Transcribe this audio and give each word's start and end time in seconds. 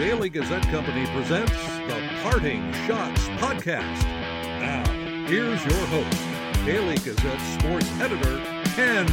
Daily 0.00 0.30
Gazette 0.30 0.62
Company 0.68 1.04
presents 1.08 1.52
the 1.52 2.08
Parting 2.22 2.62
Schotts 2.72 3.18
Podcast. 3.36 4.02
Now, 4.58 4.82
here's 5.26 5.62
your 5.62 5.86
host, 5.88 6.64
Daily 6.64 6.94
Gazette 6.94 7.38
sports 7.60 7.86
editor, 8.00 8.40
Ken 8.74 9.06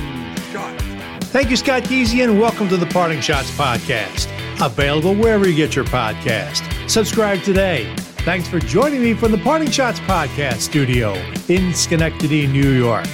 Schott. 0.49 0.79
Thank 1.25 1.49
you, 1.49 1.57
Scott 1.57 1.83
Geezy, 1.83 2.23
and 2.23 2.39
welcome 2.39 2.69
to 2.69 2.77
the 2.77 2.85
Parting 2.85 3.19
Schotts 3.19 3.51
Podcast. 3.57 4.31
Available 4.65 5.13
wherever 5.13 5.45
you 5.45 5.57
get 5.57 5.75
your 5.75 5.83
podcast. 5.83 6.89
Subscribe 6.89 7.41
today. 7.41 7.93
Thanks 8.19 8.47
for 8.47 8.59
joining 8.59 9.01
me 9.01 9.13
from 9.13 9.33
the 9.33 9.39
Parting 9.39 9.67
Schotts 9.67 9.99
Podcast 10.07 10.59
studio 10.59 11.15
in 11.49 11.73
Schenectady, 11.73 12.47
New 12.47 12.71
York. 12.71 13.07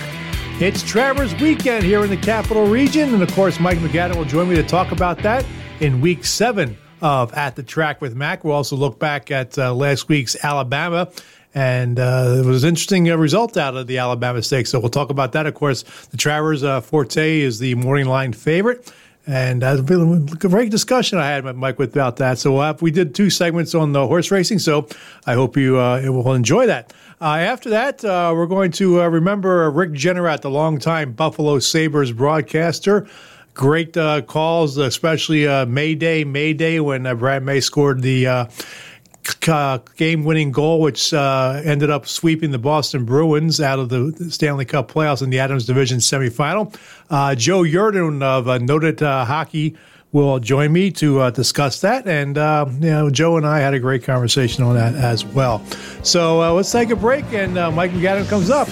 It's 0.62 0.84
Travers 0.84 1.34
weekend 1.42 1.86
here 1.86 2.04
in 2.04 2.12
the 2.12 2.18
capital 2.18 2.68
region, 2.68 3.16
and 3.16 3.24
of 3.24 3.34
course, 3.34 3.60
Mike 3.60 3.80
MacAdam 3.80 4.18
will 4.18 4.26
join 4.26 4.48
me 4.48 4.55
to 4.58 4.64
talk 4.64 4.92
about 4.92 5.18
that 5.24 5.44
in 5.80 6.02
week 6.02 6.24
seven 6.24 6.78
of 7.04 7.34
At 7.34 7.56
the 7.56 7.64
Track 7.64 8.02
with 8.02 8.16
Mac. 8.16 8.43
We'll 8.43 8.56
also 8.56 8.78
look 8.78 8.98
back 8.98 9.30
at 9.30 9.60
uh, 9.60 9.75
last 9.75 10.07
week's 10.07 10.36
Alabama. 10.44 11.11
And 11.54 12.00
uh, 12.00 12.38
it 12.39 12.46
was 12.46 12.64
an 12.64 12.70
interesting 12.70 13.11
uh, 13.11 13.18
result 13.18 13.57
out 13.57 13.75
of 13.75 13.86
the 13.86 14.00
Alabama 14.00 14.42
Stakes. 14.42 14.71
So 14.71 14.80
we'll 14.80 14.89
talk 14.89 15.11
about 15.11 15.34
that. 15.34 15.46
Of 15.46 15.54
course, 15.54 15.84
the 16.08 16.18
Travers 16.18 16.64
uh, 16.64 16.82
Forte 16.82 17.42
is 17.42 17.60
the 17.60 17.75
morning 17.75 18.08
line 18.08 18.34
favorite. 18.34 18.92
And 19.28 19.64
uh, 19.64 19.78
a 19.80 20.20
great 20.47 20.71
discussion 20.71 21.18
I 21.18 21.28
had 21.28 21.44
with 21.44 21.56
Mike 21.56 21.80
about 21.80 22.18
that. 22.18 22.39
So 22.39 22.58
uh, 22.58 22.75
we 22.82 22.89
did 22.89 23.14
two 23.14 23.30
segments 23.30 23.75
on 23.75 23.92
the 23.92 24.08
horse 24.08 24.32
racing. 24.32 24.60
So 24.60 24.88
I 25.25 25.33
hope 25.33 25.56
you 25.56 25.78
uh, 25.80 26.02
will 26.06 26.33
enjoy 26.33 26.68
that. 26.68 26.94
Uh, 27.22 27.38
after 27.38 27.70
that, 27.70 28.04
uh, 28.04 28.33
we're 28.36 28.47
going 28.47 28.72
to 28.72 29.02
uh, 29.02 29.08
remember 29.08 29.70
Rick 29.72 29.92
Jeanneret, 29.92 30.42
the 30.42 30.50
longtime 30.50 31.14
Buffalo 31.14 31.60
Sabres 31.60 32.11
broadcaster. 32.11 33.08
Great 33.53 33.94
calls, 34.28 34.78
especially 34.78 35.45
Mayday, 35.66 36.23
Mayday, 36.23 36.80
when 36.80 37.03
Brad 37.17 37.44
May 37.44 37.59
scored 37.59 38.02
the 38.02 38.28
uh, 38.28 39.77
game-winning 39.95 40.52
goal, 40.52 40.81
which 40.81 41.14
uh, 41.14 41.61
ended 41.64 41.89
up 41.89 42.08
sweeping 42.08 42.52
the 42.52 42.58
Boston 42.58 43.05
Bruins 43.05 43.61
out 43.61 43.80
of 43.80 43.89
the 43.89 44.11
Stanley 44.30 44.66
Cup 44.66 44.92
playoffs 44.92 45.22
in 45.22 45.30
the 45.30 45.39
Adams 45.39 45.66
Division 45.66 46.00
semifinal. 46.00 46.75
Uh, 47.09 47.36
Joe 47.36 47.61
Yerdon 47.61 48.22
of 48.22 48.47
uh, 48.47 48.58
Noted 48.58 49.02
uh, 49.02 49.23
Hockey 49.23 49.77
will 50.11 50.39
join 50.39 50.73
me 50.73 50.92
to 50.92 51.22
uh, 51.22 51.30
discuss 51.30 51.81
that, 51.81 52.08
and 52.08 52.36
you 52.83 52.89
know, 52.89 53.09
Joe 53.09 53.38
and 53.38 53.47
I 53.47 53.59
had 53.59 53.73
a 53.73 53.80
great 53.80 54.03
conversation 54.03 54.64
on 54.64 54.75
that 54.75 54.94
as 54.94 55.25
well. 55.25 55.66
So 56.03 56.53
let's 56.53 56.72
take 56.72 56.89
a 56.89 56.95
break, 56.95 57.25
and 57.33 57.53
Mike 57.75 57.92
MacAdam 57.92 58.27
comes 58.27 58.49
up 58.49 58.67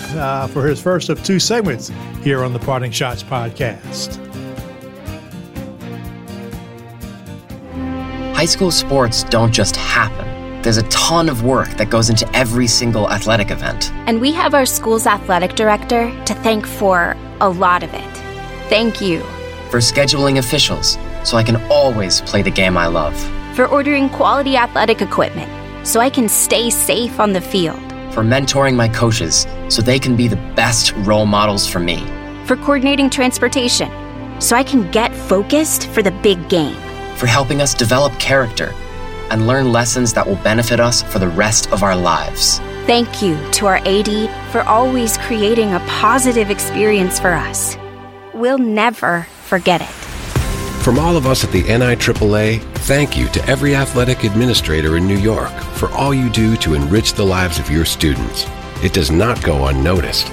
for 0.49 0.65
his 0.65 0.81
first 0.81 1.09
of 1.09 1.23
two 1.23 1.39
segments 1.39 1.91
here 2.23 2.43
on 2.43 2.53
the 2.53 2.59
Parting 2.59 2.91
Schotts 2.91 3.23
podcast. 3.23 4.30
High 8.41 8.45
school 8.45 8.71
sports 8.71 9.21
don't 9.25 9.51
just 9.51 9.75
happen 9.75 10.63
there's 10.63 10.77
a 10.77 10.89
ton 10.89 11.29
of 11.29 11.43
work 11.43 11.69
that 11.77 11.91
goes 11.91 12.09
into 12.09 12.27
every 12.35 12.65
single 12.65 13.07
athletic 13.11 13.51
event. 13.51 13.91
And 14.07 14.19
we 14.19 14.31
have 14.31 14.55
our 14.55 14.65
school's 14.65 15.05
athletic 15.05 15.53
director 15.55 16.09
to 16.25 16.33
thank 16.33 16.65
for 16.65 17.15
a 17.39 17.47
lot 17.49 17.83
of 17.83 17.93
it. 17.93 18.13
Thank 18.67 18.99
you. 18.99 19.19
For 19.69 19.77
scheduling 19.77 20.39
officials, 20.39 20.97
so 21.23 21.37
I 21.37 21.43
can 21.43 21.57
always 21.71 22.21
play 22.21 22.41
the 22.41 22.49
game 22.49 22.77
I 22.77 22.87
love. 22.87 23.15
For 23.55 23.67
ordering 23.67 24.09
quality 24.09 24.55
athletic 24.55 25.03
equipment, 25.03 25.51
so 25.87 25.99
I 25.99 26.09
can 26.09 26.27
stay 26.27 26.71
safe 26.71 27.19
on 27.19 27.33
the 27.33 27.41
field. 27.41 27.79
For 28.11 28.23
mentoring 28.23 28.75
my 28.75 28.89
coaches, 28.89 29.45
so 29.69 29.83
they 29.83 29.99
can 29.99 30.15
be 30.15 30.27
the 30.27 30.43
best 30.55 30.93
role 30.97 31.27
models 31.27 31.67
for 31.67 31.79
me. 31.79 32.03
For 32.45 32.55
coordinating 32.55 33.11
transportation, 33.11 33.91
so 34.41 34.55
I 34.55 34.63
can 34.63 34.89
get 34.89 35.13
focused 35.13 35.87
for 35.89 36.01
the 36.01 36.11
big 36.23 36.49
game. 36.49 36.90
For 37.21 37.27
helping 37.27 37.61
us 37.61 37.75
develop 37.75 38.17
character 38.17 38.73
and 39.29 39.45
learn 39.45 39.71
lessons 39.71 40.11
that 40.15 40.25
will 40.25 40.37
benefit 40.37 40.79
us 40.79 41.03
for 41.03 41.19
the 41.19 41.27
rest 41.27 41.71
of 41.71 41.83
our 41.83 41.95
lives. 41.95 42.57
Thank 42.87 43.21
you 43.21 43.37
to 43.51 43.67
our 43.67 43.77
AD 43.85 44.51
for 44.51 44.63
always 44.63 45.19
creating 45.19 45.71
a 45.71 45.79
positive 45.81 46.49
experience 46.49 47.19
for 47.19 47.33
us. 47.33 47.77
We'll 48.33 48.57
never 48.57 49.27
forget 49.43 49.83
it. 49.83 49.93
From 50.83 50.97
all 50.97 51.15
of 51.15 51.27
us 51.27 51.43
at 51.43 51.51
the 51.51 51.61
NIAAA, 51.61 52.59
thank 52.87 53.15
you 53.15 53.27
to 53.27 53.45
every 53.45 53.75
athletic 53.75 54.23
administrator 54.23 54.97
in 54.97 55.05
New 55.07 55.19
York 55.19 55.53
for 55.75 55.91
all 55.91 56.15
you 56.15 56.27
do 56.27 56.57
to 56.57 56.73
enrich 56.73 57.13
the 57.13 57.23
lives 57.23 57.59
of 57.59 57.69
your 57.69 57.85
students. 57.85 58.47
It 58.83 58.93
does 58.93 59.11
not 59.11 59.43
go 59.43 59.67
unnoticed. 59.67 60.25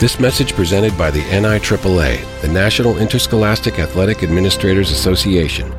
This 0.00 0.18
message 0.18 0.54
presented 0.54 0.98
by 0.98 1.12
the 1.12 1.22
NIAAA, 1.22 2.40
the 2.40 2.48
National 2.48 2.98
Interscholastic 2.98 3.78
Athletic 3.78 4.24
Administrators 4.24 4.90
Association. 4.90 5.72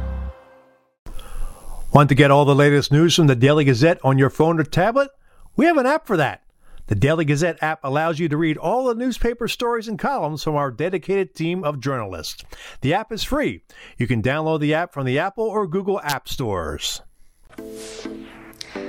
Want 1.96 2.10
to 2.10 2.16
get 2.16 2.30
all 2.30 2.44
the 2.44 2.54
latest 2.54 2.92
news 2.92 3.16
from 3.16 3.28
the 3.28 3.38
Daily 3.38 3.64
Gazette 3.64 4.02
on 4.04 4.18
your 4.18 4.30
phone 4.30 4.60
or 4.60 4.66
tablet? 4.66 5.12
We 5.56 5.66
have 5.66 5.78
an 5.78 5.86
app 5.86 6.06
for 6.06 6.18
that. 6.18 6.44
The 6.88 6.96
Daily 6.96 7.24
Gazette 7.24 7.64
app 7.64 7.80
allows 7.86 8.20
you 8.20 8.28
to 8.28 8.36
read 8.36 8.58
all 8.58 8.84
the 8.84 8.96
newspaper 8.96 9.48
stories 9.48 9.88
and 9.88 9.98
columns 9.98 10.44
from 10.44 10.58
our 10.58 10.72
dedicated 10.72 11.34
team 11.34 11.64
of 11.64 11.80
journalists. 11.80 12.44
The 12.82 12.94
app 12.94 13.14
is 13.14 13.24
free. 13.24 13.62
You 13.98 14.08
can 14.08 14.22
download 14.22 14.60
the 14.60 14.74
app 14.74 14.92
from 14.92 15.06
the 15.06 15.18
Apple 15.20 15.46
or 15.46 15.68
Google 15.68 16.02
App 16.02 16.28
Stores. 16.28 17.02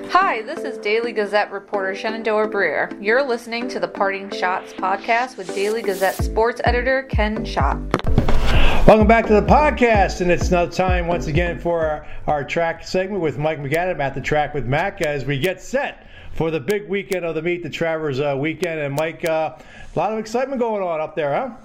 Hi, 0.09 0.43
this 0.43 0.65
is 0.65 0.77
Daily 0.78 1.12
Gazette 1.12 1.53
reporter 1.53 1.95
Shenandoah 1.95 2.49
Breer. 2.49 3.00
You're 3.00 3.22
listening 3.22 3.69
to 3.69 3.78
the 3.78 3.87
Parting 3.87 4.31
Schotts 4.31 4.72
podcast 4.72 5.37
with 5.37 5.55
Daily 5.55 5.81
Gazette 5.81 6.16
sports 6.16 6.61
editor 6.65 7.05
Ken 7.05 7.45
Schott. 7.45 8.06
Welcome 8.86 9.08
back 9.08 9.26
to 9.26 9.32
the 9.32 9.42
podcast, 9.42 10.20
and 10.20 10.30
it's 10.30 10.47
another 10.47 10.70
time 10.70 11.08
once 11.08 11.26
again 11.26 11.58
for 11.58 11.84
our, 11.84 12.06
our 12.28 12.44
track 12.44 12.86
segment 12.86 13.20
with 13.20 13.36
Mike 13.36 13.58
MacAdam 13.58 13.98
at 13.98 14.14
the 14.14 14.20
track 14.20 14.54
with 14.54 14.64
Mac 14.64 15.02
as 15.02 15.24
we 15.24 15.41
get 15.41 15.60
set 15.60 16.06
for 16.34 16.52
the 16.52 16.60
big 16.60 16.88
weekend 16.88 17.24
of 17.24 17.34
the 17.34 17.42
Meet 17.42 17.64
the 17.64 17.69
Travers 17.69 18.20
uh, 18.20 18.36
weekend. 18.38 18.78
And 18.78 18.94
Mike, 18.94 19.24
uh, 19.24 19.58
a 19.58 19.98
lot 19.98 20.12
of 20.12 20.20
excitement 20.20 20.60
going 20.60 20.84
on 20.84 21.00
up 21.00 21.16
there, 21.16 21.34
huh? 21.34 21.56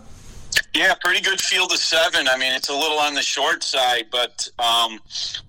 Yeah, 0.74 0.96
pretty 0.96 1.22
good 1.22 1.40
field 1.40 1.72
of 1.72 1.78
seven. 1.78 2.28
I 2.28 2.38
mean, 2.38 2.54
it's 2.54 2.70
a 2.70 2.76
little 2.76 2.98
on 2.98 3.14
the 3.14 3.22
short 3.22 3.62
side, 3.64 4.06
but 4.12 4.50
um, 4.58 5.00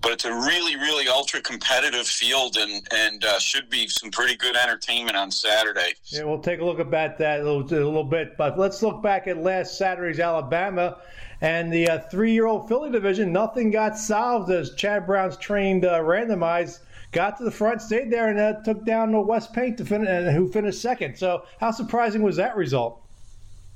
but 0.01 0.11
it's 0.11 0.25
a 0.25 0.31
really, 0.31 0.75
really 0.75 1.07
ultra 1.07 1.41
competitive 1.41 2.05
field, 2.05 2.55
and 2.55 2.87
and 2.91 3.25
uh, 3.25 3.39
should 3.39 3.71
be 3.71 3.87
some 3.87 4.11
pretty 4.11 4.35
good 4.35 4.55
entertainment 4.55 5.17
on 5.17 5.31
Saturday. 5.31 5.93
Yeah, 6.05 6.25
we'll 6.25 6.41
take 6.41 6.59
a 6.59 6.65
look 6.65 6.79
at 6.79 6.91
that 6.91 7.39
a 7.39 7.43
little, 7.43 7.61
a 7.61 7.81
little 7.81 8.03
bit, 8.03 8.37
but 8.37 8.59
let's 8.59 8.83
look 8.83 9.01
back 9.01 9.27
at 9.27 9.37
last 9.37 9.77
Saturday's 9.77 10.19
Alabama 10.19 10.97
and 11.43 11.71
the 11.71 11.87
uh, 11.89 11.99
three-year-old 12.09 12.69
filly 12.69 12.89
division, 12.89 13.33
nothing 13.33 13.69
got 13.69 13.97
solved 13.97 14.49
as 14.49 14.73
Chad 14.75 15.05
Brown's 15.05 15.37
trained 15.37 15.85
uh, 15.85 15.99
randomized 15.99 16.79
got 17.11 17.37
to 17.37 17.43
the 17.43 17.51
front, 17.51 17.81
stayed 17.81 18.11
there, 18.11 18.29
and 18.29 18.39
uh, 18.39 18.61
took 18.63 18.83
down 18.85 19.11
the 19.11 19.19
Wet 19.19 19.47
Paint 19.53 19.77
to 19.77 19.85
fin- 19.85 20.07
uh, 20.07 20.31
who 20.31 20.51
finished 20.51 20.81
second. 20.81 21.15
So, 21.17 21.43
how 21.59 21.71
surprising 21.71 22.23
was 22.23 22.37
that 22.37 22.55
result? 22.55 23.01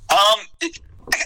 Um, 0.09 0.39
it, 0.61 0.79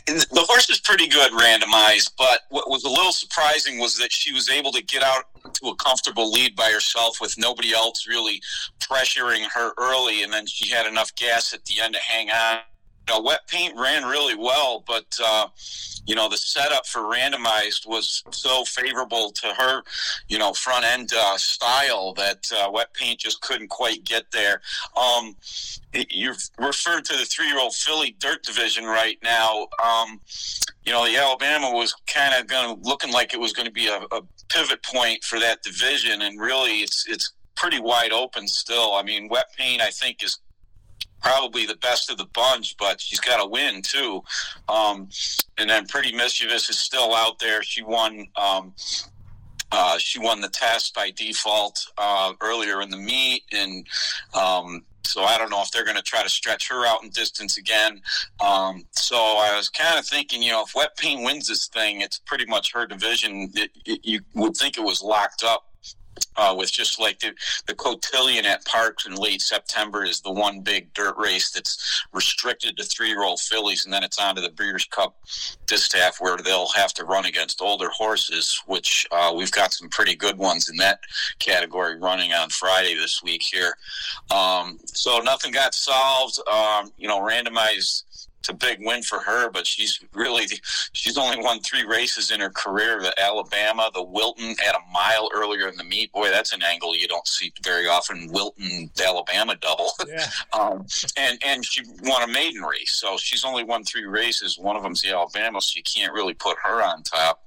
the 0.06 0.46
horse 0.48 0.70
is 0.70 0.80
pretty 0.80 1.08
good 1.08 1.32
randomized, 1.32 2.12
but 2.18 2.42
what 2.50 2.70
was 2.70 2.84
a 2.84 2.90
little 2.90 3.14
surprising 3.14 3.80
was 3.80 3.98
that 3.98 4.12
she 4.12 4.34
was 4.34 4.50
able 4.50 4.72
to 4.74 4.84
get 4.84 5.04
out 5.04 5.26
to 5.54 5.70
a 5.70 5.76
comfortable 5.76 6.32
lead 6.32 6.56
by 6.56 6.70
herself 6.70 7.22
with 7.22 7.36
nobody 7.38 7.72
else 7.72 8.08
really 8.08 8.42
pressuring 8.80 9.46
her 9.54 9.74
early, 9.78 10.24
and 10.24 10.34
then 10.34 10.46
she 10.46 10.70
had 10.70 10.86
enough 10.86 11.16
gas 11.16 11.54
at 11.54 11.64
the 11.66 11.80
end 11.80 11.94
to 11.94 12.00
hang 12.02 12.30
on 12.30 12.60
you 13.08 13.14
know, 13.14 13.22
wet 13.22 13.48
paint 13.48 13.74
ran 13.78 14.06
really 14.06 14.36
well, 14.36 14.84
but 14.86 15.18
uh, 15.24 15.48
you 16.06 16.16
know 16.16 16.30
the 16.30 16.38
setup 16.38 16.86
for 16.86 17.02
randomized 17.02 17.88
was 17.88 18.24
so 18.32 18.64
favorable 18.66 19.32
to 19.32 19.48
her, 19.54 19.84
you 20.28 20.38
know, 20.38 20.54
front 20.54 20.86
end 20.86 21.12
uh, 21.16 21.38
style 21.38 22.14
that 22.14 22.52
uh, 22.56 22.70
wet 22.72 22.94
paint 22.94 23.20
just 23.20 23.42
couldn't 23.42 23.70
quite 23.70 24.04
get 24.04 24.32
there. 24.32 24.62
Um, 24.96 25.36
you're 26.10 26.36
referring 26.58 27.04
to 27.04 27.14
the 27.18 27.26
three-year-old 27.26 27.74
filly 27.74 28.16
dirt 28.20 28.44
division 28.44 28.86
right 28.86 29.18
now. 29.24 29.68
Um, 29.84 30.22
you 30.86 30.92
know, 30.92 31.06
the 31.06 31.18
Alabama 31.18 31.72
was 31.72 31.94
kind 32.08 32.34
of 32.40 32.48
going 32.48 32.80
looking 32.84 33.12
like 33.12 33.34
it 33.34 33.40
was 33.40 33.54
going 33.54 33.68
to 33.68 33.72
be 33.74 33.88
a, 33.88 34.00
a 34.12 34.22
pivot 34.50 34.84
point 34.84 35.24
for 35.24 35.40
that 35.40 35.64
division, 35.64 36.22
and 36.22 36.40
really, 36.40 36.80
it's 36.80 37.08
it's 37.08 37.34
pretty 37.56 37.80
wide 37.80 38.12
open 38.12 38.48
still. 38.48 38.94
I 38.94 39.04
mean, 39.04 39.28
wet 39.28 39.48
paint 39.58 39.82
I 39.82 39.90
think 39.90 40.24
is 40.24 40.40
probably 41.22 41.66
the 41.66 41.76
best 41.76 42.10
of 42.10 42.18
the 42.18 42.26
bunch, 42.26 42.76
but 42.78 43.00
she's 43.00 43.20
got 43.20 43.42
to 43.42 43.48
win 43.48 43.82
too. 43.82 44.24
Um, 44.68 45.10
and 45.58 45.70
then 45.70 45.86
Pretty 45.88 46.16
Mischievous 46.16 46.70
is 46.70 46.80
still 46.80 47.14
out 47.14 47.40
there. 47.40 47.64
She 47.64 47.84
won. 47.84 48.28
Um, 48.36 48.74
uh, 49.74 49.98
she 49.98 50.20
won 50.20 50.42
the 50.42 50.50
test 50.50 50.94
by 50.94 51.12
default 51.12 51.86
uh, 51.98 52.34
earlier 52.42 52.82
in 52.82 52.90
the 52.90 52.98
meet, 52.98 53.44
and 53.54 53.88
um, 54.34 54.84
so 55.04 55.24
I 55.24 55.38
don't 55.38 55.50
know 55.50 55.62
if 55.62 55.72
they're 55.72 55.86
going 55.86 55.98
to 55.98 56.04
try 56.04 56.24
to 56.24 56.30
stretch 56.30 56.70
her 56.70 56.86
out 56.86 57.04
in 57.04 57.10
distance 57.10 57.58
again. 57.58 58.02
Um, 58.40 58.84
so 58.92 59.16
I 59.16 59.56
was 59.56 59.70
kind 59.70 59.98
of 59.98 60.06
thinking, 60.06 60.44
you 60.44 60.52
know, 60.52 60.64
if 60.64 60.76
Wet 60.76 60.98
Paint 60.98 61.24
wins 61.24 61.48
this 61.48 61.68
thing, 61.68 62.02
it's 62.02 62.20
pretty 62.20 62.46
much 62.46 62.74
her 62.74 62.86
division. 62.86 63.50
It, 63.54 63.72
it, 63.86 64.02
you 64.04 64.22
would 64.36 64.56
think 64.56 64.78
it 64.78 64.84
was 64.84 65.02
locked 65.02 65.44
up 65.44 65.71
uh, 66.42 66.56
with 66.56 66.72
just 66.72 67.00
like 67.00 67.20
the, 67.20 67.34
the 67.68 67.76
cotillion 67.76 68.46
at 68.46 68.66
Parx 68.66 69.06
in 69.06 69.14
late 69.14 69.42
September 69.42 70.04
is 70.04 70.22
the 70.22 70.32
one 70.32 70.62
big 70.62 70.92
dirt 70.94 71.16
race 71.18 71.52
that's 71.52 72.04
restricted 72.14 72.76
to 72.78 72.84
three 72.84 73.10
year 73.10 73.24
old 73.24 73.40
fillies, 73.40 73.86
and 73.86 73.94
then 73.94 74.04
it's 74.04 74.18
on 74.18 74.36
to 74.36 74.42
the 74.42 74.50
Breeders' 74.50 74.86
Cup 74.86 75.16
Distaff 75.68 76.18
where 76.20 76.38
they'll 76.38 76.70
have 76.70 76.94
to 76.94 77.06
run 77.06 77.26
against 77.26 77.62
older 77.62 77.90
horses, 77.90 78.60
which 78.66 79.06
uh, 79.12 79.32
we've 79.36 79.52
got 79.52 79.72
some 79.72 79.88
pretty 79.90 80.16
good 80.16 80.38
ones 80.38 80.68
in 80.70 80.76
that 80.78 81.00
category 81.38 82.00
running 82.00 82.34
on 82.34 82.50
Friday 82.50 82.96
this 82.96 83.22
week 83.22 83.44
here. 83.44 83.78
Um, 84.32 84.80
so 84.86 85.20
nothing 85.20 85.52
got 85.52 85.76
solved. 85.76 86.40
Um, 86.52 86.92
you 86.98 87.08
know, 87.08 87.20
randomized 87.20 88.04
it's 88.42 88.50
a 88.50 88.54
big 88.56 88.80
win 88.82 89.04
for 89.04 89.20
her, 89.20 89.52
but 89.52 89.68
she's 89.68 90.04
really 90.16 90.48
she's 90.94 91.16
only 91.16 91.38
won 91.44 91.60
three 91.60 91.86
races 91.86 92.32
in 92.32 92.40
her 92.40 92.50
career. 92.50 93.00
The 93.00 93.14
Alabama, 93.22 93.92
the 93.94 94.02
Wilton 94.02 94.56
at 94.68 94.74
a 94.74 94.80
mile 94.92 95.30
earlier 95.32 95.68
in 95.68 95.78
the 95.78 95.84
meet. 95.84 96.12
Boy, 96.12 96.32
that's 96.32 96.52
an 96.52 96.64
angle 96.64 96.96
you 96.96 97.08
don't 97.08 97.28
see 97.28 97.54
very 97.64 97.88
often. 97.88 98.32
Wilton, 98.32 98.90
Alabama 99.06 99.56
double. 99.62 99.92
Yeah. 100.08 100.26
um, 100.54 100.88
and 101.18 101.38
and 101.46 101.64
she 101.64 101.84
won 102.02 102.28
a 102.28 102.34
maiden 102.34 102.64
race, 102.64 102.94
so 102.94 103.16
she's 103.16 103.46
only 103.46 103.64
won 103.64 103.84
three 103.84 104.06
races. 104.06 104.58
One 104.58 104.76
of 104.76 104.82
them's 104.82 105.02
the 105.02 105.12
Alabama, 105.12 105.62
so 105.62 105.78
you 105.78 105.84
can't 105.84 106.12
really 106.12 106.34
put 106.34 106.58
her 106.64 106.84
on 106.84 107.04
top. 107.04 107.44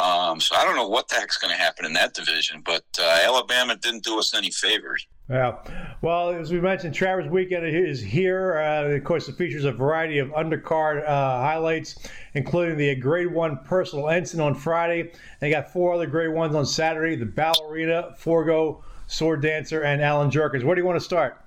Um, 0.00 0.40
so 0.40 0.56
I 0.56 0.64
don't 0.64 0.74
know 0.74 0.88
what 0.88 1.06
the 1.06 1.14
heck's 1.14 1.38
going 1.38 1.54
to 1.54 1.60
happen 1.60 1.86
in 1.86 1.92
that 1.92 2.14
division, 2.14 2.62
but 2.64 2.84
uh, 2.98 3.20
Alabama 3.22 3.76
didn't 3.76 4.02
do 4.02 4.18
us 4.18 4.34
any 4.34 4.50
favors. 4.50 5.06
Yeah. 5.32 5.56
Well, 6.02 6.28
as 6.28 6.52
we 6.52 6.60
mentioned, 6.60 6.94
Travers 6.94 7.26
Weekend 7.26 7.64
is 7.64 8.02
here. 8.02 8.58
Uh, 8.58 8.96
of 8.96 9.04
course, 9.04 9.30
it 9.30 9.36
features 9.36 9.64
a 9.64 9.72
variety 9.72 10.18
of 10.18 10.28
undercard 10.28 11.02
uh, 11.08 11.40
highlights, 11.40 12.06
including 12.34 12.76
the 12.76 12.94
Grade 12.96 13.32
1 13.32 13.60
Personal 13.64 14.10
Ensign 14.10 14.42
on 14.42 14.54
Friday. 14.54 15.12
They 15.40 15.48
got 15.48 15.72
four 15.72 15.94
other 15.94 16.06
Grade 16.06 16.28
1s 16.28 16.54
on 16.54 16.66
Saturday 16.66 17.16
the 17.16 17.24
Ballerina, 17.24 18.14
Forego, 18.18 18.84
Sword 19.06 19.40
Dancer, 19.40 19.82
and 19.84 20.02
Allen 20.02 20.30
Jerkens. 20.30 20.64
Where 20.64 20.74
do 20.74 20.82
you 20.82 20.86
want 20.86 20.98
to 20.98 21.04
start? 21.04 21.38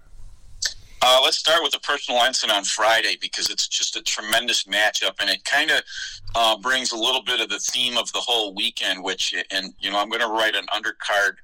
Uh, 1.04 1.22
let's 1.24 1.38
start 1.38 1.62
with 1.62 1.72
the 1.72 1.80
personal 1.80 2.20
ensign 2.24 2.50
on 2.50 2.64
Friday 2.64 3.16
because 3.22 3.52
it's 3.52 3.68
just 3.68 3.96
a 3.96 4.02
tremendous 4.02 4.64
matchup, 4.64 5.14
and 5.20 5.30
it 5.30 5.46
kind 5.46 5.70
of 5.70 5.84
uh, 6.34 6.58
brings 6.58 6.92
a 6.92 6.98
little 6.98 7.22
bit 7.22 7.40
of 7.40 7.50
the 7.50 7.60
theme 7.60 8.00
of 8.00 8.12
the 8.14 8.20
whole 8.20 8.56
weekend. 8.56 9.04
Which, 9.04 9.36
and 9.52 9.76
you 9.78 9.92
know, 9.92 10.00
I'm 10.00 10.10
going 10.10 10.22
to 10.22 10.28
write 10.28 10.56
an 10.56 10.66
undercard 10.74 11.36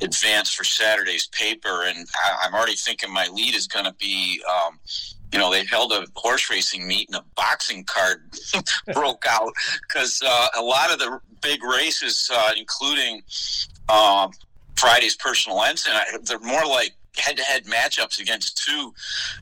advance 0.00 0.52
for 0.52 0.64
Saturday's 0.64 1.26
paper, 1.28 1.84
and 1.86 2.06
I, 2.14 2.46
am 2.46 2.54
already 2.54 2.74
thinking 2.74 3.12
my 3.12 3.28
lead 3.32 3.54
is 3.54 3.66
going 3.66 3.86
to 3.86 3.94
be. 3.94 4.42
Um, 4.48 4.78
you 5.32 5.40
know, 5.40 5.50
they 5.50 5.64
held 5.64 5.90
a 5.92 6.06
horse 6.14 6.48
racing 6.50 6.86
meet 6.86 7.08
and 7.08 7.16
a 7.16 7.24
boxing 7.34 7.82
card 7.84 8.22
broke 8.94 9.24
out 9.28 9.52
because 9.82 10.22
uh, 10.24 10.48
a 10.56 10.62
lot 10.62 10.92
of 10.92 11.00
the 11.00 11.20
big 11.42 11.64
races, 11.64 12.30
uh, 12.32 12.52
including 12.56 13.22
um, 13.88 14.30
Friday's 14.76 15.16
personal 15.16 15.62
ensign, 15.62 16.00
they're 16.22 16.38
more 16.38 16.64
like 16.64 16.94
head-to-head 17.18 17.64
matchups 17.64 18.20
against 18.20 18.64
two 18.64 18.92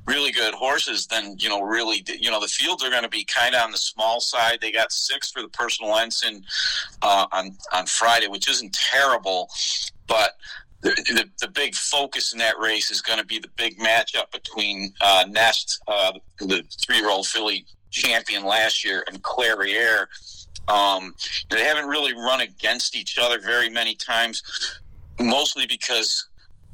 really 0.06 0.32
good 0.32 0.54
horses, 0.54 1.06
then 1.06 1.36
you 1.38 1.48
know 1.48 1.60
really 1.60 2.04
you 2.06 2.30
know 2.30 2.40
the 2.40 2.48
fields 2.48 2.82
are 2.84 2.90
going 2.90 3.02
to 3.02 3.08
be 3.08 3.24
kind 3.24 3.54
of 3.54 3.62
on 3.62 3.70
the 3.70 3.78
small 3.78 4.20
side. 4.20 4.58
They 4.60 4.72
got 4.72 4.92
six 4.92 5.30
for 5.30 5.42
the 5.42 5.48
personal 5.48 5.96
ensign 5.96 6.44
uh, 7.02 7.26
on 7.32 7.56
on 7.72 7.86
Friday, 7.86 8.28
which 8.28 8.48
isn't 8.48 8.72
terrible, 8.72 9.50
but. 10.06 10.32
The, 10.80 10.90
the, 10.90 11.30
the, 11.40 11.48
big 11.48 11.74
focus 11.74 12.34
in 12.34 12.38
that 12.40 12.58
race 12.58 12.90
is 12.90 13.00
going 13.00 13.18
to 13.18 13.24
be 13.24 13.38
the 13.38 13.48
big 13.56 13.78
matchup 13.78 14.30
between 14.32 14.92
uh, 15.00 15.24
Nest, 15.30 15.82
uh, 15.88 16.12
the 16.40 16.62
three-year-old 16.84 17.26
filly 17.26 17.64
champion 17.90 18.44
last 18.44 18.84
year, 18.84 19.02
and 19.08 19.22
Clairiere. 19.22 20.08
Um, 20.68 21.14
they 21.48 21.64
haven't 21.64 21.86
really 21.86 22.12
run 22.12 22.42
against 22.42 22.96
each 22.96 23.16
other 23.18 23.40
very 23.40 23.70
many 23.70 23.94
times, 23.94 24.42
mostly 25.18 25.66
because 25.66 26.28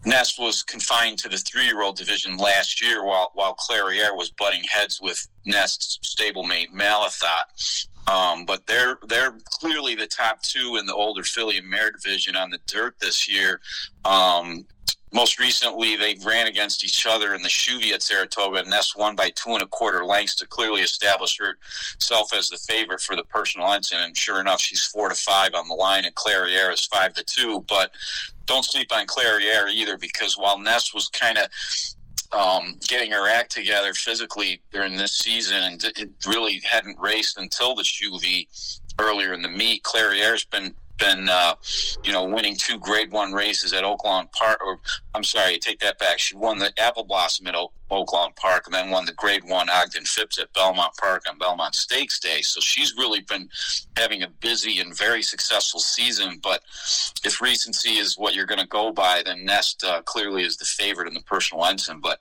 Nest 0.05 0.39
was 0.39 0.63
confined 0.63 1.19
to 1.19 1.29
the 1.29 1.37
three-year-old 1.37 1.97
division 1.97 2.37
last 2.37 2.83
year, 2.83 3.05
while 3.05 3.31
while 3.35 3.55
Clairiere 3.55 4.17
was 4.17 4.31
butting 4.31 4.63
heads 4.65 4.99
with 5.01 5.27
Nest's 5.45 5.99
stablemate 6.03 6.73
Malathaat. 6.73 7.87
Um, 8.11 8.45
but 8.45 8.67
they're 8.67 8.99
they're 9.07 9.37
clearly 9.45 9.95
the 9.95 10.07
top 10.07 10.43
two 10.43 10.77
in 10.81 10.87
the 10.87 10.95
older 10.95 11.23
filly 11.23 11.59
and 11.59 11.69
mare 11.69 11.91
division 11.93 12.35
on 12.35 12.51
the 12.51 12.59
dirt 12.67 12.99
this 13.01 13.29
year. 13.29 13.61
Um, 14.05 14.67
most 15.13 15.39
recently, 15.41 15.97
they 15.97 16.17
ran 16.25 16.47
against 16.47 16.85
each 16.85 17.07
other 17.07 17.35
in 17.35 17.43
the 17.43 17.49
Shuvee 17.49 17.93
at 17.93 18.03
Saratoga, 18.03 18.59
and 18.61 18.71
Nest 18.71 18.97
won 18.97 19.17
by 19.17 19.31
two 19.31 19.51
and 19.51 19.63
a 19.63 19.67
quarter 19.67 20.05
lengths 20.05 20.37
to 20.37 20.47
clearly 20.47 20.83
establish 20.83 21.39
herself 21.39 22.33
as 22.33 22.49
the 22.49 22.57
favorite 22.57 23.01
for 23.01 23.17
the 23.17 23.25
personal 23.25 23.73
ensign. 23.73 24.03
And 24.03 24.17
sure 24.17 24.41
enough, 24.41 24.61
she's 24.61 24.85
four 24.85 25.09
to 25.09 25.15
five 25.15 25.55
on 25.55 25.69
the 25.69 25.75
line, 25.75 26.05
and 26.05 26.15
Clairiere 26.15 26.73
is 26.73 26.87
five 26.87 27.15
to 27.15 27.25
two. 27.25 27.65
But 27.69 27.91
don't 28.47 28.65
sleep 28.65 28.93
on 28.93 29.07
Clairiere 29.07 29.73
either, 29.73 29.99
because 29.99 30.37
while 30.39 30.59
Nest 30.59 30.95
was 30.95 31.09
kind 31.09 31.39
of 31.39 31.49
um, 32.33 32.77
getting 32.87 33.11
her 33.11 33.29
act 33.29 33.51
together 33.51 33.93
physically 33.95 34.61
during 34.71 34.97
this 34.97 35.13
season, 35.13 35.57
and 35.57 35.85
it 35.85 36.11
really 36.27 36.61
hadn't 36.65 36.99
raced 37.01 37.39
until 37.39 37.75
the 37.75 37.83
Shuvee 37.83 38.47
earlier 39.01 39.33
in 39.33 39.43
the 39.43 39.49
meet. 39.49 39.83
Clairiere's 39.83 40.45
been 40.45 40.75
been, 41.01 41.29
uh, 41.29 41.55
you 42.05 42.13
know, 42.13 42.25
winning 42.25 42.57
two 42.57 42.79
Grade 42.79 43.11
One 43.11 43.33
races 43.33 43.73
at 43.73 43.83
Oaklawn 43.83 44.31
Park. 44.33 44.61
Or 44.65 44.79
I'm 45.15 45.25
sorry, 45.25 45.59
take 45.59 45.81
that 45.81 45.99
back. 45.99 46.19
She 46.19 46.37
won 46.37 46.59
the 46.59 46.73
Apple 46.79 47.05
Blossom 47.05 47.47
at 47.47 47.55
Oaklawn 47.91 48.37
Park, 48.37 48.67
and 48.67 48.75
then 48.75 48.91
won 48.91 49.07
the 49.07 49.13
Grade 49.13 49.43
One 49.45 49.69
Ogden 49.69 50.05
Phipps 50.05 50.39
at 50.39 50.53
Belmont 50.53 50.93
Park 50.99 51.25
on 51.29 51.39
Belmont 51.39 51.75
Stakes 51.75 52.21
Day. 52.21 52.43
So 52.43 52.61
she's 52.61 52.95
really 52.97 53.23
been 53.23 53.49
having 53.97 54.23
a 54.23 54.29
busy 54.29 54.79
and 54.79 54.97
very 54.97 55.23
successful 55.23 55.81
season. 55.81 56.39
But 56.43 56.63
if 57.25 57.41
recency 57.41 57.95
is 57.99 58.17
what 58.17 58.35
you're 58.35 58.47
going 58.47 58.61
to 58.61 58.67
go 58.67 58.93
by, 58.93 59.23
then 59.25 59.45
Nest 59.45 59.83
uh, 59.83 60.03
clearly 60.03 60.45
is 60.45 60.57
the 60.57 60.65
favorite 60.65 61.09
in 61.09 61.15
the 61.15 61.23
personal 61.23 61.65
ensign. 61.65 62.01
But 62.01 62.21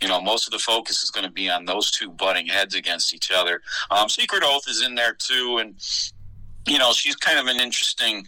you 0.00 0.08
know, 0.08 0.20
most 0.20 0.46
of 0.46 0.52
the 0.52 0.58
focus 0.58 1.02
is 1.02 1.10
going 1.10 1.24
to 1.24 1.32
be 1.32 1.48
on 1.48 1.64
those 1.64 1.90
two 1.90 2.10
butting 2.10 2.46
heads 2.46 2.74
against 2.74 3.14
each 3.14 3.30
other. 3.30 3.62
Um, 3.90 4.08
Secret 4.08 4.42
Oath 4.44 4.68
is 4.68 4.82
in 4.82 4.94
there 4.94 5.14
too, 5.14 5.58
and 5.58 5.76
you 6.66 6.78
know, 6.78 6.92
she's 6.92 7.16
kind 7.16 7.38
of 7.38 7.46
an 7.46 7.60
interesting 7.60 8.26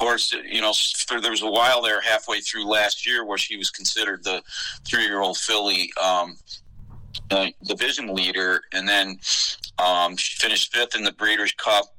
horse. 0.00 0.32
You 0.32 0.60
know, 0.60 0.72
there 1.20 1.30
was 1.30 1.42
a 1.42 1.50
while 1.50 1.82
there 1.82 2.00
halfway 2.00 2.40
through 2.40 2.66
last 2.66 3.06
year 3.06 3.24
where 3.24 3.38
she 3.38 3.56
was 3.56 3.70
considered 3.70 4.24
the 4.24 4.42
three-year-old 4.86 5.36
filly 5.36 5.92
um, 6.02 6.36
uh, 7.30 7.48
division 7.64 8.14
leader, 8.14 8.62
and 8.72 8.88
then 8.88 9.18
um, 9.78 10.16
she 10.16 10.36
finished 10.36 10.74
fifth 10.74 10.94
in 10.94 11.04
the 11.04 11.12
Breeders' 11.12 11.52
Cup 11.52 11.91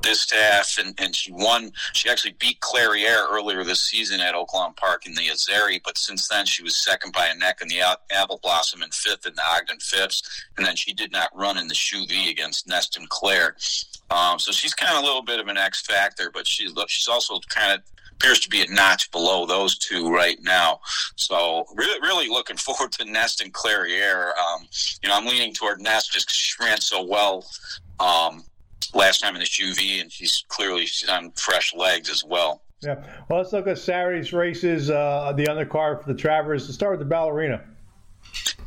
Distaff, 0.00 0.78
and, 0.78 0.94
and 0.98 1.14
she 1.14 1.32
won. 1.32 1.72
She 1.92 2.08
actually 2.08 2.34
beat 2.38 2.60
Clairiere 2.60 3.26
earlier 3.30 3.64
this 3.64 3.80
season 3.80 4.20
at 4.20 4.34
Oaklawn 4.34 4.76
Park 4.76 5.06
in 5.06 5.14
the 5.14 5.28
Azeri, 5.28 5.80
but 5.84 5.98
since 5.98 6.28
then 6.28 6.46
she 6.46 6.62
was 6.62 6.76
second 6.76 7.12
by 7.12 7.26
a 7.26 7.34
neck 7.34 7.58
in 7.60 7.68
the 7.68 7.80
Apple 8.10 8.40
Blossom 8.42 8.82
and 8.82 8.92
fifth 8.94 9.26
in 9.26 9.34
the 9.34 9.42
Ogden 9.48 9.78
Phipps, 9.80 10.22
and 10.56 10.66
then 10.66 10.76
she 10.76 10.92
did 10.92 11.12
not 11.12 11.30
run 11.34 11.58
in 11.58 11.68
the 11.68 11.74
Shuvee 11.74 12.30
against 12.30 12.68
Nest 12.68 12.96
and 12.96 13.08
Claire. 13.08 13.56
Um, 14.10 14.38
so 14.38 14.52
she's 14.52 14.74
kind 14.74 14.96
of 14.96 15.02
a 15.02 15.06
little 15.06 15.22
bit 15.22 15.40
of 15.40 15.48
an 15.48 15.56
X 15.58 15.82
factor, 15.82 16.30
but 16.32 16.46
she's 16.46 16.72
she's 16.88 17.08
also 17.08 17.40
kind 17.48 17.72
of 17.72 17.80
appears 18.20 18.40
to 18.40 18.48
be 18.48 18.62
a 18.62 18.66
notch 18.72 19.10
below 19.12 19.46
those 19.46 19.78
two 19.78 20.12
right 20.12 20.38
now. 20.42 20.80
So 21.16 21.64
really, 21.74 22.00
really 22.00 22.28
looking 22.28 22.56
forward 22.56 22.92
to 22.92 23.04
Nest 23.04 23.40
and 23.40 23.52
Clairiere. 23.52 24.32
Um, 24.36 24.66
you 25.02 25.08
know, 25.08 25.16
I'm 25.16 25.26
leaning 25.26 25.54
toward 25.54 25.80
Nest 25.80 26.12
just 26.12 26.26
because 26.26 26.36
she 26.36 26.62
ran 26.62 26.80
so 26.80 27.02
well 27.02 27.44
um, 28.00 28.44
last 28.94 29.20
time 29.20 29.34
in 29.34 29.40
the 29.40 29.46
Shuvee, 29.46 30.00
and 30.00 30.10
she's 30.10 30.44
clearly 30.48 30.86
she's 30.86 31.08
on 31.08 31.32
fresh 31.32 31.74
legs 31.74 32.10
as 32.10 32.24
well. 32.24 32.62
Yeah. 32.80 33.02
Well, 33.28 33.40
let's 33.40 33.52
look 33.52 33.66
at 33.66 33.78
Saturday's 33.78 34.32
races, 34.32 34.90
uh, 34.90 35.32
the 35.36 35.44
undercard 35.44 36.02
for 36.02 36.12
the 36.12 36.18
Travers. 36.18 36.64
Let's 36.64 36.74
start 36.74 36.92
with 36.92 37.00
the 37.00 37.10
ballerina. 37.10 37.64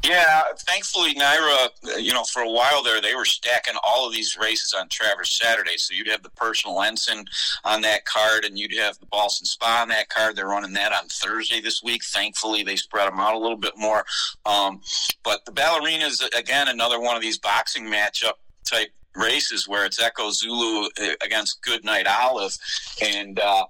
Yeah, 0.03 0.41
thankfully, 0.57 1.13
NYRA, 1.13 2.01
you 2.01 2.11
know, 2.11 2.23
for 2.23 2.41
a 2.41 2.49
while 2.49 2.81
there, 2.81 2.99
they 3.01 3.13
were 3.13 3.25
stacking 3.25 3.75
all 3.83 4.07
of 4.07 4.13
these 4.13 4.35
races 4.35 4.73
on 4.73 4.89
Travers 4.89 5.31
Saturday. 5.39 5.77
So 5.77 5.93
you'd 5.93 6.07
have 6.07 6.23
the 6.23 6.31
personal 6.31 6.81
ensign 6.81 7.25
on 7.63 7.81
that 7.81 8.05
card, 8.05 8.43
and 8.43 8.57
you'd 8.57 8.75
have 8.77 8.97
the 8.99 9.05
Ballston 9.05 9.45
Spa 9.45 9.83
on 9.83 9.89
that 9.89 10.09
card. 10.09 10.35
They're 10.35 10.47
running 10.47 10.73
that 10.73 10.91
on 10.91 11.07
Thursday 11.07 11.61
this 11.61 11.83
week. 11.83 12.03
Thankfully, 12.03 12.63
they 12.63 12.75
spread 12.75 13.07
them 13.07 13.19
out 13.19 13.35
a 13.35 13.37
little 13.37 13.57
bit 13.57 13.77
more. 13.77 14.03
Um, 14.45 14.81
but 15.23 15.45
the 15.45 15.51
ballerina 15.51 16.05
is, 16.05 16.21
again, 16.35 16.67
another 16.67 16.99
one 16.99 17.15
of 17.15 17.21
these 17.21 17.37
boxing 17.37 17.85
matchup 17.85 18.33
type 18.65 18.89
races 19.15 19.67
where 19.67 19.85
it's 19.85 20.01
Echo 20.01 20.31
Zulu 20.31 20.87
uh, 21.01 21.13
against 21.23 21.61
Goodnight 21.63 22.07
Olive. 22.07 22.57
And 23.01 23.39
uh, 23.39 23.65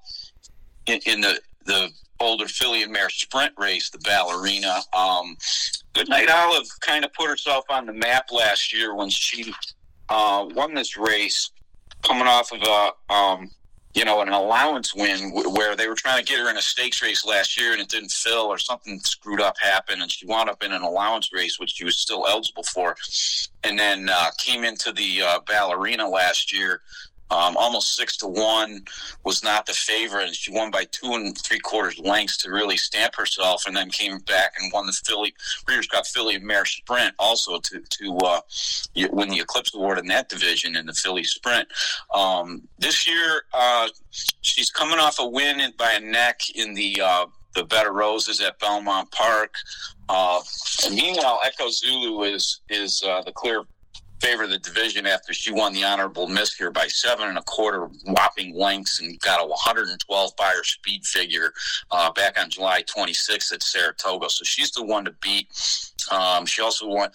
in, 0.85 0.99
in 1.05 1.21
the, 1.21 1.39
the 1.65 1.89
older 2.19 2.47
filly 2.47 2.83
and 2.83 2.91
mare 2.91 3.09
sprint 3.09 3.53
race, 3.57 3.89
the 3.89 3.97
ballerina. 3.99 4.81
Um, 4.93 5.37
Goodnight 5.93 6.29
Olive 6.29 6.67
kind 6.79 7.03
of 7.03 7.13
put 7.13 7.27
herself 7.27 7.65
on 7.69 7.85
the 7.85 7.93
map 7.93 8.31
last 8.31 8.73
year 8.73 8.95
when 8.95 9.09
she 9.09 9.53
uh, 10.09 10.45
won 10.53 10.73
this 10.73 10.97
race, 10.97 11.51
coming 12.03 12.27
off 12.27 12.51
of 12.51 12.61
a 12.61 13.13
um, 13.13 13.49
you 13.93 14.05
know 14.05 14.21
an 14.21 14.29
allowance 14.29 14.95
win 14.95 15.31
where 15.53 15.75
they 15.75 15.87
were 15.87 15.95
trying 15.95 16.23
to 16.23 16.29
get 16.29 16.39
her 16.39 16.49
in 16.49 16.57
a 16.57 16.61
stakes 16.61 17.01
race 17.01 17.25
last 17.25 17.59
year 17.59 17.73
and 17.73 17.81
it 17.81 17.89
didn't 17.89 18.11
fill 18.11 18.45
or 18.45 18.57
something 18.57 18.99
screwed 18.99 19.41
up 19.41 19.55
happened 19.59 20.01
and 20.01 20.11
she 20.11 20.25
wound 20.25 20.49
up 20.49 20.63
in 20.63 20.71
an 20.71 20.81
allowance 20.81 21.31
race 21.33 21.59
which 21.59 21.71
she 21.71 21.83
was 21.83 21.97
still 21.97 22.25
eligible 22.27 22.63
for, 22.63 22.95
and 23.63 23.77
then 23.77 24.09
uh, 24.09 24.29
came 24.37 24.63
into 24.63 24.91
the 24.93 25.21
uh, 25.21 25.39
ballerina 25.45 26.07
last 26.07 26.53
year 26.53 26.81
um, 27.31 27.55
almost 27.57 27.95
six 27.95 28.17
to 28.17 28.27
one, 28.27 28.83
was 29.23 29.43
not 29.43 29.65
the 29.65 29.73
favorite, 29.73 30.27
and 30.27 30.35
she 30.35 30.51
won 30.51 30.69
by 30.69 30.85
two 30.91 31.13
and 31.13 31.37
three 31.37 31.59
quarters 31.59 31.97
lengths 31.99 32.37
to 32.37 32.51
really 32.51 32.77
stamp 32.77 33.15
herself, 33.15 33.63
and 33.65 33.75
then 33.75 33.89
came 33.89 34.19
back 34.19 34.53
and 34.59 34.71
won 34.73 34.85
the 34.85 34.93
Philly 35.05 35.33
Breeders' 35.65 35.87
Cup 35.87 36.05
Filly 36.05 36.37
Mare 36.39 36.65
Sprint 36.65 37.15
also 37.17 37.59
to 37.59 37.79
to 37.79 38.17
uh, 38.17 38.41
win 39.11 39.29
the 39.29 39.39
Eclipse 39.39 39.73
Award 39.73 39.99
in 39.99 40.07
that 40.07 40.29
division 40.29 40.75
in 40.75 40.85
the 40.85 40.93
Filly 40.93 41.23
Sprint. 41.23 41.67
Um, 42.13 42.67
this 42.77 43.07
year, 43.07 43.43
uh, 43.53 43.87
she's 44.41 44.69
coming 44.69 44.99
off 44.99 45.19
a 45.19 45.27
win 45.27 45.61
by 45.77 45.93
a 45.93 45.99
neck 45.99 46.41
in 46.55 46.73
the 46.73 47.01
uh, 47.01 47.25
the 47.53 47.63
of 47.63 47.93
Roses 47.93 48.41
at 48.41 48.59
Belmont 48.59 49.11
Park. 49.11 49.53
Uh, 50.09 50.41
meanwhile, 50.89 51.39
Echo 51.45 51.69
Zulu 51.69 52.23
is 52.23 52.61
is 52.69 53.03
uh, 53.03 53.21
the 53.21 53.31
clear 53.31 53.63
favor 54.21 54.43
of 54.43 54.51
the 54.51 54.59
division 54.59 55.07
after 55.07 55.33
she 55.33 55.51
won 55.51 55.73
the 55.73 55.83
honorable 55.83 56.27
miss 56.27 56.53
here 56.53 56.69
by 56.69 56.85
seven 56.87 57.27
and 57.27 57.39
a 57.39 57.41
quarter 57.41 57.89
whopping 58.05 58.55
lengths 58.55 59.01
and 59.01 59.19
got 59.19 59.43
a 59.43 59.47
112 59.47 60.35
Beyer 60.37 60.63
speed 60.63 61.03
figure 61.05 61.51
uh, 61.89 62.11
back 62.11 62.39
on 62.39 62.49
July 62.49 62.83
26th 62.83 63.51
at 63.51 63.63
Saratoga. 63.63 64.29
So 64.29 64.43
she's 64.43 64.71
the 64.71 64.83
one 64.83 65.05
to 65.05 65.11
beat. 65.21 65.47
Um, 66.11 66.45
she 66.45 66.61
also 66.61 66.87
won. 66.87 67.09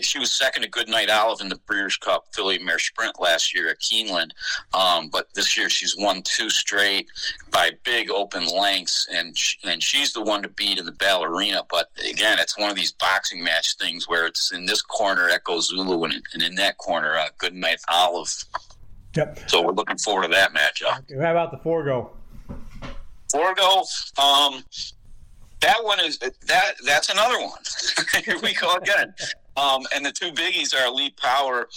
She 0.00 0.18
was 0.18 0.30
second 0.30 0.62
to 0.62 0.68
Goodnight 0.68 1.10
Olive 1.10 1.40
in 1.40 1.48
the 1.48 1.56
Breeders' 1.56 1.96
Cup 1.96 2.26
Filly 2.34 2.58
Mare 2.58 2.78
Sprint 2.78 3.20
last 3.20 3.54
year 3.54 3.68
at 3.68 3.80
Keeneland, 3.80 4.30
um, 4.74 5.08
but 5.08 5.32
this 5.34 5.56
year 5.56 5.68
she's 5.68 5.96
won 5.96 6.22
two 6.22 6.50
straight 6.50 7.08
by 7.50 7.72
big 7.84 8.10
open 8.10 8.46
lengths, 8.46 9.08
and 9.12 9.36
she, 9.36 9.58
and 9.64 9.82
she's 9.82 10.12
the 10.12 10.22
one 10.22 10.42
to 10.42 10.48
beat 10.48 10.78
in 10.78 10.84
the 10.84 10.92
ballerina. 10.92 11.64
But 11.68 11.90
again, 12.08 12.38
it's 12.38 12.58
one 12.58 12.70
of 12.70 12.76
these 12.76 12.92
boxing 12.92 13.42
match 13.42 13.76
things 13.76 14.08
where 14.08 14.26
it's 14.26 14.52
in 14.52 14.66
this 14.66 14.82
corner 14.82 15.28
Echo 15.28 15.60
Zulu 15.60 16.04
and, 16.04 16.22
and 16.32 16.42
in 16.42 16.54
that 16.56 16.78
corner 16.78 17.16
uh, 17.16 17.28
Goodnight 17.38 17.80
Olive. 17.88 18.32
Yep. 19.16 19.50
So 19.50 19.62
we're 19.62 19.72
looking 19.72 19.98
forward 19.98 20.22
to 20.22 20.28
that 20.28 20.54
matchup. 20.54 21.20
How 21.20 21.30
about 21.30 21.50
the 21.50 21.58
Forego? 21.58 22.12
Forego, 23.30 23.84
um, 24.18 24.62
that 25.60 25.82
one 25.82 26.00
is 26.00 26.18
that 26.18 26.74
that's 26.84 27.08
another 27.08 27.40
one. 27.40 27.58
Here 28.24 28.38
we 28.42 28.52
go 28.54 28.74
again. 28.74 29.14
Um, 29.56 29.82
and 29.94 30.04
the 30.04 30.12
two 30.12 30.32
biggies 30.32 30.74
are 30.74 30.86
Elite 30.86 31.16
Power, 31.16 31.68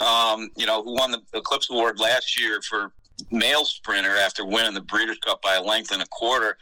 um, 0.00 0.50
you 0.56 0.66
know, 0.66 0.82
who 0.82 0.94
won 0.94 1.10
the 1.10 1.22
Eclipse 1.32 1.70
Award 1.70 1.98
last 1.98 2.38
year 2.40 2.60
for 2.62 2.92
male 3.30 3.64
sprinter 3.64 4.16
after 4.16 4.44
winning 4.44 4.74
the 4.74 4.80
Breeders' 4.80 5.18
Cup 5.18 5.40
by 5.40 5.54
a 5.54 5.62
length 5.62 5.92
and 5.92 6.02
a 6.02 6.06
quarter. 6.06 6.56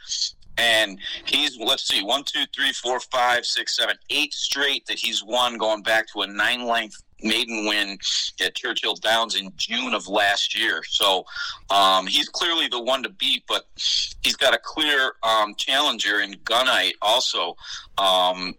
And 0.57 0.99
he's 1.25 1.57
let's 1.57 1.87
see, 1.87 2.03
one, 2.03 2.23
two, 2.23 2.43
three, 2.55 2.71
four, 2.73 2.99
five, 2.99 3.45
six, 3.45 3.75
seven, 3.75 3.95
eight 4.09 4.33
straight 4.33 4.85
that 4.85 4.99
he's 4.99 5.23
won, 5.23 5.57
going 5.57 5.81
back 5.81 6.07
to 6.13 6.21
a 6.21 6.27
nine 6.27 6.65
length 6.67 7.03
maiden 7.23 7.65
win 7.65 7.97
at 8.43 8.55
Churchill 8.55 8.95
Downs 8.95 9.35
in 9.35 9.51
June 9.55 9.93
of 9.93 10.07
last 10.07 10.57
year. 10.57 10.83
So 10.83 11.25
um, 11.69 12.05
he's 12.05 12.29
clearly 12.29 12.67
the 12.67 12.81
one 12.81 13.01
to 13.03 13.09
beat, 13.09 13.43
but 13.47 13.65
he's 14.21 14.35
got 14.35 14.53
a 14.53 14.59
clear 14.61 15.13
um, 15.23 15.55
challenger 15.55 16.19
in 16.19 16.33
Gunite 16.43 16.93
also. 17.01 17.55
Um, 17.97 18.53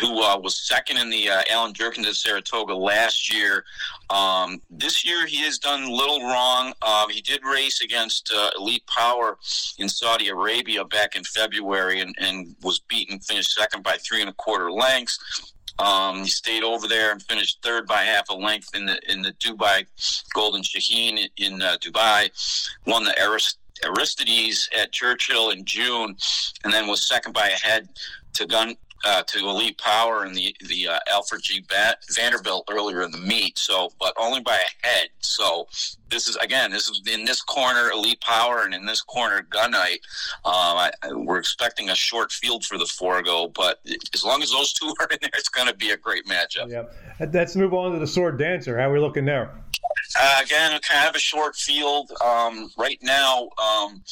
who 0.00 0.22
uh, 0.22 0.38
was 0.38 0.54
second 0.56 0.98
in 0.98 1.10
the 1.10 1.28
uh, 1.28 1.42
Allen 1.50 1.72
Jerkens 1.72 2.06
at 2.06 2.14
Saratoga 2.14 2.74
last 2.74 3.32
year. 3.32 3.64
Um, 4.10 4.60
this 4.70 5.04
year, 5.04 5.26
he 5.26 5.42
has 5.44 5.58
done 5.58 5.88
little 5.88 6.22
wrong. 6.22 6.72
Uh, 6.82 7.06
he 7.08 7.20
did 7.20 7.44
race 7.44 7.82
against 7.82 8.32
uh, 8.34 8.50
Elite 8.58 8.86
Power 8.86 9.38
in 9.78 9.88
Saudi 9.88 10.28
Arabia 10.28 10.84
back 10.84 11.16
in 11.16 11.24
February 11.24 12.00
and, 12.00 12.14
and 12.18 12.54
was 12.62 12.80
beaten, 12.80 13.18
finished 13.20 13.54
second 13.54 13.82
by 13.82 13.96
three 13.96 14.20
and 14.20 14.30
a 14.30 14.34
quarter 14.34 14.70
lengths. 14.70 15.52
Um, 15.78 16.18
he 16.18 16.28
stayed 16.28 16.62
over 16.62 16.86
there 16.86 17.10
and 17.10 17.22
finished 17.22 17.58
third 17.62 17.86
by 17.86 18.02
half 18.02 18.28
a 18.28 18.34
length 18.34 18.74
in 18.76 18.86
the 18.86 18.98
in 19.10 19.22
the 19.22 19.32
Dubai 19.32 19.84
Golden 20.32 20.62
Shaheen 20.62 21.28
in 21.36 21.60
uh, 21.62 21.76
Dubai. 21.80 22.30
Won 22.86 23.04
the 23.04 23.14
Arist- 23.20 23.58
Aristides 23.84 24.68
at 24.78 24.92
Churchill 24.92 25.50
in 25.50 25.64
June, 25.64 26.16
and 26.62 26.72
then 26.72 26.86
was 26.86 27.06
second 27.06 27.32
by 27.32 27.48
a 27.48 27.56
head 27.56 27.88
to 28.34 28.46
Gun 28.46 28.76
uh, 29.04 29.22
to 29.22 29.38
Elite 29.48 29.78
Power 29.78 30.24
and 30.24 30.34
the 30.34 30.54
the 30.68 30.88
uh, 30.88 30.98
Alfred 31.10 31.42
G. 31.42 31.64
Vanderbilt 32.14 32.68
earlier 32.70 33.02
in 33.02 33.10
the 33.10 33.18
meet. 33.18 33.58
So, 33.58 33.90
but 34.00 34.14
only 34.18 34.40
by 34.40 34.56
a 34.56 34.86
head. 34.86 35.08
So, 35.20 35.68
this 36.10 36.28
is 36.28 36.36
again, 36.36 36.70
this 36.70 36.88
is 36.88 37.02
in 37.10 37.24
this 37.24 37.42
corner 37.42 37.90
Elite 37.90 38.20
Power 38.20 38.62
and 38.64 38.74
in 38.74 38.86
this 38.86 39.02
corner 39.02 39.46
Gunite. 39.50 40.00
Um, 40.44 40.76
I, 40.76 40.90
we're 41.12 41.38
expecting 41.38 41.90
a 41.90 41.94
short 41.94 42.32
field 42.32 42.64
for 42.64 42.78
the 42.78 42.86
Forego, 42.86 43.48
but 43.48 43.80
as 44.12 44.24
long 44.24 44.42
as 44.42 44.50
those 44.50 44.72
two 44.72 44.86
are 45.00 45.08
in 45.10 45.18
there, 45.20 45.30
it's 45.34 45.48
going 45.48 45.68
to 45.68 45.74
be 45.74 45.90
a 45.90 45.96
great 45.96 46.26
matchup. 46.26 46.70
Yep. 46.70 46.94
Let's 47.32 47.56
move 47.56 47.74
on 47.74 47.92
to 47.92 47.98
the 47.98 48.06
Sword 48.06 48.38
Dancer. 48.38 48.78
How 48.78 48.90
are 48.90 48.92
we 48.92 49.00
looking 49.00 49.24
there? 49.24 49.50
Uh, 50.20 50.40
again, 50.42 50.78
kind 50.80 51.08
of 51.08 51.14
a 51.14 51.18
short 51.18 51.56
field 51.56 52.10
um, 52.24 52.70
right 52.78 52.98
now, 53.02 53.48
um, 53.58 54.02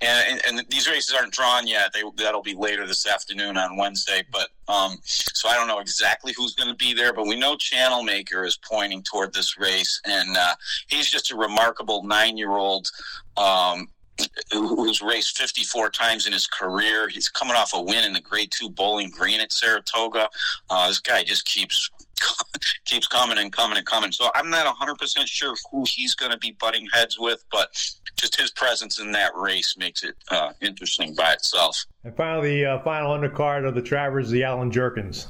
and, 0.00 0.40
and, 0.46 0.66
these 0.70 0.88
races 0.88 1.14
aren't 1.14 1.32
drawn 1.32 1.66
yet. 1.66 1.92
They, 1.92 2.02
that'll 2.16 2.42
be 2.42 2.54
later 2.54 2.86
this 2.86 3.06
afternoon 3.06 3.58
on 3.58 3.76
Wednesday. 3.76 4.22
But 4.32 4.48
um, 4.68 4.98
so 5.02 5.48
I 5.48 5.54
don't 5.56 5.68
know 5.68 5.80
exactly 5.80 6.32
who's 6.36 6.54
going 6.54 6.70
to 6.70 6.76
be 6.76 6.94
there, 6.94 7.12
but 7.12 7.26
we 7.26 7.38
know 7.38 7.56
Channel 7.56 8.02
Maker 8.02 8.44
is 8.44 8.56
pointing 8.56 9.02
toward 9.02 9.34
this 9.34 9.58
race, 9.58 10.00
and 10.06 10.36
uh, 10.36 10.54
he's 10.88 11.10
just 11.10 11.30
a 11.30 11.36
remarkable 11.36 12.04
nine-year-old 12.04 12.90
um, 13.36 13.88
who's 14.52 15.00
raced 15.02 15.36
54 15.36 15.90
times 15.90 16.26
in 16.26 16.32
his 16.32 16.46
career. 16.46 17.08
He's 17.08 17.28
coming 17.28 17.56
off 17.56 17.72
a 17.74 17.82
win 17.82 18.04
in 18.04 18.12
the 18.12 18.20
Grade 18.20 18.50
Two 18.50 18.70
Bowling 18.70 19.10
Green 19.10 19.40
at 19.40 19.52
Saratoga. 19.52 20.28
Uh, 20.68 20.88
this 20.88 21.00
guy 21.00 21.22
just 21.22 21.44
keeps 21.44 21.90
keeps 22.84 23.06
coming 23.06 23.38
and 23.38 23.52
coming 23.52 23.76
and 23.76 23.86
coming. 23.86 24.12
So 24.12 24.30
I'm 24.34 24.50
not 24.50 24.66
100% 24.76 25.26
sure 25.26 25.54
who 25.70 25.84
he's 25.86 26.14
going 26.14 26.32
to 26.32 26.38
be 26.38 26.52
butting 26.52 26.86
heads 26.92 27.18
with, 27.18 27.44
but 27.50 27.72
just 28.16 28.38
his 28.38 28.50
presence 28.50 28.98
in 28.98 29.12
that 29.12 29.34
race 29.36 29.76
makes 29.76 30.02
it 30.02 30.14
uh, 30.30 30.52
interesting 30.60 31.14
by 31.14 31.32
itself. 31.32 31.84
And 32.04 32.16
finally, 32.16 32.60
the 32.60 32.66
uh, 32.66 32.82
final 32.82 33.16
undercard 33.16 33.66
of 33.66 33.74
the 33.74 33.82
Travers, 33.82 34.30
the 34.30 34.44
Allen 34.44 34.70
Jerkens. 34.70 35.28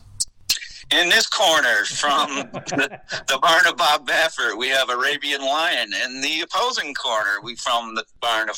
In 0.93 1.09
this 1.09 1.29
corner 1.29 1.85
from 1.85 2.29
the, 2.53 3.01
the 3.29 3.39
barn 3.39 3.65
of 3.69 3.77
Bob 3.77 4.09
Baffert, 4.09 4.59
we 4.59 4.69
have 4.69 4.91
Arabian 4.91 5.41
Lion. 5.41 5.93
In 6.05 6.21
the 6.21 6.41
opposing 6.41 6.95
corner, 6.95 7.41
we 7.45 7.55
from 7.55 7.95
the 7.95 8.05
barn 8.21 8.51
of 8.51 8.57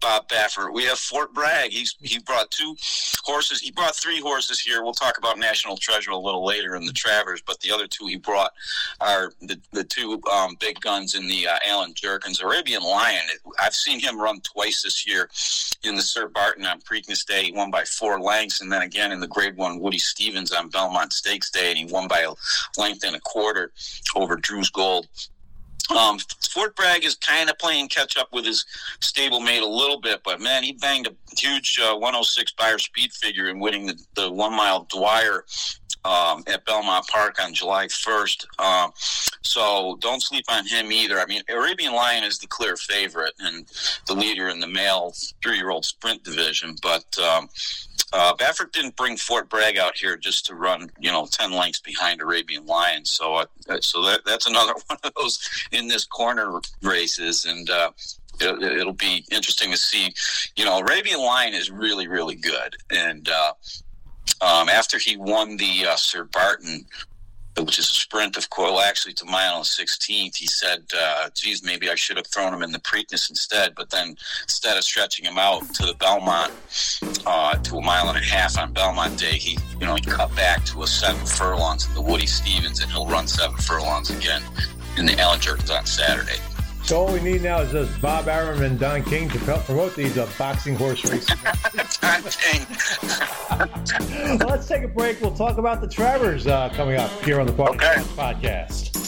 Bob 0.00 0.28
Baffert. 0.28 0.72
We 0.72 0.84
have 0.84 0.98
Fort 0.98 1.32
Bragg. 1.34 1.70
He's 1.70 1.94
he 2.00 2.18
brought 2.18 2.50
two 2.50 2.76
horses. 3.24 3.60
He 3.60 3.70
brought 3.70 3.94
three 3.94 4.20
horses 4.20 4.60
here. 4.60 4.82
We'll 4.82 4.92
talk 4.92 5.18
about 5.18 5.38
National 5.38 5.76
Treasure 5.76 6.10
a 6.10 6.18
little 6.18 6.44
later 6.44 6.76
in 6.76 6.86
the 6.86 6.92
Travers, 6.92 7.42
but 7.42 7.60
the 7.60 7.70
other 7.70 7.86
two 7.86 8.06
he 8.06 8.16
brought 8.16 8.52
are 9.00 9.32
the, 9.40 9.60
the 9.72 9.84
two 9.84 10.20
um, 10.32 10.56
big 10.60 10.80
guns 10.80 11.14
in 11.14 11.28
the 11.28 11.46
uh, 11.46 11.58
Allen 11.66 11.94
Jerkens 11.94 12.42
Arabian 12.42 12.82
Lion. 12.82 13.22
I've 13.58 13.74
seen 13.74 14.00
him 14.00 14.20
run 14.20 14.40
twice 14.40 14.82
this 14.82 15.06
year 15.06 15.28
in 15.84 15.96
the 15.96 16.02
Sir 16.02 16.28
Barton 16.28 16.66
on 16.66 16.80
Preakness 16.80 17.24
Day. 17.26 17.44
He 17.44 17.52
won 17.52 17.70
by 17.70 17.84
four 17.84 18.20
lengths, 18.20 18.60
and 18.60 18.72
then 18.72 18.82
again 18.82 19.12
in 19.12 19.20
the 19.20 19.28
Grade 19.28 19.56
One 19.56 19.80
Woody 19.80 19.98
Stephens 19.98 20.52
on 20.52 20.68
Belmont 20.68 21.12
Stakes 21.12 21.50
Day, 21.50 21.70
and 21.70 21.78
he 21.78 21.84
won 21.84 22.08
by 22.08 22.20
a 22.20 22.32
length 22.80 23.04
and 23.04 23.16
a 23.16 23.20
quarter 23.20 23.72
over 24.14 24.36
Drew's 24.36 24.70
Gold. 24.70 25.08
Um, 25.96 26.18
Fort 26.50 26.76
Bragg 26.76 27.04
is 27.04 27.16
kind 27.16 27.50
of 27.50 27.58
playing 27.58 27.88
catch 27.88 28.16
up 28.16 28.32
with 28.32 28.44
his 28.44 28.64
stablemate 29.00 29.62
a 29.62 29.66
little 29.66 30.00
bit, 30.00 30.20
but 30.24 30.40
man, 30.40 30.62
he 30.62 30.72
banged 30.72 31.06
a 31.06 31.14
huge 31.36 31.78
uh, 31.82 31.94
106 31.94 32.52
Beyer 32.52 32.78
speed 32.78 33.12
figure 33.12 33.48
in 33.48 33.58
winning 33.58 33.86
the, 33.86 33.98
the 34.14 34.30
one 34.30 34.54
mile 34.54 34.86
Dwyer 34.90 35.44
um, 36.04 36.42
at 36.46 36.64
Belmont 36.64 37.06
Park 37.08 37.42
on 37.42 37.52
July 37.52 37.86
1st. 37.86 38.46
Um, 38.58 38.92
so 39.42 39.96
don't 40.00 40.22
sleep 40.22 40.44
on 40.48 40.66
him 40.66 40.92
either. 40.92 41.18
I 41.18 41.26
mean, 41.26 41.42
Arabian 41.48 41.92
Lion 41.92 42.24
is 42.24 42.38
the 42.38 42.46
clear 42.46 42.76
favorite 42.76 43.34
and 43.40 43.66
the 44.06 44.14
leader 44.14 44.48
in 44.48 44.60
the 44.60 44.68
male 44.68 45.12
three 45.42 45.56
year 45.56 45.70
old 45.70 45.84
sprint 45.84 46.22
division, 46.24 46.76
but 46.82 47.04
um, 47.18 47.48
uh, 48.12 48.34
Baffert 48.34 48.72
didn't 48.72 48.96
bring 48.96 49.16
Fort 49.16 49.48
Bragg 49.48 49.76
out 49.76 49.96
here 49.96 50.16
just 50.16 50.46
to 50.46 50.54
run, 50.54 50.90
you 50.98 51.10
know, 51.10 51.26
ten 51.26 51.52
lengths 51.52 51.80
behind 51.80 52.20
Arabian 52.20 52.66
Lion. 52.66 53.04
So, 53.04 53.34
uh, 53.34 53.46
so 53.80 54.02
that, 54.04 54.22
that's 54.24 54.46
another 54.46 54.74
one 54.86 54.98
of 55.04 55.12
those 55.16 55.38
in 55.72 55.88
this 55.88 56.04
corner 56.04 56.60
races, 56.82 57.44
and 57.44 57.68
uh, 57.70 57.90
it, 58.40 58.84
will 58.84 58.92
be 58.92 59.24
interesting 59.30 59.70
to 59.70 59.76
see. 59.76 60.12
You 60.56 60.64
know, 60.64 60.78
Arabian 60.78 61.20
Lion 61.20 61.54
is 61.54 61.70
really, 61.70 62.08
really 62.08 62.36
good, 62.36 62.76
and 62.90 63.28
uh, 63.28 63.52
um, 64.40 64.68
after 64.68 64.98
he 64.98 65.16
won 65.16 65.56
the 65.56 65.86
uh, 65.86 65.96
Sir 65.96 66.24
Barton 66.24 66.86
which 67.64 67.78
is 67.78 67.88
a 67.88 67.92
sprint 67.92 68.36
of 68.36 68.48
coil 68.50 68.80
actually 68.80 69.12
to 69.14 69.24
mile 69.24 69.60
16th 69.60 70.36
he 70.36 70.46
said 70.46 70.82
uh, 70.98 71.28
geez 71.34 71.62
maybe 71.62 71.90
i 71.90 71.94
should 71.94 72.16
have 72.16 72.26
thrown 72.26 72.52
him 72.52 72.62
in 72.62 72.72
the 72.72 72.78
preakness 72.80 73.30
instead. 73.30 73.74
But 73.74 73.90
then 73.90 74.16
instead 74.42 74.76
of 74.76 74.84
stretching 74.84 75.24
him 75.24 75.38
out 75.38 75.62
to 75.74 75.86
the 75.86 75.94
belmont 75.94 76.52
uh, 77.26 77.56
to 77.56 77.76
a 77.76 77.82
mile 77.82 78.08
and 78.08 78.18
a 78.18 78.20
half 78.20 78.58
on 78.58 78.72
belmont 78.72 79.18
day 79.18 79.36
he 79.38 79.58
you 79.78 79.86
know 79.86 79.94
he 79.94 80.02
cut 80.02 80.34
back 80.34 80.64
to 80.66 80.82
a 80.82 80.86
seven 80.86 81.24
furlongs 81.26 81.86
in 81.86 81.94
the 81.94 82.00
woody 82.00 82.26
Stephens, 82.26 82.80
and 82.80 82.90
he'll 82.90 83.06
run 83.06 83.26
seven 83.26 83.56
furlongs 83.58 84.10
again 84.10 84.42
in 84.96 85.06
the 85.06 85.18
allen 85.18 85.40
jerkens 85.40 85.70
on 85.70 85.86
saturday 85.86 86.38
so 86.90 87.06
all 87.06 87.12
we 87.12 87.20
need 87.20 87.40
now 87.40 87.60
is 87.60 87.70
just 87.70 88.02
Bob 88.02 88.26
Arum 88.26 88.62
and 88.62 88.76
Don 88.76 89.04
King 89.04 89.28
to 89.28 89.38
promote 89.38 89.94
these 89.94 90.18
uh, 90.18 90.28
boxing 90.36 90.74
horse 90.74 91.04
races. 91.04 91.28
Don 92.00 92.20
King. 92.24 92.66
well, 94.40 94.48
let's 94.48 94.66
take 94.66 94.82
a 94.82 94.88
break. 94.88 95.20
We'll 95.20 95.32
talk 95.32 95.58
about 95.58 95.80
the 95.80 95.86
Travers 95.86 96.48
uh, 96.48 96.68
coming 96.70 96.96
up 96.96 97.12
here 97.22 97.38
on 97.38 97.46
the 97.46 97.52
okay. 97.52 97.94
podcast. 98.16 98.99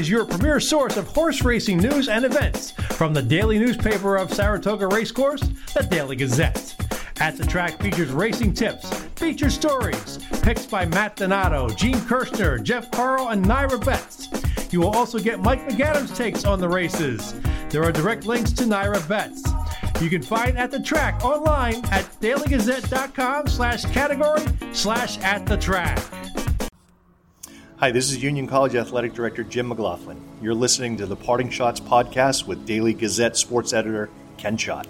Is 0.00 0.08
your 0.08 0.24
premier 0.24 0.60
source 0.60 0.96
of 0.96 1.06
horse 1.08 1.42
racing 1.42 1.76
news 1.76 2.08
and 2.08 2.24
events 2.24 2.70
from 2.70 3.12
the 3.12 3.20
daily 3.20 3.58
newspaper 3.58 4.16
of 4.16 4.32
Saratoga 4.32 4.86
Racecourse, 4.86 5.42
the 5.74 5.82
Daily 5.82 6.16
Gazette. 6.16 6.74
At 7.20 7.36
the 7.36 7.44
Track 7.44 7.78
features 7.82 8.10
racing 8.10 8.54
tips, 8.54 8.90
feature 9.16 9.50
stories, 9.50 10.18
picks 10.40 10.64
by 10.64 10.86
Matt 10.86 11.16
Donato, 11.16 11.68
Gene 11.68 12.00
Kirschner, 12.06 12.58
Jeff 12.58 12.90
Carl, 12.90 13.28
and 13.28 13.44
NYRA 13.44 13.84
Bets. 13.84 14.72
You 14.72 14.80
will 14.80 14.96
also 14.96 15.18
get 15.18 15.38
Mike 15.38 15.68
MacAdam's 15.68 16.16
takes 16.16 16.46
on 16.46 16.60
the 16.60 16.68
races. 16.70 17.34
There 17.68 17.84
are 17.84 17.92
direct 17.92 18.24
links 18.24 18.52
to 18.52 18.64
NYRA 18.64 19.06
Bets. 19.06 19.42
You 20.00 20.08
can 20.08 20.22
find 20.22 20.56
At 20.56 20.70
the 20.70 20.80
Track 20.80 21.22
online 21.22 21.84
at 21.92 22.06
dailygazette.com 22.22 23.48
slash 23.48 23.84
category 23.84 24.46
slash 24.72 25.18
at 25.18 25.44
the 25.44 25.58
track. 25.58 25.98
Hi, 27.80 27.90
this 27.90 28.10
is 28.10 28.22
Union 28.22 28.46
College 28.46 28.74
Athletic 28.74 29.14
Director 29.14 29.42
Jim 29.42 29.68
McLaughlin. 29.68 30.20
You're 30.42 30.52
listening 30.52 30.98
to 30.98 31.06
the 31.06 31.16
Parting 31.16 31.48
Schotts 31.48 31.80
podcast 31.80 32.46
with 32.46 32.66
Daily 32.66 32.92
Gazette 32.92 33.38
sports 33.38 33.72
editor 33.72 34.10
Ken 34.36 34.58
Schott. 34.58 34.86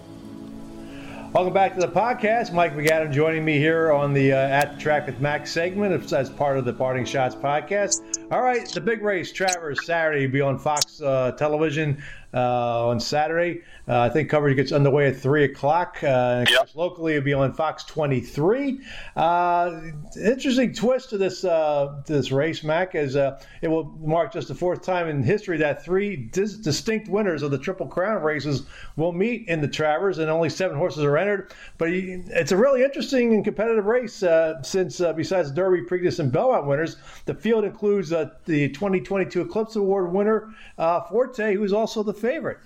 Welcome 1.32 1.52
back 1.52 1.74
to 1.74 1.80
the 1.80 1.86
podcast. 1.86 2.52
Mike 2.52 2.74
MacAdam 2.74 3.12
joining 3.12 3.44
me 3.44 3.58
here 3.58 3.92
on 3.92 4.12
the 4.12 4.32
uh, 4.32 4.36
At 4.38 4.74
the 4.74 4.80
Track 4.80 5.06
with 5.06 5.20
Max 5.20 5.52
segment 5.52 6.12
as 6.12 6.28
part 6.30 6.58
of 6.58 6.64
the 6.64 6.72
Parting 6.72 7.04
Shots 7.04 7.36
podcast. 7.36 8.02
All 8.32 8.42
right, 8.42 8.68
the 8.68 8.80
big 8.80 9.02
race, 9.02 9.30
Travers, 9.30 9.86
Saturday, 9.86 10.26
will 10.26 10.32
be 10.32 10.40
on 10.40 10.58
Fox 10.58 11.00
uh, 11.00 11.30
Television 11.38 12.02
uh, 12.32 12.88
on 12.88 13.00
Saturday. 13.00 13.62
Uh, 13.88 14.02
I 14.02 14.08
think 14.08 14.30
coverage 14.30 14.56
gets 14.56 14.70
underway 14.70 15.08
at 15.08 15.16
3 15.16 15.44
o'clock. 15.44 15.98
Uh, 16.02 16.44
yep. 16.48 16.68
Locally, 16.74 17.14
it'll 17.14 17.24
be 17.24 17.32
on 17.32 17.52
Fox 17.52 17.82
23. 17.84 18.80
Uh, 19.16 19.80
interesting 20.16 20.72
twist 20.72 21.10
to 21.10 21.18
this 21.18 21.44
uh, 21.44 22.00
this 22.06 22.30
race, 22.30 22.62
Mac, 22.62 22.94
is 22.94 23.16
uh, 23.16 23.42
it 23.62 23.68
will 23.68 23.84
mark 24.00 24.32
just 24.32 24.46
the 24.46 24.54
fourth 24.54 24.82
time 24.82 25.08
in 25.08 25.22
history 25.24 25.58
that 25.58 25.84
three 25.84 26.14
dis- 26.14 26.58
distinct 26.58 27.08
winners 27.08 27.42
of 27.42 27.50
the 27.50 27.58
Triple 27.58 27.88
Crown 27.88 28.22
races 28.22 28.66
will 28.94 29.12
meet 29.12 29.48
in 29.48 29.60
the 29.60 29.68
Travers, 29.68 30.18
and 30.18 30.30
only 30.30 30.50
seven 30.50 30.76
horses 30.76 31.02
are 31.02 31.18
entered. 31.18 31.52
But 31.78 31.88
it's 31.90 32.52
a 32.52 32.56
really 32.56 32.84
interesting 32.84 33.34
and 33.34 33.44
competitive 33.44 33.86
race 33.86 34.22
uh, 34.22 34.62
since, 34.62 35.00
besides 35.16 35.50
Derby, 35.50 35.82
Preakness, 35.82 36.20
and 36.20 36.30
Belmont 36.30 36.66
winners, 36.66 36.96
the 37.24 37.34
field 37.34 37.64
includes 37.64 38.10
the 38.10 38.30
2022 38.46 39.40
Eclipse 39.40 39.74
Award 39.74 40.12
winner, 40.12 40.54
Forte, 40.76 41.54
who 41.54 41.64
is 41.64 41.72
also 41.72 42.04
the 42.04 42.19
favorite. 42.20 42.58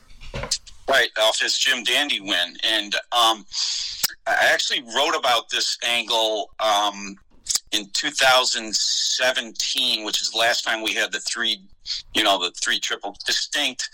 Right, 0.88 1.10
off 1.18 1.40
his 1.40 1.56
Jim 1.56 1.84
Dandy 1.84 2.20
win. 2.20 2.56
And 2.62 2.94
um, 3.12 3.46
I 4.26 4.50
actually 4.52 4.82
wrote 4.82 5.14
about 5.16 5.48
this 5.48 5.78
angle 5.82 6.50
um, 6.60 7.16
in 7.72 7.88
2017, 7.92 10.04
which 10.04 10.20
is 10.20 10.30
the 10.30 10.38
last 10.38 10.64
time 10.64 10.82
we 10.82 10.92
had 10.92 11.12
the 11.12 11.20
three, 11.20 11.62
you 12.14 12.22
know, 12.22 12.38
the 12.38 12.50
three 12.62 12.78
triple 12.78 13.16
distinct 13.24 13.88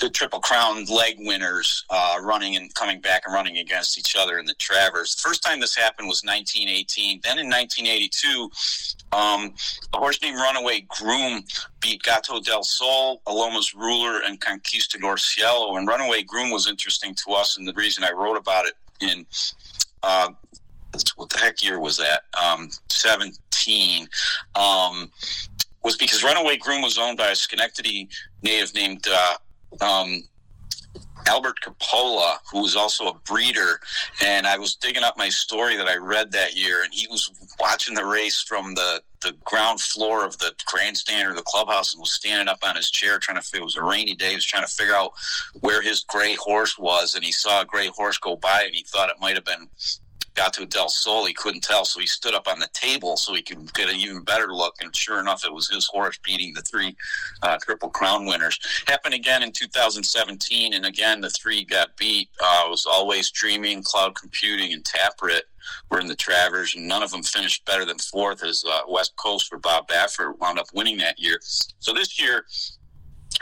the 0.00 0.10
Triple 0.10 0.40
Crown 0.40 0.84
leg 0.84 1.16
winners 1.18 1.84
uh, 1.88 2.16
running 2.22 2.56
and 2.56 2.72
coming 2.74 3.00
back 3.00 3.22
and 3.24 3.34
running 3.34 3.58
against 3.58 3.98
each 3.98 4.14
other 4.16 4.38
in 4.38 4.44
the 4.44 4.54
Travers. 4.54 5.18
First 5.18 5.42
time 5.42 5.60
this 5.60 5.74
happened 5.74 6.08
was 6.08 6.22
1918. 6.22 7.20
Then 7.22 7.38
in 7.38 7.46
1982, 7.46 8.50
um, 9.12 9.54
a 9.94 9.98
horse 9.98 10.20
named 10.20 10.36
Runaway 10.36 10.86
Groom 10.88 11.42
beat 11.80 12.02
Gato 12.02 12.40
del 12.40 12.62
Sol, 12.62 13.22
Aloma's 13.26 13.74
Ruler, 13.74 14.20
and 14.24 14.40
Conquistador 14.40 15.16
Cielo. 15.16 15.76
And 15.76 15.88
Runaway 15.88 16.22
Groom 16.22 16.50
was 16.50 16.68
interesting 16.68 17.14
to 17.26 17.32
us, 17.32 17.56
and 17.56 17.66
the 17.66 17.74
reason 17.74 18.04
I 18.04 18.12
wrote 18.12 18.36
about 18.36 18.66
it 18.66 18.74
in 19.00 19.26
uh, 20.02 20.28
what 21.16 21.30
the 21.30 21.38
heck 21.38 21.62
year 21.62 21.80
was 21.80 21.96
that? 21.96 22.22
Um, 22.42 22.70
17. 22.88 24.08
Um, 24.54 25.10
was 25.82 25.96
because 25.96 26.24
Runaway 26.24 26.56
Groom 26.56 26.82
was 26.82 26.98
owned 26.98 27.16
by 27.16 27.28
a 27.28 27.34
Schenectady 27.36 28.08
native 28.42 28.74
named 28.74 29.06
uh, 29.08 29.36
um, 29.82 30.22
Albert 31.26 31.60
Capola, 31.60 32.38
who 32.50 32.62
was 32.62 32.76
also 32.76 33.08
a 33.08 33.14
breeder, 33.14 33.80
and 34.24 34.46
I 34.46 34.56
was 34.58 34.76
digging 34.76 35.02
up 35.02 35.18
my 35.18 35.28
story 35.28 35.76
that 35.76 35.88
I 35.88 35.96
read 35.96 36.30
that 36.32 36.56
year, 36.56 36.84
and 36.84 36.94
he 36.94 37.08
was 37.08 37.30
watching 37.58 37.94
the 37.94 38.04
race 38.04 38.40
from 38.42 38.74
the, 38.74 39.02
the 39.22 39.32
ground 39.44 39.80
floor 39.80 40.24
of 40.24 40.38
the 40.38 40.52
grandstand 40.66 41.28
or 41.28 41.34
the 41.34 41.42
clubhouse 41.42 41.94
and 41.94 42.00
was 42.00 42.12
standing 42.12 42.48
up 42.48 42.58
on 42.62 42.76
his 42.76 42.90
chair 42.90 43.18
trying 43.18 43.40
to 43.40 43.42
figure, 43.42 43.62
it 43.62 43.64
was 43.64 43.76
a 43.76 43.82
rainy 43.82 44.14
day, 44.14 44.30
he 44.30 44.34
was 44.36 44.44
trying 44.44 44.64
to 44.64 44.72
figure 44.72 44.94
out 44.94 45.12
where 45.60 45.82
his 45.82 46.04
gray 46.04 46.34
horse 46.34 46.78
was, 46.78 47.14
and 47.14 47.24
he 47.24 47.32
saw 47.32 47.62
a 47.62 47.66
gray 47.66 47.88
horse 47.88 48.18
go 48.18 48.36
by, 48.36 48.62
and 48.64 48.74
he 48.74 48.84
thought 48.84 49.10
it 49.10 49.20
might 49.20 49.34
have 49.34 49.44
been 49.44 49.68
Gato 50.36 50.64
del 50.64 50.88
Sol. 50.88 51.26
He 51.26 51.34
couldn't 51.34 51.62
tell, 51.62 51.84
so 51.84 51.98
he 51.98 52.06
stood 52.06 52.34
up 52.34 52.46
on 52.46 52.58
the 52.58 52.68
table 52.72 53.16
so 53.16 53.34
he 53.34 53.42
could 53.42 53.72
get 53.74 53.88
an 53.88 53.96
even 53.96 54.22
better 54.22 54.48
look. 54.48 54.74
And 54.80 54.94
sure 54.94 55.18
enough, 55.18 55.44
it 55.44 55.52
was 55.52 55.68
his 55.68 55.86
horse 55.86 56.18
beating 56.22 56.52
the 56.54 56.62
three 56.62 56.94
uh, 57.42 57.58
Triple 57.62 57.90
Crown 57.90 58.26
winners. 58.26 58.58
Happened 58.86 59.14
again 59.14 59.42
in 59.42 59.52
2017, 59.52 60.74
and 60.74 60.86
again 60.86 61.20
the 61.20 61.30
three 61.30 61.64
got 61.64 61.96
beat. 61.96 62.28
Uh, 62.40 62.64
it 62.66 62.70
was 62.70 62.86
always 62.86 63.30
dreaming, 63.30 63.82
cloud 63.82 64.14
computing, 64.14 64.72
and 64.72 64.84
Tapwrit 64.84 65.42
were 65.90 66.00
in 66.00 66.06
the 66.06 66.16
Travers, 66.16 66.76
and 66.76 66.86
none 66.86 67.02
of 67.02 67.10
them 67.10 67.22
finished 67.22 67.64
better 67.64 67.84
than 67.84 67.98
fourth. 67.98 68.44
As 68.44 68.64
uh, 68.68 68.80
West 68.88 69.16
Coast 69.16 69.48
for 69.48 69.58
Bob 69.58 69.88
Baffert 69.88 70.38
wound 70.38 70.58
up 70.58 70.68
winning 70.74 70.98
that 70.98 71.18
year. 71.18 71.38
So 71.42 71.92
this 71.92 72.20
year, 72.20 72.44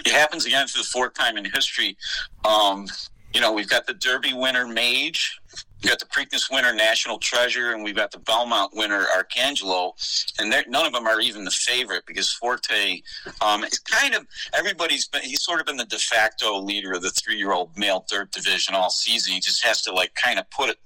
it 0.05 0.13
happens 0.13 0.47
again 0.47 0.67
for 0.67 0.79
the 0.79 0.85
fourth 0.85 1.15
time 1.15 1.37
in 1.37 1.45
history. 1.45 1.97
Um, 2.45 2.87
you 3.35 3.41
know, 3.41 3.53
we've 3.53 3.69
got 3.69 3.87
the 3.87 3.95
Derby 3.95 4.33
winner 4.33 4.67
Mage, 4.67 5.41
we 5.85 5.91
got 5.91 5.99
the 5.99 6.07
Preakness 6.07 6.51
winner, 6.51 6.73
National 6.73 7.19
Treasure, 7.19 7.73
and 7.73 7.85
we've 7.85 7.95
got 7.95 8.11
the 8.11 8.19
Belmont 8.19 8.73
winner, 8.75 9.05
Arcangelo. 9.15 9.93
And 10.39 10.51
none 10.69 10.87
of 10.87 10.95
them 10.95 11.07
are 11.07 11.21
even 11.21 11.45
the 11.45 11.51
favorite 11.51 12.05
because 12.07 12.33
Forte 12.33 13.03
um, 13.43 13.65
is 13.65 13.79
kind 13.81 14.15
of 14.15 14.27
everybody's 14.55 15.07
been. 15.07 15.23
He's 15.23 15.43
sort 15.43 15.61
of 15.61 15.67
been 15.67 15.77
the 15.77 15.85
de 15.85 15.99
facto 15.99 16.59
leader 16.59 16.93
of 16.93 17.03
the 17.03 17.11
three-year-old 17.11 17.77
male 17.77 18.05
dirt 18.09 18.33
division 18.33 18.75
all 18.75 18.89
season. 18.89 19.35
He 19.35 19.41
just 19.41 19.63
has 19.63 19.83
to 19.83 19.93
like 19.93 20.15
kind 20.15 20.39
of 20.39 20.49
put 20.51 20.71
it 20.71 20.79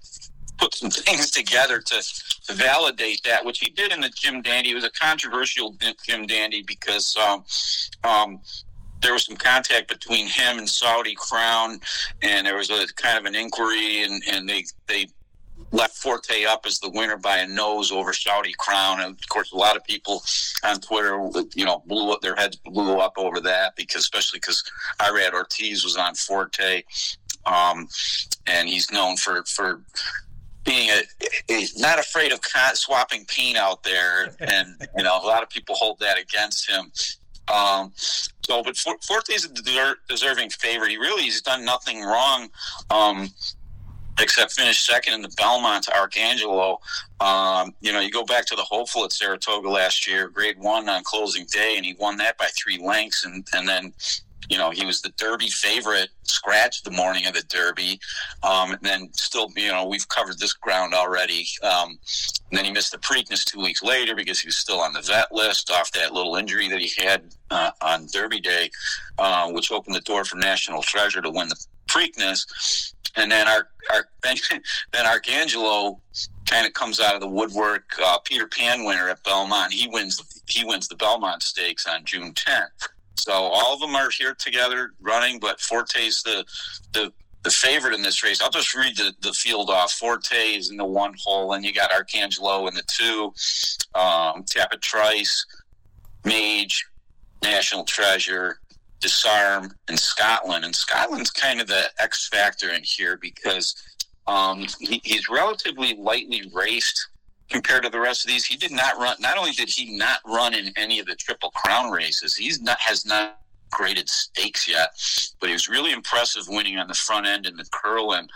put 0.58 0.74
some 0.74 0.90
things 1.06 1.30
together 1.30 1.78
to, 1.80 2.02
to 2.46 2.52
validate 2.52 3.22
that, 3.24 3.44
which 3.44 3.60
he 3.60 3.70
did 3.70 3.92
in 3.92 4.00
the 4.00 4.10
Jim 4.10 4.42
Dandy. 4.42 4.72
It 4.72 4.74
was 4.74 4.84
a 4.84 4.90
controversial 4.90 5.76
Jim 6.04 6.26
Dandy 6.26 6.62
because 6.62 7.16
um, 7.16 7.44
um, 8.02 8.40
there 9.00 9.12
was 9.12 9.24
some 9.24 9.36
contact 9.36 9.88
between 9.88 10.26
him 10.26 10.58
and 10.58 10.68
Saudi 10.68 11.14
Crown, 11.14 11.80
and 12.22 12.46
there 12.46 12.56
was 12.56 12.70
a 12.70 12.86
kind 12.96 13.18
of 13.18 13.24
an 13.24 13.34
inquiry, 13.34 14.02
and, 14.02 14.22
and 14.30 14.48
they 14.48 14.64
they 14.86 15.06
left 15.72 15.96
Forte 15.96 16.44
up 16.44 16.64
as 16.66 16.78
the 16.78 16.90
winner 16.90 17.16
by 17.16 17.38
a 17.38 17.46
nose 17.46 17.92
over 17.92 18.12
Saudi 18.12 18.54
Crown, 18.58 19.00
and 19.00 19.12
of 19.12 19.28
course, 19.28 19.52
a 19.52 19.56
lot 19.56 19.76
of 19.76 19.84
people 19.84 20.22
on 20.64 20.80
Twitter, 20.80 21.18
you 21.54 21.64
know, 21.64 21.82
blew 21.86 22.10
up 22.12 22.20
their 22.20 22.36
heads 22.36 22.56
blew 22.56 22.98
up 22.98 23.14
over 23.16 23.40
that 23.40 23.76
because, 23.76 24.02
especially 24.02 24.38
because 24.38 24.62
Irad 25.00 25.32
Ortiz 25.32 25.84
was 25.84 25.96
on 25.96 26.14
Forte, 26.14 26.82
um, 27.46 27.88
and 28.46 28.68
he's 28.68 28.90
known 28.90 29.16
for 29.16 29.44
for 29.44 29.82
being 30.64 30.90
a, 30.90 31.02
he's 31.46 31.78
not 31.78 31.98
afraid 31.98 32.32
of 32.32 32.40
swapping 32.74 33.24
paint 33.26 33.56
out 33.56 33.82
there, 33.82 34.34
and 34.40 34.74
you 34.96 35.04
know, 35.04 35.18
a 35.22 35.26
lot 35.26 35.42
of 35.42 35.48
people 35.48 35.74
hold 35.74 35.98
that 36.00 36.18
against 36.18 36.68
him. 36.68 36.92
Um, 37.52 37.92
so, 37.96 38.62
but 38.62 38.76
Forte 38.76 39.32
is 39.32 39.44
a 39.44 39.94
deserving 40.08 40.50
favorite. 40.50 40.90
He 40.90 40.96
really 40.96 41.24
has 41.24 41.40
done 41.42 41.64
nothing 41.64 42.02
wrong. 42.02 42.48
Um, 42.90 43.30
except 44.20 44.52
finish 44.52 44.84
second 44.84 45.14
in 45.14 45.22
the 45.22 45.28
Belmont 45.36 45.84
to 45.84 45.90
Arcangelo. 45.92 46.78
Um, 47.20 47.74
you 47.80 47.92
know, 47.92 48.00
you 48.00 48.10
go 48.10 48.24
back 48.24 48.46
to 48.46 48.56
the 48.56 48.62
hopeful 48.62 49.04
at 49.04 49.12
Saratoga 49.12 49.68
last 49.68 50.06
year, 50.06 50.28
grade 50.28 50.58
one 50.58 50.88
on 50.88 51.02
closing 51.04 51.46
day, 51.46 51.74
and 51.76 51.84
he 51.84 51.94
won 51.98 52.16
that 52.18 52.36
by 52.38 52.46
three 52.46 52.78
lengths. 52.78 53.24
And, 53.24 53.46
and 53.52 53.68
then 53.68 53.92
you 54.48 54.56
know, 54.56 54.70
he 54.70 54.86
was 54.86 55.02
the 55.02 55.10
Derby 55.10 55.48
favorite, 55.48 56.08
scratched 56.22 56.84
the 56.84 56.90
morning 56.90 57.26
of 57.26 57.34
the 57.34 57.42
Derby. 57.48 58.00
Um, 58.42 58.72
and 58.72 58.80
then 58.82 59.12
still, 59.12 59.50
you 59.56 59.68
know, 59.68 59.86
we've 59.86 60.08
covered 60.08 60.38
this 60.38 60.54
ground 60.54 60.94
already. 60.94 61.46
Um, 61.62 61.98
then 62.50 62.64
he 62.64 62.72
missed 62.72 62.92
the 62.92 62.98
Preakness 62.98 63.44
two 63.44 63.60
weeks 63.60 63.82
later 63.82 64.14
because 64.14 64.40
he 64.40 64.48
was 64.48 64.56
still 64.56 64.80
on 64.80 64.94
the 64.94 65.02
vet 65.02 65.32
list 65.32 65.70
off 65.70 65.92
that 65.92 66.14
little 66.14 66.36
injury 66.36 66.68
that 66.68 66.80
he 66.80 66.90
had 67.02 67.22
uh, 67.50 67.70
on 67.82 68.06
Derby 68.12 68.40
Day, 68.40 68.70
uh, 69.18 69.50
which 69.50 69.70
opened 69.70 69.94
the 69.94 70.00
door 70.00 70.24
for 70.24 70.36
National 70.36 70.82
Treasure 70.82 71.20
to 71.20 71.30
win 71.30 71.48
the 71.48 71.66
Preakness. 71.88 72.92
And 73.16 73.30
then 73.30 73.48
our, 73.48 73.68
our 73.92 74.08
then, 74.22 75.04
Arcangelo 75.04 75.98
kind 76.46 76.66
of 76.66 76.72
comes 76.72 77.00
out 77.00 77.14
of 77.14 77.20
the 77.20 77.28
woodwork. 77.28 77.84
Uh, 78.02 78.18
Peter 78.24 78.46
Pan 78.46 78.84
winner 78.84 79.08
at 79.08 79.22
Belmont. 79.24 79.72
He 79.72 79.88
wins 79.88 80.22
he 80.46 80.64
wins 80.64 80.88
the 80.88 80.96
Belmont 80.96 81.42
Stakes 81.42 81.86
on 81.86 82.04
June 82.04 82.32
10th. 82.32 82.88
So 83.18 83.32
all 83.32 83.74
of 83.74 83.80
them 83.80 83.94
are 83.94 84.10
here 84.10 84.34
together 84.34 84.92
running, 85.00 85.38
but 85.38 85.60
Forte's 85.60 86.22
the 86.22 86.44
the 86.92 87.12
the 87.44 87.50
favorite 87.50 87.94
in 87.94 88.02
this 88.02 88.22
race. 88.22 88.42
I'll 88.42 88.50
just 88.50 88.74
read 88.74 88.96
the, 88.96 89.14
the 89.20 89.32
field 89.32 89.70
off. 89.70 89.92
Forte 89.92 90.36
is 90.36 90.70
in 90.70 90.76
the 90.76 90.84
one 90.84 91.14
hole, 91.22 91.52
and 91.52 91.64
you 91.64 91.72
got 91.72 91.90
Arcangelo 91.90 92.68
in 92.68 92.74
the 92.74 92.82
two, 92.86 93.32
um, 93.94 94.44
Tapit 94.44 94.80
Trice, 94.80 95.46
Mage, 96.24 96.84
National 97.42 97.84
Treasure, 97.84 98.58
Disarm, 99.00 99.70
and 99.88 99.98
Scotland. 99.98 100.64
And 100.64 100.74
Scotland's 100.74 101.30
kind 101.30 101.60
of 101.60 101.68
the 101.68 101.84
X 101.98 102.28
factor 102.28 102.70
in 102.70 102.82
here 102.82 103.16
because 103.16 103.74
um, 104.26 104.66
he, 104.80 105.00
he's 105.04 105.28
relatively 105.28 105.94
lightly 105.96 106.50
raced 106.52 107.08
compared 107.48 107.82
to 107.82 107.90
the 107.90 108.00
rest 108.00 108.24
of 108.24 108.30
these. 108.30 108.44
He 108.44 108.56
did 108.56 108.72
not 108.72 108.98
run. 108.98 109.16
Not 109.20 109.38
only 109.38 109.52
did 109.52 109.68
he 109.68 109.96
not 109.96 110.20
run 110.26 110.54
in 110.54 110.72
any 110.76 110.98
of 110.98 111.06
the 111.06 111.14
Triple 111.14 111.50
Crown 111.50 111.90
races, 111.90 112.36
he's 112.36 112.60
not 112.60 112.78
has 112.80 113.06
not 113.06 113.40
graded 113.70 114.08
stakes 114.08 114.68
yet, 114.68 114.90
but 115.40 115.48
he 115.48 115.52
was 115.52 115.68
really 115.68 115.92
impressive 115.92 116.44
winning 116.48 116.78
on 116.78 116.88
the 116.88 116.94
front 116.94 117.26
end 117.26 117.46
in 117.46 117.56
the 117.56 117.66
Curlin 117.70 118.28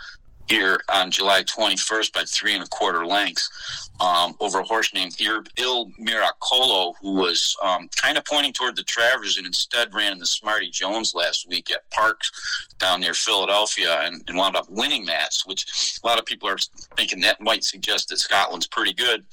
here 0.47 0.81
on 0.93 1.11
July 1.11 1.43
21st 1.43 2.13
by 2.13 2.23
three 2.25 2.53
and 2.53 2.63
a 2.63 2.67
quarter 2.67 3.05
lengths 3.05 3.89
um, 3.99 4.35
over 4.39 4.59
a 4.59 4.63
horse 4.63 4.93
named 4.93 5.15
Il 5.19 5.91
Miracolo, 5.99 6.93
who 7.01 7.13
was 7.13 7.55
um, 7.63 7.89
kind 7.95 8.17
of 8.17 8.25
pointing 8.25 8.53
toward 8.53 8.75
the 8.75 8.83
Travers 8.83 9.37
and 9.37 9.47
instead 9.47 9.93
ran 9.93 10.11
in 10.11 10.19
the 10.19 10.25
Smarty 10.25 10.69
Jones 10.69 11.13
last 11.13 11.47
week 11.47 11.71
at 11.71 11.89
Parx 11.91 12.15
down 12.79 13.01
near 13.01 13.13
Philadelphia 13.13 14.01
and, 14.01 14.21
and 14.27 14.37
wound 14.37 14.55
up 14.55 14.69
winning 14.69 15.05
that, 15.05 15.35
which 15.45 15.99
a 16.03 16.07
lot 16.07 16.19
of 16.19 16.25
people 16.25 16.49
are 16.49 16.57
thinking 16.97 17.21
that 17.21 17.39
might 17.41 17.63
suggest 17.63 18.09
that 18.09 18.19
Scotland's 18.19 18.67
pretty 18.67 18.93
good. 18.93 19.23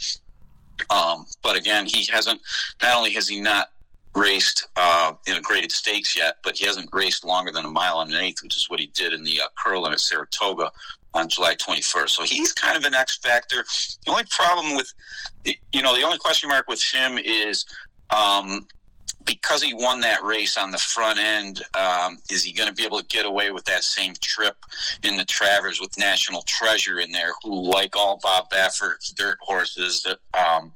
Um, 0.89 1.27
but 1.43 1.57
again, 1.57 1.87
he 1.87 2.07
hasn't, 2.13 2.41
not 2.83 2.97
only 2.97 3.13
has 3.13 3.29
he 3.29 3.41
not 3.41 3.71
raced 4.15 4.69
uh, 4.77 5.13
in 5.27 5.37
a 5.37 5.41
graded 5.41 5.73
stakes 5.73 6.17
yet, 6.17 6.37
but 6.43 6.57
he 6.57 6.67
hasn't 6.67 6.89
raced 6.93 7.25
longer 7.25 7.53
than 7.53 7.65
a 7.65 7.71
mile 7.71 8.01
and 8.01 8.13
an 8.13 8.21
eighth, 8.21 8.43
which 8.43 8.57
is 8.57 8.69
what 8.69 8.81
he 8.81 8.87
did 8.89 9.13
in 9.13 9.23
the 9.23 9.41
uh, 9.41 9.47
Curlin 9.57 9.93
at 9.93 10.01
Saratoga 10.01 10.71
on 11.15 11.29
July 11.29 11.55
21st. 11.57 12.11
So 12.11 12.25
he's 12.25 12.53
kind 12.53 12.77
of 12.77 12.85
an 12.85 12.95
X 12.95 13.19
factor. 13.19 13.65
The 14.05 14.11
only 14.11 14.25
problem 14.31 14.77
with, 14.77 14.93
you 15.45 15.83
know, 15.83 15.95
the 15.97 16.03
only 16.03 16.19
question 16.19 16.49
mark 16.49 16.69
with 16.69 16.83
him 16.83 17.19
is 17.19 17.65
um, 18.11 18.67
because 19.25 19.63
he 19.63 19.75
won 19.75 20.01
that 20.01 20.23
race 20.23 20.57
on 20.57 20.71
the 20.71 20.79
front 20.79 21.19
end, 21.19 21.63
um, 21.75 22.19
is 22.31 22.43
he 22.43 22.53
going 22.53 22.69
to 22.69 22.75
be 22.75 22.85
able 22.85 22.99
to 22.99 23.07
get 23.07 23.27
away 23.27 23.51
with 23.51 23.65
that 23.65 23.85
same 23.85 24.15
trip 24.21 24.57
in 25.03 25.17
the 25.17 25.25
Travers 25.25 25.81
with 25.81 25.97
National 25.99 26.43
Treasure 26.43 26.99
in 27.01 27.13
there, 27.13 27.33
who, 27.43 27.71
like 27.71 27.97
all 27.97 28.19
Bob 28.23 28.51
Baffert's 28.51 29.11
dirt 29.11 29.39
horses, 29.41 30.03
that 30.03 30.19
um, 30.39 30.73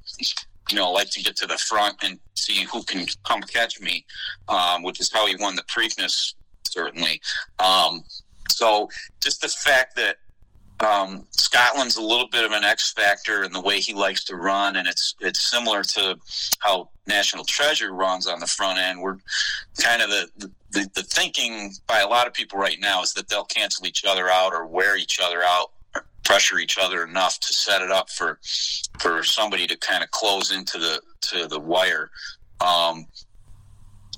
you 0.70 0.76
know, 0.76 0.90
like 0.90 1.10
to 1.10 1.22
get 1.22 1.36
to 1.36 1.46
the 1.46 1.58
front 1.58 1.96
and 2.02 2.18
see 2.34 2.64
who 2.64 2.82
can 2.82 3.06
come 3.24 3.42
catch 3.42 3.80
me, 3.80 4.04
um, 4.48 4.82
which 4.82 5.00
is 5.00 5.12
how 5.12 5.26
he 5.26 5.36
won 5.36 5.56
the 5.56 5.62
Preakness, 5.62 6.34
certainly. 6.66 7.20
Um, 7.58 8.04
so 8.50 8.88
just 9.20 9.40
the 9.40 9.48
fact 9.48 9.96
that 9.96 10.16
um, 10.80 11.26
Scotland's 11.30 11.96
a 11.96 12.02
little 12.02 12.28
bit 12.28 12.44
of 12.44 12.52
an 12.52 12.64
X 12.64 12.92
factor 12.92 13.44
in 13.44 13.52
the 13.52 13.60
way 13.60 13.80
he 13.80 13.94
likes 13.94 14.24
to 14.24 14.36
run, 14.36 14.76
and 14.76 14.88
it's 14.88 15.14
it's 15.20 15.40
similar 15.40 15.82
to 15.82 16.18
how 16.60 16.90
National 17.06 17.44
Treasure 17.44 17.92
runs 17.92 18.26
on 18.26 18.40
the 18.40 18.46
front 18.46 18.78
end. 18.78 19.00
We're 19.00 19.18
kind 19.80 20.02
of 20.02 20.10
the, 20.10 20.50
the 20.72 20.90
the 20.94 21.02
thinking 21.02 21.72
by 21.86 22.00
a 22.00 22.08
lot 22.08 22.26
of 22.26 22.34
people 22.34 22.58
right 22.58 22.78
now 22.80 23.02
is 23.02 23.12
that 23.14 23.28
they'll 23.28 23.44
cancel 23.44 23.86
each 23.86 24.04
other 24.04 24.28
out 24.28 24.52
or 24.52 24.66
wear 24.66 24.96
each 24.96 25.20
other 25.22 25.42
out 25.44 25.70
pressure 26.24 26.58
each 26.58 26.78
other 26.78 27.04
enough 27.04 27.38
to 27.40 27.52
set 27.52 27.82
it 27.82 27.90
up 27.90 28.10
for 28.10 28.38
for 28.98 29.22
somebody 29.22 29.66
to 29.66 29.76
kind 29.76 30.02
of 30.02 30.10
close 30.10 30.52
into 30.52 30.78
the 30.78 31.00
to 31.22 31.46
the 31.46 31.60
wire. 31.60 32.10
Um, 32.60 33.06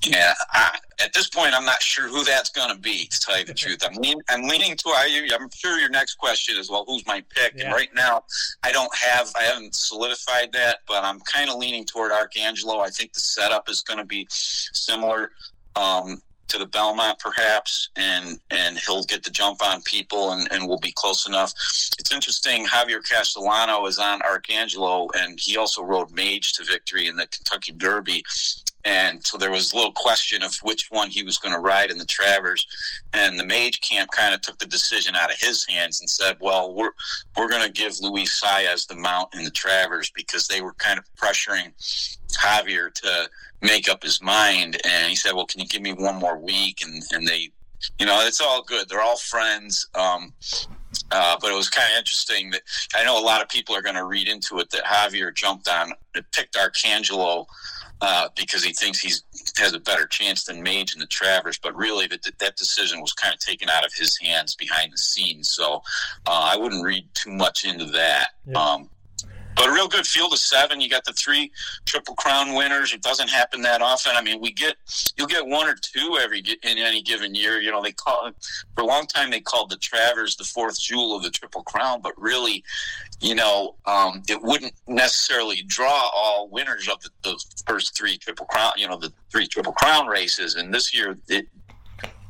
yeah, 0.05 0.33
I, 0.51 0.77
at 1.03 1.13
this 1.13 1.29
point, 1.29 1.53
I'm 1.53 1.65
not 1.65 1.81
sure 1.81 2.07
who 2.07 2.23
that's 2.23 2.49
going 2.49 2.73
to 2.73 2.79
be. 2.79 3.07
To 3.07 3.19
tell 3.19 3.39
you 3.39 3.45
the 3.45 3.53
truth, 3.63 3.83
I'm 3.83 3.95
lean, 3.95 4.19
I'm 4.29 4.43
leaning 4.43 4.75
to 4.75 4.89
IU. 5.07 5.27
I'm 5.33 5.49
sure 5.53 5.79
your 5.79 5.89
next 5.89 6.15
question 6.15 6.57
is, 6.57 6.69
well, 6.69 6.85
who's 6.87 7.05
my 7.05 7.23
pick? 7.29 7.53
Yeah. 7.55 7.65
And 7.65 7.73
right 7.73 7.89
now, 7.95 8.23
I 8.63 8.71
don't 8.71 8.93
have, 8.95 9.31
I 9.39 9.43
haven't 9.43 9.75
solidified 9.75 10.51
that, 10.53 10.79
but 10.87 11.03
I'm 11.03 11.19
kind 11.21 11.49
of 11.49 11.57
leaning 11.57 11.85
toward 11.85 12.11
Arcangelo. 12.11 12.79
I 12.79 12.89
think 12.89 13.13
the 13.13 13.19
setup 13.19 13.69
is 13.69 13.81
going 13.81 13.99
to 13.99 14.05
be 14.05 14.27
similar. 14.29 15.31
Um, 15.75 16.21
to 16.49 16.57
the 16.57 16.65
Belmont 16.65 17.19
perhaps, 17.19 17.89
and 17.95 18.39
and 18.51 18.77
he'll 18.77 19.03
get 19.03 19.23
the 19.23 19.29
jump 19.29 19.63
on 19.63 19.81
people 19.83 20.31
and, 20.31 20.47
and 20.51 20.67
we'll 20.67 20.79
be 20.79 20.93
close 20.95 21.27
enough. 21.27 21.53
It's 21.99 22.11
interesting. 22.11 22.65
Javier 22.65 23.07
Castellano 23.07 23.85
is 23.85 23.99
on 23.99 24.19
Arcangelo, 24.21 25.09
and 25.15 25.39
he 25.39 25.57
also 25.57 25.83
rode 25.83 26.11
Mage 26.11 26.53
to 26.53 26.63
victory 26.63 27.07
in 27.07 27.15
the 27.15 27.27
Kentucky 27.27 27.71
Derby. 27.73 28.23
And 28.87 29.21
so 29.27 29.37
there 29.37 29.51
was 29.51 29.73
a 29.73 29.75
little 29.75 29.91
question 29.91 30.41
of 30.41 30.55
which 30.63 30.87
one 30.89 31.09
he 31.09 31.21
was 31.21 31.37
going 31.37 31.53
to 31.53 31.59
ride 31.59 31.91
in 31.91 31.97
the 31.97 32.05
Travers, 32.05 32.65
and 33.11 33.37
the 33.37 33.45
Mage 33.45 33.81
camp 33.81 34.11
kind 34.11 34.33
of 34.33 34.39
took 34.39 34.57
the 34.59 34.65
decision 34.65 35.13
out 35.13 35.29
of 35.29 35.37
his 35.37 35.65
hands 35.67 35.99
and 35.99 36.09
said, 36.09 36.37
"Well, 36.39 36.73
we're 36.73 36.91
we're 37.35 37.49
going 37.49 37.65
to 37.65 37.81
give 37.81 37.99
Luis 37.99 38.41
Saez 38.41 38.87
the 38.87 38.95
mount 38.95 39.35
in 39.35 39.43
the 39.43 39.51
Travers 39.51 40.09
because 40.15 40.47
they 40.47 40.61
were 40.61 40.73
kind 40.73 40.97
of 40.97 41.05
pressuring 41.15 41.73
Javier 42.33 42.93
to." 42.93 43.29
make 43.59 43.89
up 43.89 44.03
his 44.03 44.21
mind. 44.21 44.79
And 44.85 45.09
he 45.09 45.15
said, 45.15 45.33
"Well, 45.33 45.47
can 45.47 45.59
you 45.59 45.67
give 45.67 45.81
me 45.81 45.91
one 45.91 46.15
more 46.15 46.37
week?" 46.37 46.83
And 46.83 47.01
and 47.11 47.27
they, 47.27 47.49
you 47.99 48.05
know, 48.05 48.23
it's 48.23 48.39
all 48.39 48.61
good. 48.61 48.87
They're 48.87 49.01
all 49.01 49.17
friends. 49.17 49.87
Um, 49.95 50.31
uh, 51.11 51.37
but 51.39 51.51
it 51.51 51.55
was 51.55 51.69
kind 51.69 51.89
of 51.91 51.97
interesting 51.97 52.51
that 52.51 52.61
I 52.95 53.03
know 53.03 53.19
a 53.19 53.23
lot 53.23 53.41
of 53.41 53.49
people 53.49 53.75
are 53.75 53.81
going 53.81 53.95
to 53.95 54.05
read 54.05 54.27
into 54.27 54.59
it 54.59 54.69
that 54.71 54.83
Javier 54.83 55.33
jumped 55.33 55.67
on, 55.67 55.93
picked 56.31 56.55
Arcangelo 56.55 57.45
uh, 58.01 58.29
because 58.35 58.63
he 58.63 58.73
thinks 58.73 58.99
he 58.99 59.11
has 59.57 59.73
a 59.73 59.79
better 59.79 60.05
chance 60.05 60.43
than 60.45 60.61
Mage 60.61 60.93
in 60.93 60.99
the 60.99 61.07
Travers. 61.07 61.57
But 61.57 61.75
really, 61.75 62.07
that 62.07 62.23
that 62.39 62.55
decision 62.55 63.01
was 63.01 63.13
kind 63.13 63.33
of 63.33 63.39
taken 63.39 63.69
out 63.69 63.85
of 63.85 63.93
his 63.93 64.17
hands 64.17 64.55
behind 64.55 64.93
the 64.93 64.97
scenes. 64.97 65.49
So 65.49 65.81
uh, 66.25 66.51
I 66.53 66.57
wouldn't 66.57 66.83
read 66.83 67.07
too 67.13 67.31
much 67.31 67.65
into 67.65 67.85
that. 67.85 68.29
Yeah. 68.45 68.59
Um, 68.59 68.89
but 69.57 69.67
a 69.67 69.71
real 69.71 69.87
good 69.87 70.05
field 70.05 70.31
of 70.33 70.39
seven. 70.39 70.79
You 70.79 70.89
got 70.89 71.03
the 71.03 71.13
three 71.13 71.51
triple 71.85 72.15
crown 72.15 72.53
winners. 72.53 72.93
It 72.93 73.01
doesn't 73.01 73.29
happen 73.29 73.61
that 73.63 73.81
often. 73.81 74.13
I 74.15 74.21
mean, 74.21 74.39
we 74.39 74.51
get 74.51 74.75
you'll 75.17 75.27
get 75.27 75.45
one 75.45 75.67
or 75.67 75.75
two 75.75 76.19
every 76.21 76.39
in 76.39 76.77
any 76.77 77.01
given 77.01 77.33
year. 77.35 77.59
You 77.59 77.71
know, 77.71 77.81
they 77.81 77.91
call 77.91 78.31
for 78.75 78.81
a 78.81 78.85
long 78.85 79.07
time 79.07 79.31
they 79.31 79.39
called 79.39 79.69
the 79.69 79.77
Travers 79.77 80.35
the 80.35 80.43
fourth 80.43 80.79
jewel 80.79 81.15
of 81.15 81.23
the 81.23 81.31
triple 81.31 81.63
crown, 81.63 82.01
but 82.01 82.13
really, 82.19 82.63
you 83.19 83.35
know, 83.35 83.75
um, 83.85 84.21
it 84.29 84.41
wouldn't 84.41 84.73
necessarily 84.87 85.63
draw 85.67 86.09
all 86.15 86.47
winners 86.49 86.87
of 86.87 87.01
the, 87.01 87.09
the 87.23 87.43
first 87.65 87.97
three 87.97 88.17
triple 88.17 88.45
crown. 88.45 88.73
You 88.77 88.87
know, 88.87 88.97
the 88.97 89.11
three 89.31 89.47
triple 89.47 89.73
crown 89.73 90.07
races. 90.07 90.55
And 90.55 90.73
this 90.73 90.93
year, 90.93 91.17
it, 91.27 91.47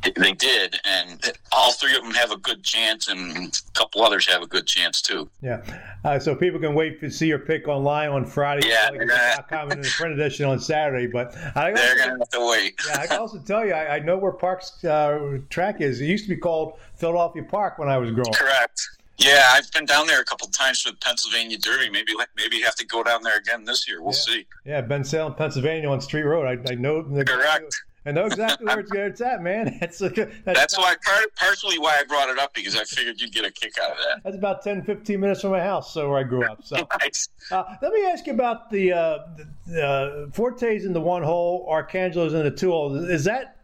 they 0.04 0.34
did, 0.34 0.80
and 0.86 1.32
all 1.52 1.72
three 1.72 1.96
of 1.96 2.04
them 2.04 2.14
have 2.14 2.32
a 2.32 2.38
good 2.38 2.64
chance, 2.64 3.08
and 3.08 3.38
a 3.48 3.72
couple 3.74 4.04
others 4.04 4.26
have 4.28 4.42
a 4.42 4.48
good 4.48 4.68
chance 4.68 5.02
too. 5.02 5.30
Yeah, 5.42 5.62
uh, 6.04 6.20
so 6.20 6.36
people 6.36 6.60
can 6.60 6.76
wait 6.76 7.00
to 7.02 7.10
see 7.10 7.28
your 7.28 7.40
pick 7.40 7.68
online 7.68 8.10
on 8.10 8.26
Friday. 8.26 8.68
Yeah, 8.68 9.42
comment 9.50 9.74
in 9.74 9.82
the 9.82 9.94
print 9.98 10.20
edition 10.20 10.46
on 10.46 10.60
Saturday, 10.60 11.08
but 11.08 11.36
I 11.56 11.72
they're 11.72 11.98
going 11.98 12.10
to 12.12 12.18
have 12.20 12.30
to 12.30 12.48
wait. 12.50 12.80
yeah, 12.88 13.00
I 13.02 13.08
can 13.08 13.20
also 13.20 13.40
tell 13.40 13.66
you, 13.66 13.74
I, 13.74 13.96
I 13.96 14.00
know 14.00 14.18
where 14.18 14.32
Parx 14.32 14.84
uh, 14.86 15.42
track 15.50 15.82
is. 15.82 16.00
It 16.02 16.06
used 16.06 16.26
to 16.26 16.30
be 16.30 16.38
called 16.38 16.80
Philadelphia 16.96 17.44
Park 17.44 17.80
when 17.80 17.90
I 17.90 17.98
was 17.98 18.12
growing. 18.12 18.34
Correct. 18.34 18.90
Yeah, 19.18 19.48
I've 19.52 19.72
been 19.72 19.86
down 19.86 20.06
there 20.06 20.22
a 20.22 20.26
couple 20.26 20.48
times 20.50 20.82
for 20.82 20.92
the 20.92 20.98
Pennsylvania 20.98 21.58
Derby. 21.58 21.90
Maybe 21.90 22.14
maybe 22.36 22.62
have 22.62 22.76
to 22.76 22.86
go 22.86 23.02
down 23.02 23.24
there 23.24 23.38
again 23.38 23.66
this 23.66 23.88
year. 23.88 24.02
We'll 24.02 24.14
yeah. 24.14 24.20
see. 24.20 24.46
Yeah, 24.64 24.82
Bensalem, 24.84 25.36
Pennsylvania 25.36 25.90
on 25.90 26.02
Street 26.02 26.24
Road. 26.24 26.46
I, 26.46 26.72
I 26.72 26.76
know. 26.76 27.02
The, 27.02 27.26
Correct. 27.26 27.84
I 28.08 28.12
know 28.12 28.26
exactly 28.26 28.66
where 28.66 28.80
it's, 28.80 28.92
where 28.92 29.08
it's 29.08 29.20
at, 29.20 29.44
man. 29.44 29.78
That's, 29.82 30.00
that's, 30.00 30.16
that's 30.46 30.78
why 30.78 30.96
part, 31.04 31.36
partially 31.36 31.78
why 31.78 32.00
I 32.00 32.04
brought 32.06 32.30
it 32.30 32.40
up 32.40 32.54
because 32.54 32.76
I 32.78 32.86
figured 32.86 33.20
you'd 33.20 33.34
get 33.34 33.44
a 33.44 33.52
kick 33.52 33.74
out 33.84 33.92
of 33.92 33.98
that. 33.98 34.24
That's 34.24 34.38
about 34.38 34.64
10, 34.64 34.84
15 34.84 35.20
minutes 35.20 35.42
from 35.42 35.52
my 35.52 35.60
house, 35.60 35.94
so 35.94 36.10
where 36.10 36.20
I 36.20 36.24
grew 36.24 36.46
up. 36.46 36.64
So, 36.64 36.88
nice. 37.02 37.28
uh, 37.52 37.64
let 37.82 37.92
me 37.92 38.06
ask 38.06 38.26
you 38.26 38.34
about 38.34 38.72
the, 38.72 38.94
uh, 38.94 39.18
the 39.66 39.86
uh, 39.86 40.32
Fortes 40.32 40.86
in 40.86 40.94
the 40.94 41.02
one 41.02 41.22
hole, 41.22 41.68
Arcangelo's 41.70 42.34
in 42.34 42.44
the 42.44 42.52
two 42.52 42.72
hole. 42.72 42.96
Is 42.96 43.26
that 43.26 43.57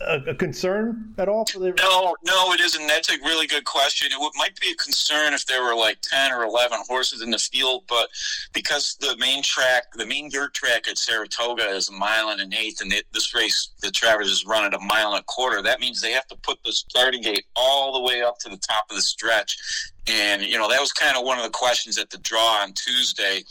a, 0.00 0.30
a, 0.30 0.34
concern 0.34 1.14
at 1.18 1.28
all 1.28 1.44
for 1.44 1.58
the? 1.58 1.72
No, 1.78 2.16
no, 2.24 2.52
it 2.52 2.60
isn't. 2.60 2.86
That's 2.86 3.10
a 3.10 3.18
really 3.18 3.46
good 3.46 3.64
question. 3.64 4.10
It 4.12 4.32
might 4.36 4.58
be 4.60 4.70
a 4.70 4.74
concern 4.74 5.34
if 5.34 5.46
there 5.46 5.62
were 5.62 5.74
like 5.74 5.98
ten 6.02 6.32
or 6.32 6.44
eleven 6.44 6.78
horses 6.88 7.22
in 7.22 7.30
the 7.30 7.38
field, 7.38 7.84
but 7.88 8.08
because 8.52 8.96
the 9.00 9.16
main 9.18 9.42
track, 9.42 9.92
the 9.94 10.06
main 10.06 10.28
dirt 10.28 10.54
track 10.54 10.88
at 10.88 10.98
Saratoga 10.98 11.68
is 11.68 11.88
a 11.88 11.92
mile 11.92 12.28
and 12.28 12.40
an 12.40 12.54
eighth, 12.54 12.80
and 12.80 12.92
it, 12.92 13.04
this 13.12 13.34
race, 13.34 13.70
the 13.80 13.90
Travers 13.90 14.30
is 14.30 14.46
running 14.46 14.74
a 14.74 14.80
mile 14.80 15.12
and 15.12 15.20
a 15.20 15.24
quarter. 15.24 15.62
That 15.62 15.80
means 15.80 16.00
they 16.00 16.12
have 16.12 16.26
to 16.28 16.36
put 16.36 16.62
the 16.64 16.72
starting 16.72 17.22
gate 17.22 17.46
all 17.56 17.92
the 17.92 18.00
way 18.00 18.22
up 18.22 18.38
to 18.40 18.48
the 18.48 18.58
top 18.58 18.86
of 18.90 18.96
the 18.96 19.02
stretch. 19.02 19.58
And 20.06 20.42
you 20.42 20.58
know 20.58 20.68
that 20.68 20.80
was 20.80 20.92
kind 20.92 21.16
of 21.16 21.24
one 21.24 21.38
of 21.38 21.44
the 21.44 21.50
questions 21.50 21.98
at 21.98 22.10
the 22.10 22.18
draw 22.18 22.62
on 22.62 22.72
Tuesday, 22.72 23.42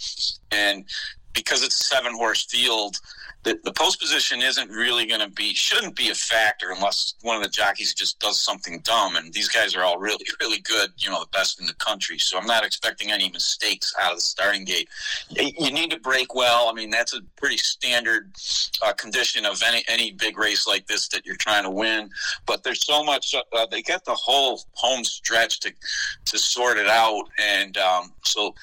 and 0.52 0.86
because 1.34 1.64
it's 1.64 1.80
a 1.80 1.84
seven 1.84 2.14
horse 2.16 2.46
field 2.46 3.00
the, 3.48 3.58
the 3.64 3.72
post 3.72 3.98
position 4.02 4.42
isn't 4.42 4.70
really 4.70 5.06
going 5.06 5.22
to 5.22 5.30
be 5.30 5.54
shouldn't 5.54 5.96
be 5.96 6.10
a 6.10 6.16
factor 6.16 6.72
unless 6.76 7.14
one 7.22 7.38
of 7.38 7.44
the 7.44 7.48
jockeys 7.50 7.94
just 7.94 8.20
does 8.20 8.42
something 8.42 8.82
dumb. 8.84 9.16
And 9.16 9.32
these 9.32 9.48
guys 9.48 9.74
are 9.74 9.84
all 9.86 9.98
really 9.98 10.26
really 10.42 10.60
good, 10.60 10.92
you 10.98 11.10
know, 11.10 11.22
the 11.22 11.30
best 11.32 11.62
in 11.62 11.66
the 11.66 11.74
country. 11.76 12.18
So 12.20 12.38
I'm 12.38 12.46
not 12.46 12.66
expecting 12.66 13.10
any 13.10 13.30
mistakes 13.30 13.94
out 14.02 14.12
of 14.12 14.18
the 14.18 14.22
starting 14.22 14.66
gate. 14.66 14.90
You 15.30 15.72
need 15.72 15.92
to 15.92 16.00
break 16.00 16.36
well. 16.36 16.68
I 16.68 16.74
mean, 16.74 16.90
that's 16.90 17.14
a 17.14 17.22
pretty 17.38 17.58
standard 17.58 18.34
uh, 18.86 18.92
condition 18.94 19.46
of 19.46 19.64
any 19.66 19.84
any 19.88 20.12
big 20.12 20.38
race 20.38 20.68
like 20.68 20.86
this 20.88 21.08
that 21.10 21.26
you're 21.26 21.38
trying 21.38 21.64
to 21.64 21.72
win. 21.72 22.10
But 22.46 22.64
there's 22.64 22.86
so 22.86 23.02
much. 23.02 23.34
Uh, 23.34 23.66
they 23.72 23.82
get 23.82 24.04
the 24.04 24.16
whole 24.16 24.62
home 24.74 25.06
stretch 25.06 25.62
to 25.62 25.72
to 26.26 26.38
sort 26.38 26.78
it 26.78 26.88
out, 26.88 27.30
and 27.40 27.78
um, 27.78 28.14
so 28.26 28.54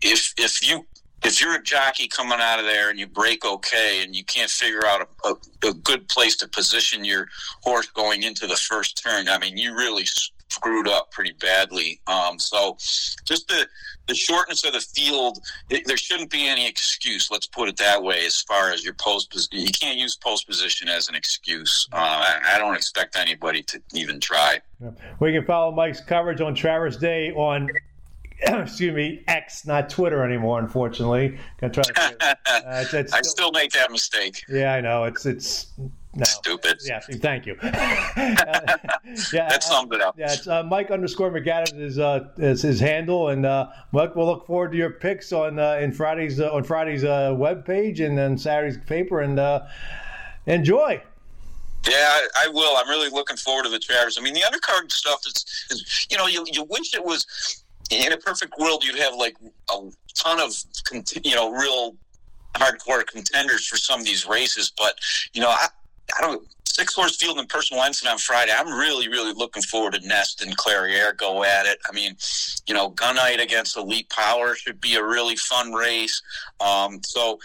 if 0.00 0.32
if 0.36 0.68
you 0.68 0.86
if 1.24 1.40
you're 1.40 1.54
a 1.54 1.62
jockey 1.62 2.08
coming 2.08 2.38
out 2.40 2.58
of 2.58 2.64
there 2.64 2.90
and 2.90 2.98
you 2.98 3.06
break 3.06 3.44
okay 3.44 4.02
and 4.02 4.14
you 4.14 4.24
can't 4.24 4.50
figure 4.50 4.86
out 4.86 5.08
a, 5.24 5.28
a, 5.28 5.68
a, 5.70 5.74
good 5.74 6.08
place 6.08 6.36
to 6.36 6.48
position 6.48 7.04
your 7.04 7.28
horse 7.62 7.86
going 7.88 8.22
into 8.22 8.46
the 8.46 8.56
first 8.56 9.02
turn, 9.02 9.28
I 9.28 9.38
mean, 9.38 9.56
you 9.56 9.74
really 9.74 10.04
screwed 10.48 10.88
up 10.88 11.10
pretty 11.10 11.32
badly. 11.40 12.00
Um, 12.06 12.38
so 12.38 12.76
just 13.24 13.48
the 13.48 13.66
the 14.06 14.14
shortness 14.14 14.64
of 14.64 14.72
the 14.72 14.80
field, 14.80 15.38
it, 15.68 15.86
there 15.86 15.98
shouldn't 15.98 16.30
be 16.30 16.48
any 16.48 16.66
excuse. 16.66 17.30
Let's 17.30 17.46
put 17.46 17.68
it 17.68 17.76
that 17.76 18.02
way. 18.02 18.24
As 18.24 18.40
far 18.40 18.70
as 18.70 18.82
your 18.82 18.94
post, 18.94 19.48
you 19.52 19.70
can't 19.70 19.98
use 19.98 20.16
post 20.16 20.46
position 20.46 20.88
as 20.88 21.10
an 21.10 21.14
excuse. 21.14 21.86
Uh, 21.92 21.96
I, 21.96 22.54
I, 22.54 22.58
don't 22.58 22.74
expect 22.74 23.16
anybody 23.16 23.62
to 23.64 23.82
even 23.92 24.18
try. 24.18 24.62
We 25.20 25.32
can 25.32 25.44
follow 25.44 25.72
Mike's 25.72 26.00
coverage 26.00 26.40
on 26.40 26.54
Travers 26.54 26.96
Day 26.96 27.32
on 27.32 27.68
excuse 28.62 28.94
me, 28.94 29.24
X, 29.26 29.66
not 29.66 29.90
Twitter 29.90 30.24
anymore. 30.24 30.58
Unfortunately, 30.58 31.38
Gonna 31.60 31.72
try 31.72 31.82
to, 31.82 32.16
uh, 32.46 32.82
it's, 32.82 32.94
it's 32.94 33.12
I 33.12 33.22
still 33.22 33.50
make 33.52 33.72
that 33.72 33.90
mistake. 33.90 34.42
Yeah, 34.48 34.74
I 34.74 34.80
know. 34.80 35.04
It's 35.04 35.26
it's 35.26 35.66
no. 36.14 36.24
Stupid. 36.24 36.80
Yeah, 36.84 37.00
thank 37.00 37.46
you. 37.46 37.56
uh, 37.62 37.68
yeah, 39.32 39.48
that 39.48 39.62
summed 39.62 39.92
it 39.92 40.00
up. 40.00 40.18
yeah, 40.18 40.32
it's 40.32 40.48
uh, 40.48 40.62
Mike 40.64 40.90
underscore 40.90 41.30
McAdams 41.30 41.80
is 41.80 41.98
uh, 41.98 42.28
is 42.38 42.62
his 42.62 42.80
handle, 42.80 43.28
and 43.28 43.44
uh, 43.44 43.68
Mike, 43.92 44.16
we'll 44.16 44.26
look 44.26 44.46
forward 44.46 44.72
to 44.72 44.78
your 44.78 44.90
picks 44.90 45.32
on 45.32 45.58
uh, 45.58 45.78
in 45.80 45.92
Friday's 45.92 46.40
uh, 46.40 46.52
on 46.52 46.64
Friday's 46.64 47.04
uh, 47.04 47.34
web 47.36 47.64
page 47.64 48.00
and 48.00 48.16
then 48.16 48.38
Saturday's 48.38 48.78
paper, 48.78 49.20
and 49.20 49.38
uh, 49.38 49.66
enjoy. 50.46 51.02
Yeah, 51.86 51.94
I, 51.94 52.26
I, 52.46 52.48
will. 52.48 52.76
I'm 52.76 52.88
really 52.88 53.08
looking 53.08 53.36
forward 53.36 53.64
to 53.64 53.70
the 53.70 53.78
Travers. 53.78 54.18
I 54.18 54.22
mean, 54.22 54.34
the 54.34 54.40
undercard 54.40 54.90
stuff 54.90 55.20
is, 55.24 55.44
is 55.70 56.06
you 56.10 56.18
know, 56.18 56.26
you, 56.26 56.44
you 56.52 56.64
wish 56.64 56.92
it 56.94 57.04
was 57.04 57.64
in 57.90 58.12
a 58.12 58.16
perfect 58.16 58.54
world, 58.58 58.84
you'd 58.84 58.98
have 58.98 59.14
like 59.14 59.36
a 59.70 59.80
ton 60.14 60.40
of, 60.40 60.52
you 61.24 61.34
know, 61.34 61.50
real 61.50 61.96
hardcore 62.54 63.06
contenders 63.06 63.66
for 63.66 63.76
some 63.76 64.00
of 64.00 64.06
these 64.06 64.26
races. 64.26 64.72
But, 64.76 64.94
you 65.32 65.40
know, 65.40 65.48
I, 65.48 65.68
I 66.16 66.20
don't 66.20 66.46
six 66.68 66.94
horse 66.94 67.16
field 67.16 67.38
and 67.38 67.48
personal 67.48 67.82
ensign 67.82 68.12
on 68.12 68.18
Friday. 68.18 68.52
I'm 68.56 68.72
really, 68.72 69.08
really 69.08 69.32
looking 69.32 69.62
forward 69.62 69.94
to 69.94 70.06
Nest 70.06 70.42
and 70.42 70.56
Clairiere 70.56 71.16
go 71.16 71.44
at 71.44 71.66
it. 71.66 71.78
I 71.88 71.94
mean, 71.94 72.16
you 72.66 72.74
know, 72.74 72.90
Gunite 72.90 73.42
against 73.42 73.76
Elite 73.76 74.08
Power 74.10 74.54
should 74.54 74.80
be 74.80 74.94
a 74.96 75.04
really 75.04 75.36
fun 75.36 75.72
race. 75.72 76.22
Um, 76.60 77.00
so 77.04 77.38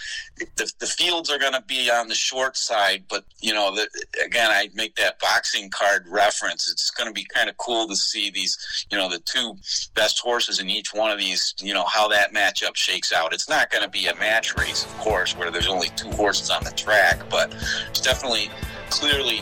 the, 0.55 0.71
the 0.79 0.85
fields 0.85 1.29
are 1.29 1.39
going 1.39 1.53
to 1.53 1.63
be 1.63 1.89
on 1.89 2.07
the 2.07 2.15
short 2.15 2.57
side, 2.57 3.03
but 3.09 3.23
you 3.41 3.53
know, 3.53 3.73
the, 3.73 3.87
again, 4.23 4.49
I 4.51 4.69
make 4.73 4.95
that 4.95 5.19
boxing 5.19 5.69
card 5.69 6.05
reference. 6.09 6.71
It's 6.71 6.89
going 6.89 7.07
to 7.07 7.13
be 7.13 7.25
kind 7.25 7.49
of 7.49 7.57
cool 7.57 7.87
to 7.87 7.95
see 7.95 8.31
these, 8.31 8.85
you 8.91 8.97
know, 8.97 9.09
the 9.09 9.19
two 9.19 9.55
best 9.95 10.19
horses 10.19 10.59
in 10.59 10.69
each 10.69 10.93
one 10.93 11.11
of 11.11 11.19
these. 11.19 11.53
You 11.59 11.73
know 11.73 11.85
how 11.85 12.07
that 12.09 12.33
matchup 12.33 12.75
shakes 12.75 13.13
out. 13.13 13.33
It's 13.33 13.49
not 13.49 13.69
going 13.69 13.83
to 13.83 13.89
be 13.89 14.07
a 14.07 14.15
match 14.15 14.55
race, 14.57 14.85
of 14.85 14.97
course, 14.97 15.37
where 15.37 15.51
there's 15.51 15.67
only 15.67 15.89
two 15.95 16.11
horses 16.11 16.49
on 16.49 16.63
the 16.63 16.71
track, 16.71 17.19
but 17.29 17.53
it's 17.89 18.01
definitely 18.01 18.49
clearly 18.99 19.41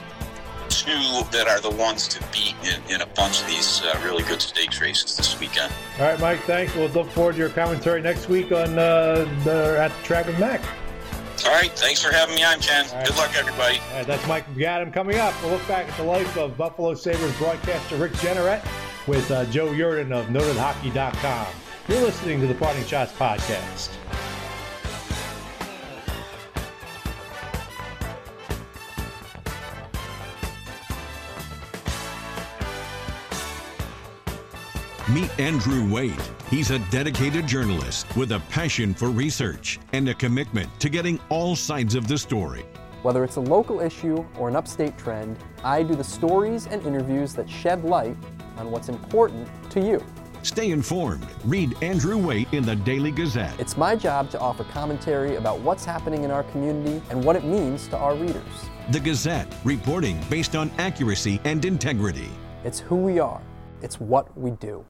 two 0.70 1.24
that 1.32 1.48
are 1.48 1.60
the 1.60 1.70
ones 1.70 2.08
to 2.08 2.20
beat 2.32 2.56
in, 2.64 2.94
in 2.94 3.02
a 3.02 3.06
bunch 3.08 3.42
of 3.42 3.48
these 3.48 3.82
uh, 3.84 4.02
really 4.06 4.24
good 4.24 4.42
stakes 4.42 4.80
races 4.80 5.18
this 5.18 5.38
weekend. 5.40 5.72
All 6.00 6.06
right, 6.06 6.20
Mike, 6.20 6.40
thanks. 6.42 6.74
We'll 6.74 6.88
look 6.90 7.10
forward 7.10 7.34
to 7.34 7.40
your 7.40 7.50
commentary 7.50 8.02
next 8.02 8.30
week 8.30 8.52
on 8.52 8.80
uh, 8.80 9.28
the, 9.44 9.78
at 9.80 9.92
the 9.96 10.04
track 10.04 10.28
with 10.28 10.40
Mac. 10.40 10.62
All 11.46 11.52
right, 11.52 11.72
thanks 11.72 12.02
for 12.02 12.12
having 12.14 12.36
me 12.36 12.44
on, 12.44 12.60
Ken. 12.60 12.86
Right. 12.94 13.06
Good 13.06 13.18
luck, 13.18 13.32
everybody. 13.36 13.80
All 13.90 13.98
right, 13.98 14.08
that's 14.08 14.26
Mike 14.28 14.48
MacAdam 14.56 14.94
coming 14.94 15.18
up. 15.18 15.34
We'll 15.42 15.52
look 15.54 15.68
back 15.68 15.90
at 15.90 15.98
the 15.98 16.04
life 16.04 16.38
of 16.38 16.58
Buffalo 16.58 16.94
Sabres 16.94 17.36
broadcaster 17.38 17.98
Rick 17.98 18.14
Jeanneret 18.14 18.66
with 19.08 19.30
uh, 19.32 19.46
Joe 19.46 19.68
Yerdon 19.68 20.12
of 20.12 20.28
NotedHockey.com. 20.28 21.48
You're 21.88 22.02
listening 22.02 22.40
to 22.42 22.48
the 22.48 22.56
Parting 22.56 22.84
Schotts 22.84 23.12
podcast. 23.12 23.90
Meet 35.14 35.38
Andrew 35.42 35.86
Waite. 35.94 36.32
He's 36.50 36.72
a 36.72 36.80
dedicated 36.90 37.46
journalist 37.46 38.16
with 38.16 38.32
a 38.32 38.40
passion 38.50 38.94
for 38.94 39.10
research 39.10 39.78
and 39.92 40.08
a 40.08 40.14
commitment 40.14 40.70
to 40.80 40.88
getting 40.88 41.20
all 41.28 41.54
sides 41.54 41.96
of 41.96 42.08
the 42.08 42.18
story. 42.18 42.64
Whether 43.02 43.26
it's 43.26 43.36
a 43.36 43.42
local 43.42 43.82
issue 43.82 44.26
or 44.40 44.48
an 44.48 44.56
upstate 44.56 44.98
trend, 44.98 45.36
I 45.66 45.84
do 45.84 45.96
the 45.96 46.04
stories 46.04 46.66
and 46.68 46.82
interviews 46.88 47.34
that 47.34 47.50
shed 47.50 47.84
light 47.84 48.16
on 48.56 48.72
what's 48.72 48.88
important 48.88 49.50
to 49.72 49.86
you. 49.86 50.02
Stay 50.44 50.72
informed. 50.72 51.28
Read 51.44 51.76
Andrew 51.84 52.18
Waite 52.18 52.54
in 52.54 52.64
the 52.64 52.78
Daily 52.78 53.12
Gazette. 53.12 53.60
It's 53.60 53.76
my 53.76 53.98
job 53.98 54.30
to 54.30 54.40
offer 54.40 54.64
commentary 54.64 55.36
about 55.36 55.60
what's 55.60 55.84
happening 55.84 56.24
in 56.24 56.32
our 56.32 56.44
community 56.44 57.02
and 57.10 57.22
what 57.22 57.36
it 57.36 57.44
means 57.44 57.90
to 57.90 57.98
our 57.98 58.16
readers. 58.16 58.70
The 58.92 59.00
Gazette, 59.02 59.54
reporting 59.66 60.24
based 60.30 60.56
on 60.56 60.72
accuracy 60.78 61.42
and 61.44 61.66
integrity. 61.66 62.30
It's 62.64 62.80
who 62.80 62.96
we 62.96 63.20
are, 63.20 63.42
it's 63.82 64.00
what 64.00 64.38
we 64.38 64.52
do. 64.52 64.86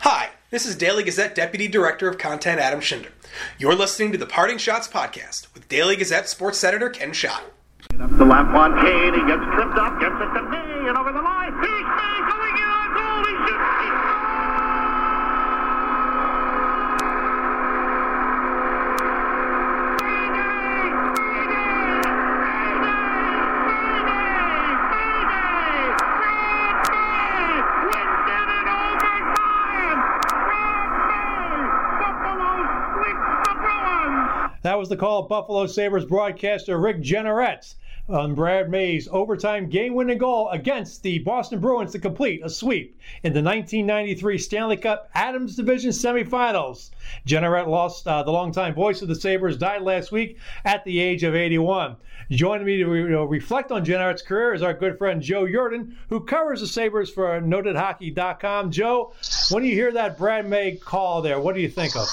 Hi, 0.00 0.30
this 0.50 0.66
is 0.66 0.76
Daily 0.76 1.02
Gazette 1.02 1.34
Deputy 1.34 1.68
Director 1.68 2.08
of 2.08 2.18
Content 2.18 2.60
Adam 2.60 2.80
Schinder. 2.80 3.10
You're 3.58 3.74
listening 3.74 4.12
to 4.12 4.18
the 4.18 4.26
Parting 4.26 4.58
Schotts 4.58 4.90
podcast 4.90 5.52
with 5.54 5.68
Daily 5.68 5.96
Gazette 5.96 6.28
Sports 6.28 6.62
Editor 6.62 6.88
Ken 6.90 7.12
Schott. 7.12 7.42
The 7.90 8.24
left 8.24 8.52
one, 8.52 8.74
Kane, 8.80 9.14
he 9.14 9.20
gets 9.26 9.42
tripped 9.54 9.78
up, 9.78 9.98
gets 10.00 10.14
it 10.14 10.34
to 10.38 10.45
was 34.86 34.90
the 34.90 34.96
call 34.96 35.24
of 35.24 35.28
Buffalo 35.28 35.66
Sabres 35.66 36.04
broadcaster 36.04 36.78
Rick 36.78 37.00
Jeanneret 37.00 37.74
on 38.08 38.36
Brad 38.36 38.70
May's 38.70 39.08
overtime 39.08 39.68
game-winning 39.68 40.18
goal 40.18 40.48
against 40.50 41.02
the 41.02 41.18
Boston 41.18 41.58
Bruins 41.58 41.90
to 41.90 41.98
complete 41.98 42.40
a 42.44 42.48
sweep 42.48 42.96
in 43.24 43.32
the 43.32 43.42
1993 43.42 44.38
Stanley 44.38 44.76
Cup 44.76 45.10
Adams 45.12 45.56
Division 45.56 45.90
semifinals. 45.90 46.90
Jeanneret 47.26 47.66
lost 47.66 48.06
uh, 48.06 48.22
the 48.22 48.30
longtime 48.30 48.74
voice 48.74 49.02
of 49.02 49.08
the 49.08 49.16
Sabres 49.16 49.58
died 49.58 49.82
last 49.82 50.12
week 50.12 50.38
at 50.64 50.84
the 50.84 51.00
age 51.00 51.24
of 51.24 51.34
81. 51.34 51.96
Joining 52.30 52.64
me 52.64 52.76
to 52.76 53.08
know, 53.08 53.24
reflect 53.24 53.72
on 53.72 53.84
Jeanneret's 53.84 54.22
career 54.22 54.54
is 54.54 54.62
our 54.62 54.72
good 54.72 54.98
friend 54.98 55.20
Joe 55.20 55.46
Yerdon, 55.46 55.96
who 56.10 56.20
covers 56.20 56.60
the 56.60 56.68
Sabres 56.68 57.10
for 57.10 57.40
NotedHockey.com. 57.40 58.70
Joe, 58.70 59.14
when 59.50 59.64
you 59.64 59.72
hear 59.72 59.90
that 59.90 60.16
Brad 60.16 60.48
May 60.48 60.76
call 60.76 61.22
there, 61.22 61.40
what 61.40 61.56
do 61.56 61.60
you 61.60 61.68
think 61.68 61.96
of? 61.96 62.06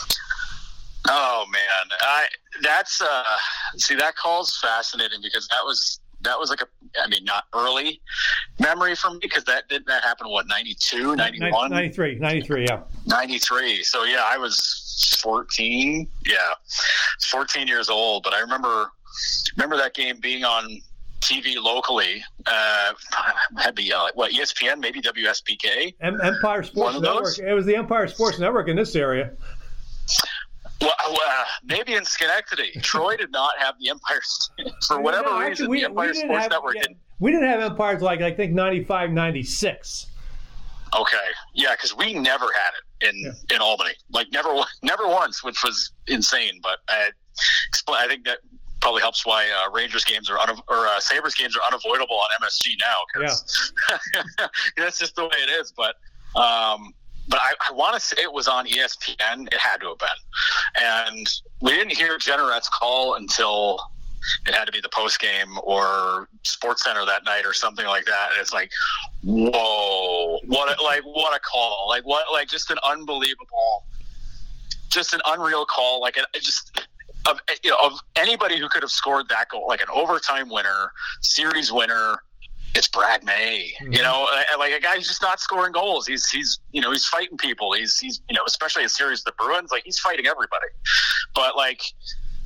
Oh 1.08 1.46
man, 1.52 1.98
I 2.02 2.28
that's 2.62 3.02
uh 3.02 3.24
see 3.78 3.96
that 3.96 4.16
call's 4.16 4.58
fascinating 4.58 5.20
because 5.22 5.48
that 5.48 5.64
was 5.64 6.00
that 6.22 6.40
was 6.40 6.50
like 6.50 6.62
a 6.62 6.68
I 7.02 7.08
mean 7.08 7.24
not 7.24 7.46
early 7.54 8.02
memory 8.60 8.96
for 8.96 9.12
me 9.12 9.20
because 9.22 9.44
that 9.46 9.68
didn't 9.70 9.88
that 9.88 10.04
happen 10.04 10.30
what 10.30 10.48
92 10.48 11.16
91 11.16 11.72
93 11.72 12.20
93 12.20 12.66
yeah. 12.66 12.82
93 13.08 13.84
so 13.84 14.04
yeah 14.04 14.24
I 14.26 14.38
was 14.38 15.20
14 15.22 16.08
yeah 16.26 16.36
14 17.30 17.68
years 17.68 17.90
old 17.90 18.24
but 18.24 18.34
I 18.34 18.40
remember 18.40 18.92
remember 19.56 19.78
that 19.78 19.94
game 19.94 20.20
being 20.22 20.44
on 20.44 20.82
TV 21.22 21.56
locally 21.56 22.22
uh, 22.48 22.94
had 23.58 23.76
the 23.78 23.94
uh, 23.94 24.08
what 24.14 24.34
ESPN 24.34 24.80
maybe 24.80 25.02
WSPK 25.02 25.94
Empire 26.02 26.64
Sports 26.64 27.00
Network. 27.00 27.40
It 27.40 27.54
was 27.54 27.66
the 27.66 27.78
Empire 27.78 28.10
Sports 28.10 28.40
Network 28.40 28.68
in 28.68 28.76
this 28.76 28.94
area 28.94 29.32
well, 30.82 30.92
uh, 31.28 31.44
maybe 31.64 31.94
in 31.94 32.06
Schenectady, 32.06 32.72
Troy 32.82 33.18
did 33.18 33.32
not 33.32 33.54
have 33.60 33.76
the 33.80 33.90
Empire 33.90 34.22
for 34.88 35.02
whatever 35.02 35.30
no, 35.30 35.40
reason. 35.40 35.70
we, 35.70 35.80
the 35.80 35.86
Empire 35.86 36.14
Sports 36.14 36.44
have, 36.44 36.52
Network 36.52 36.76
yeah, 36.76 36.82
didn't. 36.84 36.98
We 37.20 37.32
didn't 37.32 37.48
have 37.48 37.62
Empires 37.62 38.02
like 38.02 38.22
I 38.22 38.32
think 38.32 38.54
95, 38.54 39.12
96. 39.12 40.08
Okay, 40.96 41.18
yeah, 41.56 41.72
because 41.72 41.96
we 41.96 42.14
never 42.14 42.46
had 42.46 42.72
it 42.78 43.10
in 43.10 43.20
yeah. 43.20 43.56
in 43.56 43.62
Albany, 43.62 43.94
like 44.12 44.28
never 44.32 44.54
never 44.84 45.08
once, 45.08 45.44
which 45.44 45.64
was 45.64 45.92
insane. 46.08 46.60
But 46.62 46.80
I, 46.88 47.10
I 47.90 48.08
think 48.08 48.26
that 48.26 48.40
probably 48.80 49.02
helps 49.02 49.26
why 49.26 49.48
uh, 49.48 49.72
Rangers 49.72 50.04
games 50.04 50.30
are 50.30 50.38
un- 50.38 50.62
or 50.68 50.88
uh, 50.88 51.00
Sabres 51.00 51.34
games 51.34 51.56
are 51.56 51.62
unavoidable 51.66 52.18
on 52.18 52.28
MSG 52.42 52.74
now 52.82 52.98
because 53.14 53.72
yeah. 54.14 54.48
that's 54.78 55.00
just 55.00 55.16
the 55.16 55.24
way 55.24 55.38
it 55.42 55.50
is. 55.50 55.74
But 55.76 55.96
um, 56.40 56.94
but 57.28 57.40
I, 57.40 57.54
I 57.70 57.74
want 57.74 57.96
to 57.96 58.00
say 58.00 58.22
it 58.22 58.32
was 58.32 58.48
on 58.48 58.68
ESPN. 58.68 59.48
It 59.48 59.60
had 59.60 59.78
to 59.82 59.90
have 59.90 59.98
been. 59.98 60.82
And 60.82 61.28
we 61.62 61.72
didn't 61.72 61.96
hear 61.96 62.18
Jeanneret's 62.18 62.70
call 62.70 63.16
until 63.16 63.80
it 64.48 64.54
had 64.54 64.66
to 64.66 64.72
be 64.72 64.82
the 64.82 64.90
post 64.90 65.20
game 65.20 65.58
or 65.64 66.28
Sports 66.44 66.84
Center 66.84 67.06
that 67.06 67.26
night 67.26 67.46
or 67.46 67.54
something 67.54 67.86
like 67.86 68.06
that. 68.06 68.30
And 68.32 68.42
it's 68.42 68.54
like, 68.54 68.72
whoa, 69.24 70.40
what 70.46 70.78
a, 70.78 70.84
like 70.84 71.04
what 71.04 71.36
a 71.36 71.40
call! 71.40 71.88
Like 71.90 72.06
what 72.06 72.26
like 72.32 72.48
just 72.48 72.72
an 72.72 72.78
unbelievable, 72.84 73.86
just 74.90 75.14
an 75.14 75.22
unreal 75.26 75.66
call. 75.66 76.02
Like 76.02 76.18
it, 76.18 76.26
it 76.34 76.42
just 76.42 76.88
of 77.30 77.40
you 77.64 77.70
know 77.70 77.78
of 77.84 78.00
anybody 78.16 78.60
who 78.60 78.68
could 78.70 78.84
have 78.84 78.92
scored 78.92 79.28
that 79.30 79.50
goal, 79.50 79.66
like 79.68 79.82
an 79.82 79.90
overtime 79.94 80.50
winner, 80.50 80.92
series 81.22 81.72
winner 81.72 82.20
it's 82.76 82.88
Brad 82.88 83.24
May. 83.24 83.74
Mm-hmm. 83.82 83.94
You 83.94 84.02
know, 84.02 84.28
like 84.58 84.74
a 84.74 84.80
guy 84.80 84.96
who's 84.96 85.08
just 85.08 85.22
not 85.22 85.40
scoring 85.40 85.72
goals. 85.72 86.08
He's 86.08 86.30
he's 86.30 86.60
you 86.72 86.82
know 86.82 86.92
he's 86.92 87.06
fighting 87.06 87.38
people. 87.38 87.74
He's 87.74 87.98
he's 88.00 88.22
you 88.30 88.36
know 88.36 88.44
especially 88.48 88.84
a 88.84 88.90
series 88.90 89.20
of 89.20 89.26
the 89.26 89.34
Bruins. 89.34 89.72
Like 89.72 89.84
he's 89.86 90.00
fighting 90.00 90.28
everybody, 90.28 90.68
but 91.36 91.56
like 91.56 91.82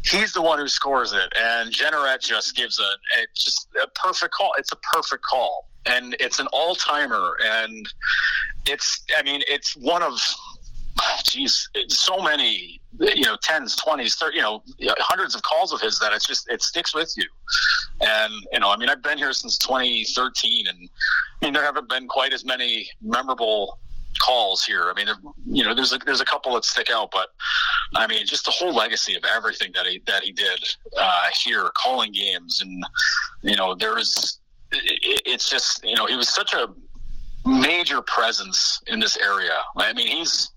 he's 0.04 0.34
the 0.34 0.42
one 0.42 0.60
who 0.60 0.68
scores 0.68 1.14
it. 1.14 1.32
And 1.38 1.72
Jeanneret 1.72 2.22
just 2.22 2.56
gives 2.56 2.80
a, 2.80 2.84
a 2.84 3.28
just 3.36 3.68
a 3.82 3.88
perfect 3.88 4.34
call. 4.34 4.52
It's 4.58 4.72
a 4.72 4.78
perfect 4.94 5.24
call, 5.24 5.70
and 5.86 6.16
it's 6.20 6.40
an 6.40 6.48
all 6.48 6.76
timer. 6.76 7.38
And 7.44 7.88
it's 8.66 9.04
I 9.18 9.24
mean 9.24 9.44
it's 9.48 9.76
one 9.78 10.04
of 10.04 10.20
geez, 11.24 11.70
so 11.88 12.22
many, 12.22 12.82
you 13.00 13.24
know, 13.24 13.38
tens, 13.42 13.76
twenties, 13.76 14.16
thirty, 14.16 14.38
you 14.38 14.44
know, 14.44 14.64
hundreds 15.00 15.36
of 15.36 15.42
calls 15.44 15.74
of 15.74 15.82
his 15.82 16.00
that 16.00 16.14
it's 16.14 16.26
just 16.26 16.50
it 16.50 16.62
sticks 16.62 16.94
with 16.94 17.14
you. 17.18 17.26
And 18.02 18.34
you 18.52 18.60
know, 18.60 18.72
I 18.72 18.78
mean, 18.78 18.90
I've 18.90 19.02
been 19.02 19.18
here 19.18 19.34
since 19.34 19.58
2013, 19.58 20.68
and 20.68 20.90
I 21.42 21.46
mean, 21.46 21.54
there 21.54 21.64
haven't 21.64 21.90
been 21.90 22.08
quite 22.08 22.34
as 22.34 22.46
many 22.46 22.90
memorable 23.02 23.80
calls 24.20 24.64
here. 24.64 24.90
I 24.90 24.94
mean, 24.94 25.08
there, 25.08 25.16
you 25.46 25.64
know, 25.64 25.74
there's 25.74 25.94
a, 25.94 25.98
there's 26.00 26.22
a 26.22 26.26
couple 26.26 26.54
that 26.54 26.66
stick 26.66 26.90
out, 26.90 27.12
but 27.12 27.30
I 27.96 28.08
mean, 28.08 28.26
just 28.26 28.46
the 28.46 28.52
whole 28.52 28.74
legacy 28.74 29.16
of 29.16 29.24
everything 29.24 29.72
that 29.76 29.86
he 29.86 30.02
that 30.08 30.24
he 30.24 30.32
did 30.32 30.64
uh, 30.98 31.28
here, 31.44 31.70
calling 31.76 32.12
games, 32.12 32.62
and 32.62 32.84
you 33.42 33.56
know, 33.56 33.76
there's 33.76 34.40
it's 34.72 35.50
just 35.50 35.84
you 35.84 35.96
know, 35.96 36.06
he 36.06 36.16
was 36.16 36.30
such 36.30 36.54
a 36.54 36.68
major 37.46 38.02
presence 38.02 38.82
in 38.88 39.00
this 39.00 39.18
area. 39.18 39.58
I 39.78 39.94
mean, 39.94 40.08
he's 40.08 40.50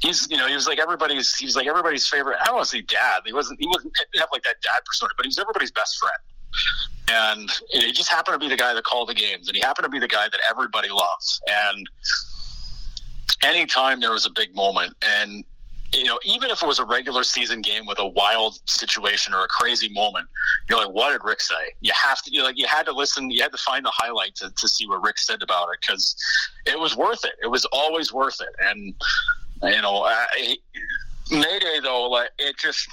he's 0.00 0.30
you 0.30 0.36
know 0.36 0.46
he 0.46 0.54
was 0.54 0.66
like 0.66 0.78
everybody's 0.78 1.34
he 1.34 1.46
was 1.46 1.56
like 1.56 1.66
everybody's 1.66 2.06
favorite. 2.06 2.38
I 2.40 2.46
don't 2.46 2.56
want 2.56 2.66
to 2.66 2.70
say 2.70 2.82
dad. 2.82 3.22
He 3.24 3.32
wasn't 3.32 3.60
he 3.60 3.66
wasn't 3.66 3.92
have 4.18 4.28
like 4.32 4.42
that 4.44 4.56
dad 4.62 4.80
persona, 4.84 5.12
but 5.16 5.26
he 5.26 5.28
was 5.28 5.38
everybody's 5.38 5.72
best 5.72 5.98
friend. 5.98 6.18
And 7.08 7.50
he 7.70 7.92
just 7.92 8.10
happened 8.10 8.34
to 8.34 8.38
be 8.38 8.48
the 8.48 8.56
guy 8.56 8.74
that 8.74 8.82
called 8.84 9.08
the 9.08 9.14
games, 9.14 9.48
and 9.48 9.56
he 9.56 9.62
happened 9.62 9.84
to 9.84 9.90
be 9.90 10.00
the 10.00 10.08
guy 10.08 10.28
that 10.28 10.40
everybody 10.48 10.88
loves. 10.88 11.40
And 11.48 11.88
anytime 13.44 14.00
there 14.00 14.10
was 14.10 14.26
a 14.26 14.30
big 14.30 14.54
moment, 14.54 14.94
and 15.02 15.44
you 15.92 16.04
know, 16.04 16.18
even 16.24 16.50
if 16.50 16.62
it 16.62 16.66
was 16.66 16.78
a 16.78 16.84
regular 16.84 17.22
season 17.22 17.60
game 17.62 17.86
with 17.86 17.98
a 17.98 18.06
wild 18.06 18.58
situation 18.68 19.32
or 19.32 19.44
a 19.44 19.48
crazy 19.48 19.88
moment, 19.92 20.28
you're 20.68 20.78
like, 20.78 20.94
what 20.94 21.12
did 21.12 21.26
Rick 21.26 21.40
say? 21.40 21.54
You 21.80 21.92
have 21.94 22.22
to, 22.22 22.30
you 22.30 22.42
like, 22.42 22.58
you 22.58 22.66
had 22.66 22.86
to 22.86 22.92
listen, 22.92 23.30
you 23.30 23.42
had 23.42 23.52
to 23.52 23.58
find 23.58 23.84
the 23.84 23.92
highlight 23.92 24.34
to, 24.36 24.50
to 24.50 24.68
see 24.68 24.86
what 24.86 25.02
Rick 25.02 25.18
said 25.18 25.42
about 25.42 25.68
it 25.72 25.78
because 25.80 26.16
it 26.66 26.78
was 26.78 26.96
worth 26.96 27.24
it. 27.24 27.34
It 27.42 27.46
was 27.46 27.64
always 27.72 28.12
worth 28.12 28.40
it. 28.40 28.54
And, 28.60 28.94
you 29.62 29.82
know, 29.82 30.04
I, 30.04 30.56
Mayday 31.30 31.80
though, 31.82 32.08
like 32.10 32.30
it 32.38 32.56
just, 32.58 32.86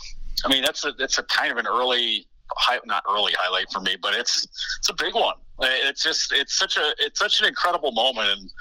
I 0.46 0.50
mean, 0.50 0.64
that's 0.64 0.86
a, 0.86 0.92
that's 0.94 1.18
a 1.18 1.24
kind 1.24 1.52
of 1.52 1.58
an 1.58 1.68
early, 1.68 2.28
high, 2.52 2.80
not 2.86 3.04
early 3.10 3.34
highlight 3.38 3.72
for 3.72 3.80
me, 3.80 3.96
but 4.02 4.14
it's, 4.14 4.44
it's 4.78 4.90
a 4.90 4.94
big 4.94 5.16
one. 5.16 5.36
It's 5.62 6.04
just, 6.04 6.32
it's 6.34 6.56
such 6.56 6.78
a, 6.78 6.94
it's 7.00 7.20
such 7.20 7.42
an 7.42 7.48
incredible 7.48 7.92
moment. 7.92 8.30
And 8.30 8.52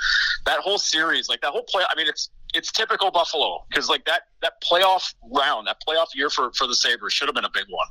that 0.46 0.60
whole 0.60 0.78
series, 0.78 1.28
like 1.28 1.40
that 1.40 1.50
whole 1.50 1.64
play, 1.64 1.82
I 1.90 1.96
mean, 1.96 2.06
it's, 2.06 2.30
it's 2.54 2.70
typical 2.70 3.10
Buffalo 3.10 3.64
because 3.68 3.88
like 3.88 4.04
that 4.04 4.22
that 4.42 4.62
playoff 4.62 5.14
round, 5.30 5.66
that 5.66 5.82
playoff 5.86 6.14
year 6.14 6.30
for 6.30 6.52
for 6.52 6.66
the 6.66 6.74
Sabres 6.74 7.12
should 7.12 7.28
have 7.28 7.34
been 7.34 7.44
a 7.44 7.50
big 7.50 7.66
one. 7.68 7.86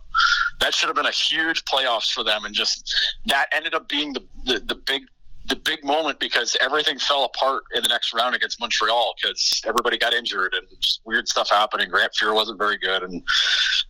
That 0.59 0.73
should 0.73 0.87
have 0.87 0.95
been 0.95 1.05
a 1.05 1.11
huge 1.11 1.63
playoffs 1.65 2.11
for 2.11 2.23
them, 2.23 2.45
and 2.45 2.53
just 2.53 2.93
that 3.25 3.47
ended 3.51 3.73
up 3.73 3.87
being 3.87 4.13
the 4.13 4.23
the, 4.45 4.59
the 4.59 4.75
big 4.75 5.03
the 5.51 5.57
big 5.57 5.83
moment 5.83 6.17
because 6.17 6.55
everything 6.61 6.97
fell 6.97 7.25
apart 7.25 7.63
in 7.75 7.83
the 7.83 7.89
next 7.89 8.13
round 8.13 8.33
against 8.33 8.57
Montreal 8.61 9.13
because 9.21 9.61
everybody 9.67 9.97
got 9.97 10.13
injured 10.13 10.53
and 10.53 10.65
just 10.79 11.01
weird 11.03 11.27
stuff 11.27 11.49
happening. 11.49 11.89
Grant 11.89 12.13
Fuhr 12.13 12.33
wasn't 12.33 12.57
very 12.57 12.77
good, 12.77 13.03
and 13.03 13.21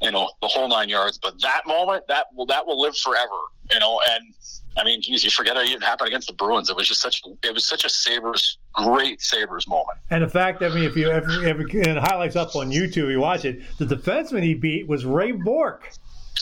you 0.01 0.11
know 0.11 0.31
the 0.41 0.47
whole 0.47 0.67
nine 0.67 0.89
yards. 0.89 1.19
But 1.21 1.39
that 1.41 1.61
moment, 1.67 2.07
that 2.07 2.25
will 2.35 2.47
that 2.47 2.65
will 2.65 2.81
live 2.81 2.97
forever. 2.97 3.37
You 3.71 3.79
know, 3.79 4.01
and 4.09 4.33
I 4.75 4.83
mean, 4.83 5.03
geez, 5.03 5.23
you 5.23 5.29
forget 5.29 5.55
it 5.55 5.67
even 5.67 5.81
happened 5.81 6.07
against 6.07 6.27
the 6.27 6.33
Bruins. 6.33 6.71
It 6.71 6.75
was 6.75 6.87
just 6.87 6.99
such 6.99 7.21
it 7.43 7.53
was 7.53 7.63
such 7.63 7.85
a 7.85 7.89
Sabres 7.89 8.57
great 8.73 9.21
Sabres 9.21 9.67
moment. 9.67 9.99
And 10.09 10.23
the 10.23 10.29
fact, 10.29 10.63
I 10.63 10.69
mean, 10.69 10.85
if 10.85 10.97
you 10.97 11.11
ever, 11.11 11.45
ever 11.45 11.61
and 11.61 11.99
highlights 11.99 12.35
up 12.35 12.55
on 12.55 12.71
YouTube, 12.71 13.11
you 13.11 13.19
watch 13.19 13.45
it. 13.45 13.61
The 13.77 13.85
defenseman 13.85 14.41
he 14.41 14.55
beat 14.55 14.87
was 14.87 15.05
Ray 15.05 15.31
Bourque. 15.31 15.91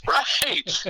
Right. 0.07 0.63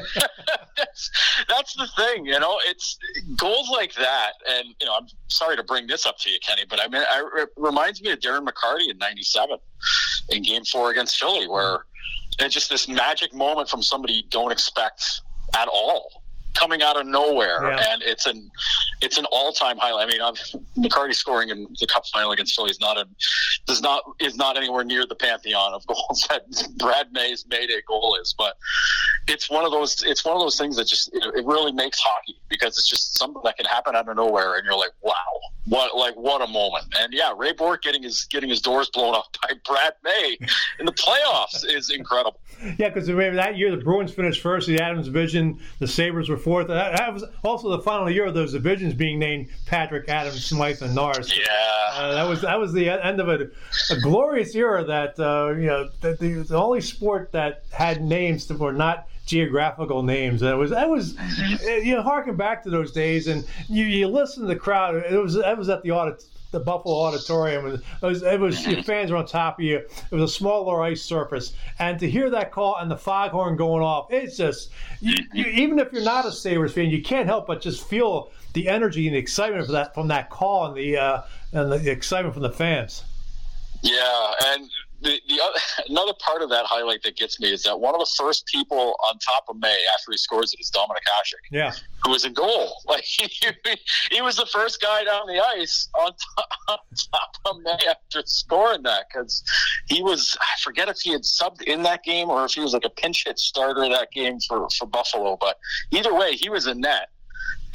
that's, 0.77 1.11
that's 1.47 1.73
the 1.73 1.87
thing, 1.97 2.25
you 2.25 2.39
know. 2.39 2.59
It's 2.67 2.97
goals 3.35 3.69
like 3.71 3.93
that, 3.95 4.33
and 4.47 4.67
you 4.79 4.85
know, 4.85 4.93
I'm 4.93 5.07
sorry 5.27 5.57
to 5.57 5.63
bring 5.63 5.87
this 5.87 6.05
up 6.05 6.17
to 6.19 6.29
you, 6.29 6.37
Kenny, 6.45 6.63
but 6.69 6.79
I 6.79 6.87
mean, 6.87 7.01
I, 7.09 7.27
it 7.37 7.49
reminds 7.57 8.01
me 8.01 8.11
of 8.11 8.19
Darren 8.19 8.47
McCarty 8.47 8.89
in 8.89 8.97
'97 8.99 9.57
in 10.29 10.43
Game 10.43 10.63
Four 10.63 10.91
against 10.91 11.19
Philly, 11.19 11.47
where 11.47 11.85
it's 12.39 12.53
just 12.53 12.69
this 12.69 12.87
magic 12.87 13.33
moment 13.33 13.67
from 13.67 13.81
somebody 13.81 14.13
you 14.13 14.23
don't 14.29 14.51
expect 14.51 15.21
at 15.55 15.67
all 15.67 16.18
coming 16.53 16.81
out 16.81 16.99
of 16.99 17.05
nowhere, 17.07 17.59
Yeah. 17.63 17.85
and 17.93 18.01
it's 18.03 18.25
an 18.25 18.49
it's 19.01 19.17
an 19.17 19.25
all 19.31 19.51
time 19.53 19.77
highlight. 19.77 20.07
I 20.07 20.11
mean, 20.11 20.21
I'm, 20.21 20.33
McCarty 20.77 21.15
scoring 21.15 21.49
in 21.49 21.67
the 21.79 21.87
Cup 21.87 22.05
final 22.07 22.31
against 22.31 22.55
Philly 22.55 22.69
is 22.71 22.79
not 22.79 22.97
a 22.97 23.07
does 23.65 23.81
not 23.81 24.03
is 24.19 24.35
not 24.35 24.57
anywhere 24.57 24.83
near 24.83 25.05
the 25.05 25.15
pantheon 25.15 25.73
of 25.73 25.85
goals 25.87 26.25
that 26.29 26.43
Brad 26.77 27.07
May's 27.11 27.45
Mayday 27.49 27.81
goal 27.87 28.17
is, 28.21 28.33
but 28.37 28.57
it's 29.27 29.49
one 29.49 29.65
of 29.65 29.71
those 29.71 30.03
it's 30.03 30.25
one 30.25 30.35
of 30.35 30.41
those 30.41 30.57
things 30.57 30.75
that 30.77 30.87
just 30.87 31.09
it, 31.13 31.23
it 31.35 31.45
really 31.45 31.71
makes 31.71 31.99
hockey 31.99 32.35
because 32.49 32.77
it's 32.77 32.89
just 32.89 33.17
something 33.17 33.41
that 33.45 33.55
can 33.57 33.65
happen 33.65 33.95
out 33.95 34.07
of 34.09 34.15
nowhere, 34.17 34.55
and 34.55 34.65
you're 34.65 34.77
like, 34.77 34.91
wow, 35.01 35.13
what 35.65 35.95
like 35.95 36.15
what 36.15 36.41
a 36.41 36.47
moment. 36.47 36.85
And 36.99 37.13
yeah, 37.13 37.31
Ray 37.37 37.53
Bourque 37.53 37.83
getting 37.83 38.03
his 38.03 38.25
getting 38.25 38.49
his 38.49 38.61
doors 38.61 38.89
blown 38.89 39.13
off 39.15 39.27
by 39.41 39.53
Brad 39.65 39.93
May 40.03 40.37
in 40.79 40.85
the 40.85 40.91
playoffs 40.93 41.63
is 41.65 41.89
incredible. 41.89 42.39
Yeah, 42.77 42.89
because 42.89 43.07
that 43.07 43.57
year 43.57 43.71
the 43.71 43.77
Bruins 43.81 44.11
finished 44.11 44.41
first 44.41 44.67
in 44.67 44.75
the 44.75 44.83
Adams 44.83 45.05
division, 45.05 45.59
the 45.79 45.87
Sabres 45.87 46.27
were 46.27 46.35
fourth. 46.39 46.67
That, 46.67 46.97
that 46.97 47.13
was 47.13 47.23
also 47.43 47.69
the 47.69 47.79
final 47.79 48.09
year 48.09 48.25
of 48.25 48.33
those 48.33 48.53
divisions 48.53 48.93
being 48.93 49.19
named 49.19 49.49
Patrick, 49.65 50.09
Adams, 50.09 50.45
Smythe, 50.45 50.81
and 50.81 50.95
Norris. 50.95 51.37
Yeah, 51.37 51.45
uh, 51.93 52.13
that 52.13 52.27
was 52.27 52.41
that 52.41 52.59
was 52.59 52.73
the 52.73 52.89
end 52.89 53.19
of 53.19 53.29
a, 53.29 53.49
a 53.91 53.99
glorious 54.01 54.55
era. 54.55 54.83
That 54.83 55.19
uh, 55.19 55.53
you 55.55 55.67
know, 55.67 55.89
that 56.01 56.19
the, 56.19 56.43
the 56.43 56.57
only 56.57 56.81
sport 56.81 57.31
that 57.33 57.63
had 57.71 58.01
names 58.01 58.47
that 58.47 58.57
were 58.57 58.73
not 58.73 59.07
geographical 59.29 60.01
names. 60.01 60.41
It 60.41 60.57
was 60.57 60.71
that 60.71 60.89
was 60.89 61.15
you 61.61 61.95
know 61.95 62.01
harken 62.01 62.35
back 62.35 62.63
to 62.63 62.69
those 62.69 62.91
days, 62.91 63.27
and 63.27 63.45
you, 63.67 63.85
you 63.85 64.07
listen 64.07 64.41
to 64.41 64.47
the 64.47 64.55
crowd. 64.55 64.95
It 64.95 65.15
was 65.15 65.35
that 65.35 65.57
was 65.57 65.69
at 65.69 65.83
the 65.83 65.91
audit. 65.91 66.23
The 66.51 66.59
Buffalo 66.59 66.95
Auditorium. 66.95 67.65
It 67.67 67.81
was, 68.01 68.23
it 68.23 68.39
was 68.39 68.65
your 68.65 68.81
fans 68.91 69.11
were 69.11 69.17
on 69.17 69.25
top 69.25 69.59
of 69.59 69.65
you. 69.65 69.77
It 69.77 70.11
was 70.11 70.23
a 70.23 70.33
smaller 70.33 70.81
ice 70.81 71.01
surface, 71.01 71.53
and 71.77 71.99
to 71.99 72.09
hear 72.09 72.29
that 72.31 72.51
call 72.51 72.77
and 72.77 72.89
the 72.89 72.97
foghorn 72.97 73.55
going 73.55 73.83
off, 73.83 74.11
it's 74.11 74.37
just 74.37 74.71
you, 74.99 75.15
you, 75.33 75.45
even 75.45 75.77
if 75.79 75.93
you're 75.93 76.03
not 76.03 76.25
a 76.25 76.31
Sabres 76.31 76.73
fan, 76.73 76.89
you 76.89 77.01
can't 77.01 77.27
help 77.27 77.47
but 77.47 77.61
just 77.61 77.87
feel 77.87 78.31
the 78.53 78.67
energy 78.67 79.07
and 79.07 79.15
the 79.15 79.19
excitement 79.19 79.65
for 79.65 79.73
that 79.73 79.93
from 79.93 80.07
that 80.07 80.29
call 80.29 80.65
and 80.65 80.75
the 80.75 80.97
uh, 80.97 81.21
and 81.53 81.71
the 81.71 81.91
excitement 81.91 82.33
from 82.33 82.43
the 82.43 82.51
fans. 82.51 83.03
Yeah, 83.81 84.33
and 84.47 84.69
the, 85.01 85.19
the 85.27 85.41
other, 85.41 85.59
another 85.89 86.13
part 86.19 86.41
of 86.41 86.49
that 86.49 86.65
highlight 86.65 87.03
that 87.03 87.15
gets 87.15 87.39
me 87.39 87.51
is 87.51 87.63
that 87.63 87.79
one 87.79 87.93
of 87.95 87.99
the 87.99 88.11
first 88.17 88.45
people 88.47 88.95
on 89.09 89.17
top 89.19 89.45
of 89.49 89.57
May 89.57 89.77
after 89.95 90.11
he 90.11 90.17
scores 90.17 90.53
it 90.53 90.59
is 90.59 90.69
Dominik 90.71 91.05
Hasek, 91.07 91.35
Yeah. 91.51 91.71
who 92.03 92.11
was 92.11 92.25
in 92.25 92.33
goal. 92.33 92.81
Like 92.85 93.03
he, 93.03 93.29
he 94.11 94.21
was 94.21 94.35
the 94.37 94.45
first 94.47 94.81
guy 94.81 95.03
down 95.03 95.27
the 95.27 95.39
ice 95.39 95.89
on 95.99 96.11
top, 96.37 96.49
on 96.67 96.77
top 97.13 97.35
of 97.45 97.61
May 97.61 97.77
after 97.89 98.23
scoring 98.25 98.83
that 98.83 99.05
because 99.13 99.43
he 99.87 100.01
was 100.01 100.35
I 100.41 100.59
forget 100.61 100.87
if 100.89 100.97
he 101.01 101.11
had 101.11 101.21
subbed 101.21 101.61
in 101.63 101.83
that 101.83 102.03
game 102.03 102.29
or 102.29 102.43
if 102.45 102.53
he 102.53 102.61
was 102.61 102.73
like 102.73 102.85
a 102.85 102.89
pinch 102.89 103.25
hit 103.25 103.37
starter 103.39 103.87
that 103.89 104.11
game 104.11 104.39
for 104.39 104.67
for 104.77 104.85
Buffalo, 104.87 105.37
but 105.39 105.59
either 105.91 106.13
way 106.13 106.31
he 106.35 106.49
was 106.49 106.65
in 106.67 106.79
net 106.81 107.09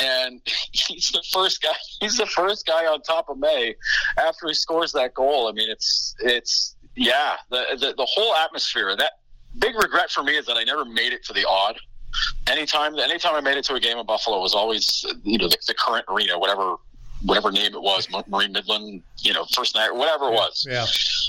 and 0.01 0.41
he's 0.73 1.11
the 1.13 1.23
first 1.33 1.63
guy. 1.63 1.71
He's 2.01 2.17
the 2.17 2.27
first 2.27 2.67
guy 2.67 2.87
on 2.87 3.01
top 3.03 3.29
of 3.29 3.39
May 3.39 3.77
after 4.19 4.49
he 4.49 4.55
scores 4.55 4.91
that 4.93 5.15
goal. 5.15 5.47
I 5.49 5.53
mean, 5.53 5.71
it's 5.71 6.15
it's 6.21 6.74
yeah, 6.97 7.37
the 7.51 7.65
the, 7.79 7.95
the 7.97 8.07
whole 8.07 8.35
atmosphere. 8.35 8.97
That 8.97 9.13
big 9.59 9.75
regret 9.77 10.11
for 10.11 10.23
me 10.23 10.37
is 10.37 10.47
that 10.47 10.57
I 10.57 10.65
never 10.65 10.85
made 10.85 11.13
it 11.13 11.25
to 11.25 11.33
the 11.33 11.45
Aud. 11.45 11.79
Anytime, 12.49 12.97
anytime 12.99 13.35
I 13.35 13.41
made 13.41 13.57
it 13.57 13.65
to 13.65 13.75
a 13.75 13.81
game 13.81 13.99
in 13.99 14.07
Buffalo 14.07 14.41
was 14.41 14.55
always 14.55 15.05
you 15.25 15.39
know 15.39 15.49
the, 15.49 15.59
the 15.67 15.75
current 15.75 16.05
arena, 16.09 16.39
whatever 16.39 16.77
whatever 17.25 17.51
name 17.51 17.75
it 17.75 17.81
was, 17.81 18.09
Marine 18.29 18.53
Midland, 18.53 19.03
you 19.19 19.33
know, 19.33 19.45
First 19.55 19.75
Night, 19.75 19.95
whatever 19.95 20.29
it 20.29 20.33
was. 20.33 20.67
Yeah. 20.69 20.87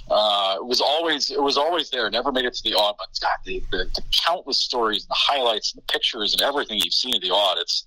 Uh, 0.10 0.58
it 0.58 0.65
was 0.65 0.81
always 0.81 1.31
it 1.31 1.41
was 1.41 1.58
always 1.58 1.89
there. 1.89 2.10
Never 2.10 2.31
made 2.31 2.45
it 2.45 2.53
to 2.53 2.63
the 2.63 2.75
Aud, 2.75 2.95
but 2.97 3.08
God, 3.21 3.38
the, 3.45 3.63
the, 3.71 3.89
the 3.95 4.01
countless 4.25 4.60
stories, 4.60 5.04
and 5.04 5.10
the 5.10 5.17
highlights, 5.17 5.73
and 5.73 5.81
the 5.81 5.91
pictures, 5.91 6.33
and 6.33 6.41
everything 6.41 6.79
you've 6.83 6.93
seen 6.93 7.15
at 7.15 7.21
the 7.21 7.31
Aud. 7.31 7.58
It's 7.60 7.85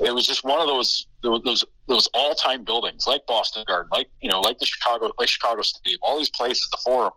it 0.00 0.14
was 0.14 0.26
just 0.26 0.44
one 0.44 0.60
of 0.60 0.66
those 0.66 1.06
those 1.22 1.64
those 1.88 2.08
all 2.14 2.34
time 2.34 2.64
buildings, 2.64 3.06
like 3.06 3.26
Boston 3.26 3.64
Garden, 3.66 3.88
like 3.92 4.08
you 4.20 4.30
know, 4.30 4.40
like 4.40 4.58
the 4.58 4.66
Chicago 4.66 5.10
like 5.18 5.28
Chicago 5.28 5.62
Stadium, 5.62 5.98
all 6.02 6.18
these 6.18 6.30
places, 6.30 6.68
the 6.70 6.78
Forum. 6.84 7.12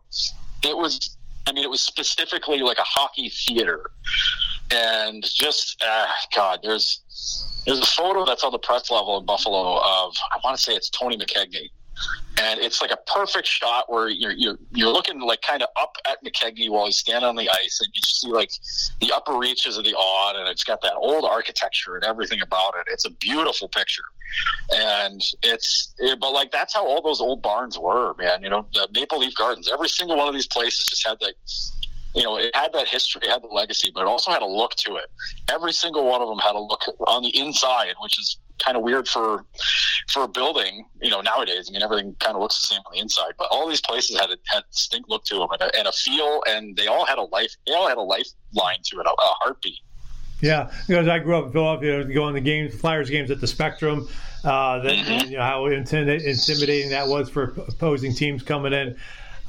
It 0.64 0.76
was, 0.76 1.18
I 1.48 1.54
mean, 1.54 1.64
it 1.64 1.70
was 1.70 1.82
specifically 1.82 2.60
like 2.60 2.80
a 2.80 2.84
hockey 2.84 3.30
theater, 3.30 3.92
and 4.72 5.24
just 5.24 5.84
uh, 5.86 6.08
God, 6.36 6.60
there's 6.64 7.02
there's 7.66 7.80
a 7.80 7.86
photo 7.86 8.26
that's 8.26 8.44
on 8.44 8.52
the 8.52 8.60
press 8.60 8.90
level 8.90 9.18
in 9.20 9.26
Buffalo 9.26 9.78
of 9.78 10.16
I 10.32 10.40
want 10.44 10.58
to 10.58 10.64
say 10.64 10.74
it's 10.74 10.90
Tony 10.90 11.18
McKegney 11.18 11.70
and 12.42 12.60
it's 12.60 12.82
like 12.82 12.92
a 12.92 12.98
perfect 12.98 13.48
shot 13.48 13.92
where 13.92 14.08
you're 14.08 14.32
you're 14.32 14.58
you're 14.72 14.92
looking 14.92 15.20
like 15.20 15.42
kind 15.42 15.62
of 15.62 15.70
up 15.76 15.98
at 16.10 16.24
McKegney 16.24 16.70
while 16.70 16.86
he's 16.86 16.98
standing 16.98 17.28
on 17.28 17.36
the 17.36 17.50
ice, 17.50 17.82
and 17.82 17.90
you 17.94 18.02
see 18.02 18.28
like 18.30 18.52
the 19.02 19.12
upper 19.14 19.38
reaches 19.38 19.78
of 19.78 19.84
the 19.84 19.94
Aud, 19.94 20.36
and 20.38 20.48
it's 20.48 20.64
got 20.64 20.82
that 20.82 20.94
old 20.96 21.26
architecture 21.26 21.96
and 21.96 22.04
everything 22.06 22.42
about 22.42 22.76
it. 22.80 22.88
It's 22.92 23.06
a 23.06 23.10
beautiful 23.10 23.68
picture, 23.68 24.04
and 24.74 25.22
it's 25.44 25.94
it, 25.98 26.20
but 26.20 26.32
like 26.32 26.52
that's 26.52 26.74
how 26.74 26.86
all 26.86 27.02
those 27.02 27.20
old 27.20 27.42
barns 27.42 27.78
were, 27.78 28.14
man. 28.18 28.42
You 28.42 28.50
know, 28.50 28.66
the 28.74 28.88
Maple 28.94 29.20
Leaf 29.20 29.36
Gardens. 29.36 29.70
Every 29.72 29.90
single 29.90 30.18
one 30.18 30.28
of 30.28 30.34
these 30.34 30.48
places 30.48 30.86
just 30.86 31.06
had 31.06 31.20
that 31.20 31.34
you 32.16 32.24
know, 32.24 32.38
it 32.38 32.55
had 32.55 32.74
that 32.74 32.88
history, 32.88 33.22
it 33.24 33.30
had 33.30 33.43
the 33.43 33.47
legacy, 33.47 33.91
but 33.93 34.01
it 34.01 34.07
also 34.07 34.32
had 34.32 34.41
a 34.41 34.47
look 34.47 34.76
to 34.76 34.95
it. 34.95 35.05
Every 35.51 35.74
single 35.74 36.05
one 36.05 36.22
of 36.22 36.28
them 36.28 36.39
had 36.39 36.55
a 36.55 36.60
look 36.60 36.82
on 37.07 37.24
the 37.24 37.38
inside, 37.38 37.93
which 38.01 38.20
is 38.20 38.38
kind 38.64 38.76
of 38.76 38.84
weird 38.84 39.07
for 39.07 39.45
for 40.12 40.24
a 40.24 40.28
building. 40.28 40.86
You 41.01 41.12
know, 41.12 41.22
nowadays, 41.22 41.70
I 41.70 41.74
mean, 41.74 41.82
everything 41.82 42.16
kind 42.20 42.36
of 42.36 42.41
looks 42.41 42.60
the 42.62 42.74
same 42.74 42.82
on 42.86 42.93
the 42.93 42.99
inside, 42.99 43.34
but 43.38 43.47
all 43.51 43.68
these 43.70 43.82
places 43.82 44.20
had 44.20 44.30
a 44.30 44.38
had 44.47 44.64
a 44.64 44.72
distinct 44.72 45.10
look 45.10 45.24
to 45.26 45.36
them 45.36 45.47
and 45.51 45.62
a, 45.62 45.78
and 45.78 45.88
a 45.88 45.91
feel, 45.91 46.41
and 46.47 46.76
they 46.76 46.88
all 46.88 47.05
had 47.05 47.18
a 47.18 47.24
life. 47.24 47.53
They 47.68 47.74
all 47.74 47.88
had 47.88 47.97
a 47.97 48.01
lifeline 48.01 48.80
to 48.86 48.99
it, 48.99 49.05
a, 49.05 49.10
a 49.10 49.34
heartbeat. 49.41 49.80
Yeah, 50.41 50.72
because 50.88 51.07
I 51.07 51.20
grew 51.20 51.38
up 51.38 51.47
in 51.47 51.51
Philadelphia, 51.51 52.03
going 52.05 52.34
to 52.36 52.41
games, 52.41 52.74
Flyers 52.74 53.10
games 53.10 53.30
at 53.30 53.41
the 53.41 53.47
Spectrum. 53.47 54.07
Uh, 54.43 54.80
that, 54.80 54.93
mm-hmm. 54.93 55.32
you 55.32 55.38
know, 55.38 55.43
how 55.43 55.66
intimidating 55.66 56.89
that 56.91 57.07
was 57.07 57.30
for 57.30 57.53
opposing 57.68 58.14
teams 58.14 58.41
coming 58.41 58.72
in. 58.72 58.97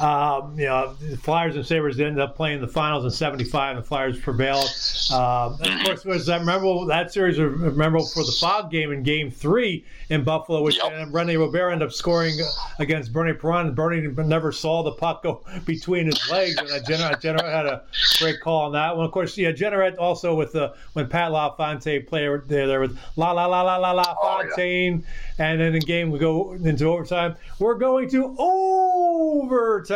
Um, 0.01 0.59
you 0.59 0.65
know, 0.65 0.95
the 0.95 1.17
Flyers 1.19 1.57
and 1.57 1.67
Sabres 1.67 2.01
ended 2.01 2.21
up 2.21 2.35
playing 2.35 2.61
the 2.61 2.69
finals 2.69 3.05
in 3.05 3.11
'75, 3.11 3.77
and 3.77 3.85
the 3.85 3.87
Flyers 3.87 4.19
prevailed. 4.19 4.71
Uh, 5.13 5.57
of 5.61 5.85
course, 5.85 6.05
was 6.05 6.29
I 6.29 6.39
remember 6.39 6.87
that 6.87 7.13
series 7.13 7.39
was 7.39 7.77
memorable 7.77 8.07
for 8.07 8.25
the 8.25 8.33
Fog 8.41 8.71
game 8.71 8.93
in 8.93 9.03
Game 9.03 9.31
Three 9.31 9.85
in 10.09 10.25
Buffalo, 10.25 10.63
which 10.63 10.77
yep. 10.77 11.09
Rene 11.11 11.37
Robert 11.37 11.71
ended 11.71 11.87
up 11.87 11.93
scoring 11.93 12.35
against 12.79 13.13
Bernie 13.13 13.35
Parent. 13.35 13.75
Bernie 13.75 14.09
never 14.09 14.53
saw 14.53 14.83
the 14.83 14.93
puck 14.93 15.23
go 15.23 15.45
between 15.67 16.07
his 16.07 16.31
legs, 16.31 16.57
and 16.57 16.87
Jenner, 16.87 17.15
Jenner 17.17 17.45
had 17.45 17.67
a 17.67 17.85
great 18.19 18.41
call 18.41 18.63
on 18.63 18.73
that 18.73 18.97
one. 18.97 19.05
Of 19.05 19.13
course, 19.13 19.37
yeah, 19.37 19.53
Jenner 19.53 19.91
also 19.97 20.35
with 20.35 20.53
the 20.53 20.75
when 20.95 21.09
Pat 21.09 21.31
LaFontaine 21.31 22.07
played 22.07 22.31
there, 22.47 22.67
there 22.67 22.81
was 22.81 22.93
La 23.17 23.33
La 23.33 23.45
La 23.47 23.63
La 23.63 23.77
La 23.77 23.93
La 23.93 24.15
Fontaine, 24.15 25.05
oh, 25.05 25.13
yeah. 25.39 25.51
and 25.51 25.61
then 25.61 25.73
the 25.75 25.81
game 25.81 26.11
we 26.11 26.19
go 26.19 26.53
into 26.53 26.87
overtime. 26.87 27.37
We're 27.59 27.75
going 27.75 28.09
to 28.11 28.35
overtime. 28.39 29.90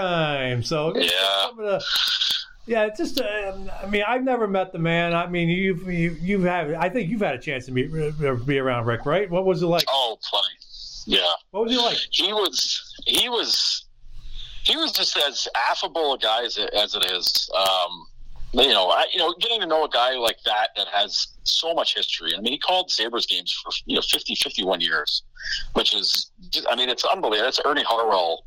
So 0.63 0.93
yeah. 0.97 1.79
Yeah, 2.67 2.87
it's 2.87 2.99
just. 2.99 3.21
Uh, 3.21 3.53
I 3.83 3.87
mean, 3.87 4.03
I've 4.07 4.23
never 4.23 4.49
met 4.49 4.73
the 4.73 4.79
man. 4.79 5.15
I 5.15 5.27
mean, 5.27 5.49
you've 5.49 5.87
you, 5.87 6.17
you've 6.21 6.45
had. 6.45 6.73
I 6.75 6.89
think 6.89 7.11
you've 7.11 7.21
had 7.21 7.35
a 7.35 7.39
chance 7.39 7.67
to 7.67 7.73
meet 7.73 7.93
be 7.93 8.59
around 8.59 8.87
Rick, 8.87 9.05
right? 9.05 9.31
What 9.31 9.45
was 9.45 9.63
it 9.63 9.67
like? 9.67 9.85
Oh, 9.89 10.19
plenty. 10.31 10.55
Yeah. 11.07 11.21
What 11.51 11.65
was 11.65 11.73
he 11.73 11.79
like? 11.79 11.99
He 12.11 12.33
was. 12.33 12.95
He 13.07 13.29
was. 13.29 13.85
He 14.63 14.77
was 14.77 14.93
just 14.93 15.19
as 15.19 15.47
affable 15.69 16.15
a 16.15 16.19
guy 16.19 16.45
as 16.45 16.57
it, 16.57 16.73
as 16.73 16.95
it 16.95 17.05
is. 17.11 17.51
Um, 17.55 18.07
you 18.55 18.69
know, 18.71 18.89
I, 18.89 19.05
you 19.13 19.19
know, 19.19 19.35
getting 19.39 19.61
to 19.61 19.67
know 19.67 19.85
a 19.85 19.89
guy 19.91 20.17
like 20.17 20.39
that 20.47 20.69
that 20.77 20.87
has 20.89 21.27
so 21.43 21.75
much 21.75 21.95
history. 21.95 22.33
I 22.35 22.41
mean, 22.41 22.53
he 22.55 22.59
called 22.59 22.91
Sabres 22.91 23.27
games 23.27 23.53
for 23.53 23.73
you 23.85 23.97
know 23.97 24.03
50, 24.03 24.37
51 24.37 24.81
years, 24.81 25.23
which 25.75 25.95
is, 25.95 26.31
I 26.71 26.77
mean, 26.77 26.89
it's 26.89 27.05
unbelievable. 27.05 27.45
That's 27.45 27.61
Ernie 27.63 27.83
Harwell 27.83 28.47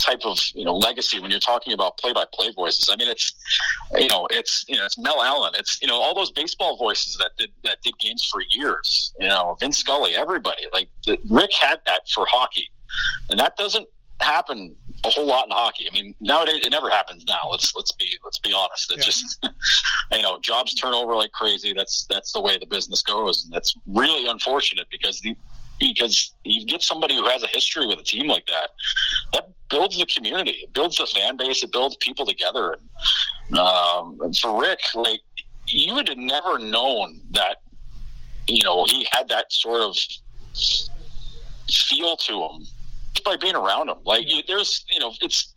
type 0.00 0.22
of 0.24 0.38
you 0.54 0.64
know 0.64 0.76
legacy 0.76 1.20
when 1.20 1.30
you're 1.30 1.40
talking 1.40 1.72
about 1.72 1.98
play-by-play 1.98 2.52
voices. 2.52 2.88
I 2.92 2.96
mean, 2.96 3.08
it's 3.08 3.32
you 3.96 4.08
know, 4.08 4.26
it's 4.30 4.64
you 4.68 4.76
know, 4.76 4.84
it's 4.84 4.98
Mel 4.98 5.22
Allen. 5.22 5.52
It's 5.56 5.80
you 5.80 5.88
know, 5.88 6.00
all 6.00 6.14
those 6.14 6.30
baseball 6.30 6.76
voices 6.76 7.16
that 7.18 7.30
did 7.38 7.50
that 7.64 7.82
did 7.82 7.98
games 7.98 8.28
for 8.30 8.42
years. 8.50 9.12
You 9.20 9.28
know, 9.28 9.56
Vince 9.60 9.78
Scully, 9.78 10.14
everybody. 10.14 10.64
Like 10.72 10.88
the, 11.06 11.18
Rick 11.28 11.52
had 11.52 11.80
that 11.86 12.08
for 12.08 12.26
hockey, 12.26 12.68
and 13.28 13.38
that 13.38 13.56
doesn't 13.56 13.86
happen 14.20 14.74
a 15.04 15.08
whole 15.08 15.26
lot 15.26 15.46
in 15.46 15.50
hockey. 15.50 15.86
I 15.90 15.94
mean, 15.94 16.14
nowadays 16.20 16.60
it 16.64 16.70
never 16.70 16.90
happens. 16.90 17.24
Now 17.26 17.48
let's 17.50 17.74
let's 17.74 17.92
be 17.92 18.18
let's 18.24 18.38
be 18.38 18.52
honest. 18.52 18.92
It's 18.92 19.06
yeah. 19.06 19.10
just 19.10 19.54
you 20.12 20.22
know 20.22 20.38
jobs 20.40 20.74
turn 20.74 20.94
over 20.94 21.14
like 21.16 21.32
crazy. 21.32 21.72
That's 21.72 22.06
that's 22.08 22.32
the 22.32 22.40
way 22.40 22.58
the 22.58 22.66
business 22.66 23.02
goes, 23.02 23.44
and 23.44 23.52
that's 23.52 23.74
really 23.86 24.28
unfortunate 24.28 24.86
because 24.90 25.20
the 25.20 25.36
because 25.80 26.34
you 26.44 26.64
get 26.66 26.82
somebody 26.82 27.16
who 27.16 27.26
has 27.26 27.42
a 27.42 27.48
history 27.48 27.86
with 27.86 27.98
a 27.98 28.02
team 28.02 28.28
like 28.28 28.46
that, 28.46 28.70
that 29.32 29.48
builds 29.70 29.98
the 29.98 30.06
community, 30.06 30.52
it 30.62 30.72
builds 30.74 30.98
the 30.98 31.06
fan 31.06 31.36
base, 31.36 31.64
it 31.64 31.72
builds 31.72 31.96
people 31.96 32.26
together. 32.26 32.76
And, 33.48 33.58
um, 33.58 34.18
and 34.20 34.36
for 34.36 34.60
Rick, 34.60 34.80
like 34.94 35.20
you 35.66 35.94
would 35.94 36.08
have 36.08 36.18
never 36.18 36.58
known 36.58 37.20
that, 37.32 37.62
you 38.46 38.62
know, 38.62 38.84
he 38.84 39.06
had 39.10 39.28
that 39.28 39.52
sort 39.52 39.80
of 39.80 39.96
feel 41.68 42.16
to 42.16 42.42
him 42.42 42.66
just 43.12 43.24
by 43.24 43.36
being 43.36 43.56
around 43.56 43.88
him. 43.88 43.96
Like 44.04 44.30
you, 44.30 44.42
there's, 44.46 44.84
you 44.90 45.00
know, 45.00 45.12
it's 45.20 45.54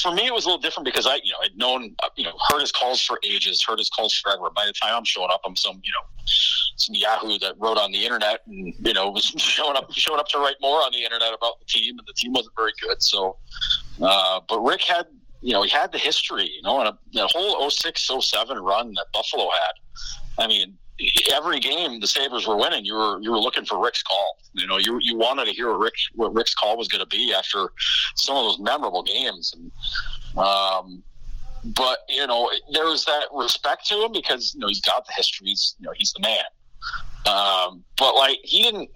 for 0.00 0.12
me 0.12 0.26
it 0.26 0.32
was 0.32 0.44
a 0.44 0.48
little 0.48 0.60
different 0.60 0.84
because 0.84 1.06
I, 1.06 1.16
you 1.16 1.32
know, 1.32 1.38
I'd 1.42 1.56
known, 1.56 1.94
you 2.16 2.24
know, 2.24 2.32
heard 2.48 2.60
his 2.60 2.72
calls 2.72 3.02
for 3.02 3.18
ages, 3.24 3.62
heard 3.62 3.78
his 3.78 3.90
calls 3.90 4.14
forever. 4.14 4.50
By 4.54 4.66
the 4.66 4.72
time 4.72 4.94
I'm 4.94 5.04
showing 5.04 5.30
up, 5.30 5.40
I'm 5.44 5.56
some, 5.56 5.80
you 5.82 5.92
know, 5.92 6.12
some 6.76 6.94
Yahoo 6.94 7.38
that 7.38 7.54
wrote 7.58 7.78
on 7.78 7.92
the 7.92 8.04
internet 8.04 8.40
and 8.46 8.74
you 8.84 8.92
know 8.92 9.10
was 9.10 9.24
showing 9.36 9.76
up 9.76 9.92
showing 9.92 10.20
up 10.20 10.28
to 10.28 10.38
write 10.38 10.56
more 10.60 10.80
on 10.80 10.92
the 10.92 11.02
internet 11.02 11.32
about 11.34 11.58
the 11.58 11.64
team, 11.66 11.98
and 11.98 12.06
the 12.06 12.12
team 12.14 12.32
wasn't 12.32 12.54
very 12.56 12.72
good. 12.80 13.02
So, 13.02 13.36
uh, 14.00 14.40
but 14.48 14.60
Rick 14.60 14.82
had 14.82 15.06
you 15.40 15.52
know 15.52 15.62
he 15.62 15.70
had 15.70 15.92
the 15.92 15.98
history, 15.98 16.48
you 16.48 16.62
know, 16.62 16.80
and 16.80 16.88
a, 16.88 17.26
whole 17.26 17.68
06, 17.70 18.10
07 18.20 18.58
run 18.58 18.92
that 18.94 19.06
Buffalo 19.12 19.48
had. 19.50 20.42
I 20.42 20.46
mean, 20.46 20.78
every 21.32 21.60
game 21.60 22.00
the 22.00 22.06
Sabres 22.06 22.46
were 22.46 22.56
winning, 22.56 22.84
you 22.84 22.94
were 22.94 23.20
you 23.20 23.30
were 23.30 23.38
looking 23.38 23.64
for 23.64 23.82
Rick's 23.82 24.02
call. 24.02 24.38
You 24.54 24.66
know, 24.66 24.78
you 24.78 24.98
you 25.00 25.16
wanted 25.16 25.46
to 25.46 25.52
hear 25.52 25.70
what 25.70 25.80
Rick 25.80 25.94
what 26.14 26.34
Rick's 26.34 26.54
call 26.54 26.76
was 26.76 26.88
going 26.88 27.00
to 27.00 27.06
be 27.06 27.34
after 27.34 27.72
some 28.16 28.36
of 28.36 28.44
those 28.44 28.58
memorable 28.58 29.02
games. 29.02 29.54
And 29.56 29.70
um, 30.38 31.02
but 31.64 32.00
you 32.08 32.26
know, 32.26 32.50
there 32.72 32.86
was 32.86 33.04
that 33.04 33.26
respect 33.32 33.86
to 33.88 34.04
him 34.04 34.12
because 34.12 34.54
you 34.54 34.60
know 34.60 34.68
he's 34.68 34.80
got 34.80 35.06
the 35.06 35.12
history. 35.14 35.48
He's 35.48 35.76
you 35.78 35.86
know 35.86 35.92
he's 35.96 36.12
the 36.12 36.20
man. 36.20 36.44
Um, 37.24 37.84
but 37.98 38.16
like 38.16 38.38
he 38.42 38.64
didn't, 38.64 38.90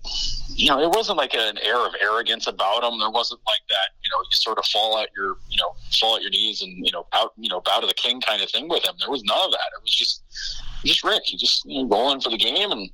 you 0.49 0.69
know, 0.69 0.81
it 0.81 0.91
wasn't 0.91 1.19
like 1.19 1.35
an 1.35 1.59
air 1.63 1.87
of 1.87 1.95
arrogance 2.03 2.49
about 2.49 2.83
him. 2.83 2.99
There 2.99 3.11
wasn't 3.11 3.41
like 3.47 3.61
that, 3.69 3.91
you 4.03 4.11
know, 4.11 4.19
you 4.19 4.37
sort 4.37 4.59
of 4.59 4.65
fall 4.67 4.99
at 4.99 5.11
your, 5.17 5.37
you 5.49 5.57
know, 5.59 5.77
fall 6.01 6.17
at 6.17 6.23
your 6.23 6.33
knees 6.33 6.61
and 6.61 6.85
you 6.85 6.91
know, 6.91 7.07
out, 7.13 7.33
you 7.37 7.49
know, 7.49 7.61
bow 7.61 7.79
to 7.79 7.87
the 7.87 7.95
king 7.95 8.21
kind 8.21 8.43
of 8.43 8.51
thing 8.51 8.69
with 8.69 8.85
him. 8.85 8.95
There 8.99 9.11
was 9.11 9.23
none 9.23 9.39
of 9.45 9.53
that. 9.53 9.71
It 9.79 9.83
was 9.83 9.95
just, 9.95 10.25
just 10.87 11.05
Rick. 11.05 11.23
He 11.25 11.37
just 11.37 11.65
you 11.65 11.83
know, 11.83 11.89
roll 11.89 12.13
in 12.13 12.21
for 12.21 12.31
the 12.31 12.39
game 12.39 12.73
and 12.73 12.91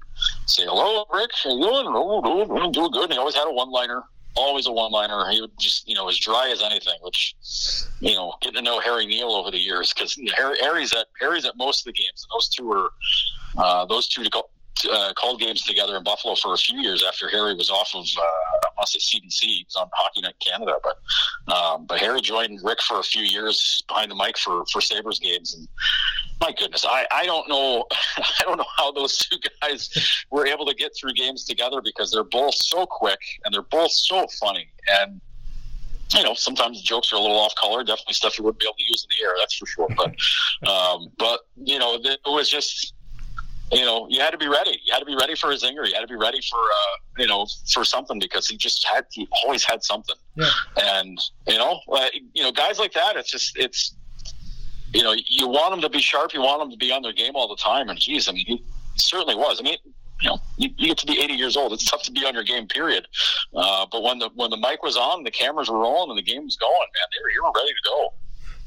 say 0.47 0.65
hello, 0.65 1.05
Rick. 1.13 1.31
How 1.43 1.51
you 1.51 1.63
doing? 1.63 1.87
Oh, 1.89 2.47
doing, 2.47 2.73
doing 2.73 2.91
good. 2.91 3.05
And 3.05 3.13
he 3.13 3.19
always 3.19 3.35
had 3.35 3.47
a 3.47 3.53
one-liner 3.53 4.03
always 4.37 4.67
a 4.67 4.73
one-liner. 4.73 5.31
He 5.31 5.41
would 5.41 5.51
just, 5.59 5.89
you 5.89 5.95
know, 5.95 6.09
as 6.09 6.19
dry 6.19 6.51
as 6.51 6.63
anything. 6.63 6.95
Which, 7.03 7.35
you 8.01 8.15
know, 8.15 8.35
getting 8.41 8.57
to 8.57 8.63
know 8.63 8.81
Harry 8.81 9.07
Neale 9.07 9.31
over 9.31 9.51
the 9.51 9.59
years 9.59 9.93
because 9.93 10.19
Harry, 10.37 10.57
Harry's 10.61 10.93
at 10.95 11.07
Harry's 11.21 11.45
at 11.45 11.57
most 11.57 11.87
of 11.87 11.93
the 11.93 11.99
games, 11.99 12.25
and 12.25 12.37
those 12.37 12.49
two 12.49 12.67
were 12.67 12.91
uh, 13.59 13.85
those 13.87 14.09
two 14.09 14.25
to 14.25 14.31
go 14.31 14.49
uh, 14.91 15.13
called 15.15 15.41
games 15.41 15.63
together 15.63 15.97
in 15.97 16.03
Buffalo 16.03 16.35
for 16.35 16.55
a 16.55 16.57
few 16.57 16.81
years 16.81 17.05
after 17.07 17.29
Harry 17.29 17.55
was 17.55 17.71
off 17.71 17.95
of 17.95 18.05
uh, 18.05 18.23
I 18.23 18.69
must 18.79 18.93
say 18.93 19.19
CBC. 19.19 19.41
He 19.43 19.65
was 19.67 19.77
on 19.77 19.89
Hockey 19.93 20.23
Night 20.23 20.35
Canada, 20.45 20.77
but 20.83 21.55
um, 21.55 21.87
but 21.87 22.01
Harry 22.01 22.21
joined 22.21 22.61
Rick 22.63 22.81
for 22.83 22.99
a 22.99 23.03
few 23.03 23.23
years 23.23 23.85
behind 23.87 24.11
the 24.11 24.17
mic 24.17 24.39
for 24.39 24.65
for 24.73 24.81
Sabres 24.81 25.19
games, 25.19 25.55
and 25.55 25.69
my 26.43 26.53
goodness, 26.53 26.85
I, 26.85 27.07
I 27.11 27.25
don't 27.25 27.49
know 27.49 27.87
I 28.17 28.43
don't 28.43 28.59
know 28.59 28.67
how 28.77 28.93
those 28.93 29.17
two 29.17 29.37
guys 29.61 30.25
were 30.31 30.47
able 30.47 30.67
to 30.67 30.75
get 30.75 30.93
through 30.97 31.15
games 31.15 31.45
together 31.45 31.81
because 31.81 32.11
they're 32.11 32.25
both 32.25 32.55
so 32.55 32.85
quick 32.85 33.21
and 33.45 33.55
they're 33.55 33.63
both 33.63 33.93
so 33.93 34.27
funny 34.41 34.69
and 35.01 35.21
you 36.15 36.23
know, 36.23 36.35
sometimes 36.35 36.83
jokes 36.83 37.11
are 37.11 37.17
a 37.17 37.19
little 37.19 37.39
off 37.39 37.55
color. 37.55 37.83
Definitely 37.83 38.13
stuff 38.13 38.39
you 38.39 38.45
wouldn't 38.45 38.61
be 38.61 38.67
able 38.67 38.75
to 38.75 38.83
use 38.83 39.07
in 39.11 39.17
the 39.17 39.27
air, 39.27 39.35
that's 39.39 39.55
for 39.55 39.65
sure. 39.65 39.89
But, 39.97 40.69
um, 40.69 41.09
but 41.19 41.41
you 41.57 41.79
know, 41.79 41.99
it 42.03 42.21
was 42.27 42.51
just 42.51 42.93
you 43.73 43.87
know, 43.87 44.07
you 44.11 44.21
had 44.21 44.31
to 44.31 44.39
be 44.39 44.49
ready. 44.49 44.79
You 44.85 44.93
had 44.93 44.99
to 44.99 45.07
be 45.07 45.17
ready 45.17 45.35
for 45.35 45.51
a 45.51 45.55
zinger. 45.55 45.87
You 45.87 45.95
had 45.95 46.03
to 46.03 46.07
be 46.07 46.17
ready 46.17 46.41
for, 46.43 46.59
uh, 46.59 46.97
you 47.17 47.27
know, 47.27 47.47
for 47.73 47.85
something 47.85 48.19
because 48.19 48.47
he 48.47 48.57
just 48.59 48.87
had, 48.87 49.07
he 49.11 49.27
always 49.43 49.65
had 49.65 49.83
something. 49.83 50.17
Yeah. 50.35 50.51
And, 50.77 51.19
you 51.49 51.57
know, 51.57 51.81
uh, 51.91 52.09
you 52.35 52.43
know, 52.43 52.53
guys 52.53 52.79
like 52.79 52.93
that, 52.93 53.17
it's 53.17 53.31
just, 53.31 53.57
it's, 53.57 53.97
you 54.95 55.03
know, 55.03 55.15
you 55.27 55.49
want 55.49 55.73
them 55.73 55.81
to 55.81 55.89
be 55.89 56.01
sharp. 56.01 56.35
You 56.35 56.41
want 56.41 56.61
them 56.61 56.71
to 56.71 56.77
be 56.77 56.93
on 56.93 57.03
their 57.03 57.13
game 57.13 57.33
all 57.35 57.49
the 57.49 57.57
time. 57.57 57.89
And 57.89 57.99
he's, 57.99 58.29
I 58.29 58.33
mean, 58.33 58.45
he 58.47 58.63
certainly 58.97 59.35
was. 59.35 59.61
I 59.61 59.65
mean, 59.65 59.79
you 60.21 60.29
know, 60.29 60.39
you, 60.57 60.71
you, 60.77 60.89
get 60.89 60.99
to 60.99 61.07
be 61.07 61.21
80 61.21 61.35
years 61.35 61.57
old. 61.57 61.73
It's 61.73 61.91
tough 61.91 62.03
to 62.05 62.13
be 62.13 62.25
on 62.25 62.35
your 62.35 62.45
game, 62.45 62.69
period. 62.69 63.09
Uh, 63.55 63.87
but 63.91 64.03
when 64.03 64.19
the 64.19 64.31
when 64.35 64.51
the 64.51 64.57
mic 64.57 64.83
was 64.83 64.97
on, 64.97 65.25
the 65.25 65.31
cameras 65.31 65.69
were 65.69 65.79
rolling, 65.79 66.11
and 66.11 66.19
the 66.19 66.23
game 66.23 66.45
was 66.45 66.57
going, 66.57 66.73
man, 66.73 67.09
they 67.11 67.23
were, 67.23 67.31
you 67.31 67.43
were 67.43 67.53
ready 67.55 67.71
to 67.71 67.89
go. 67.89 68.13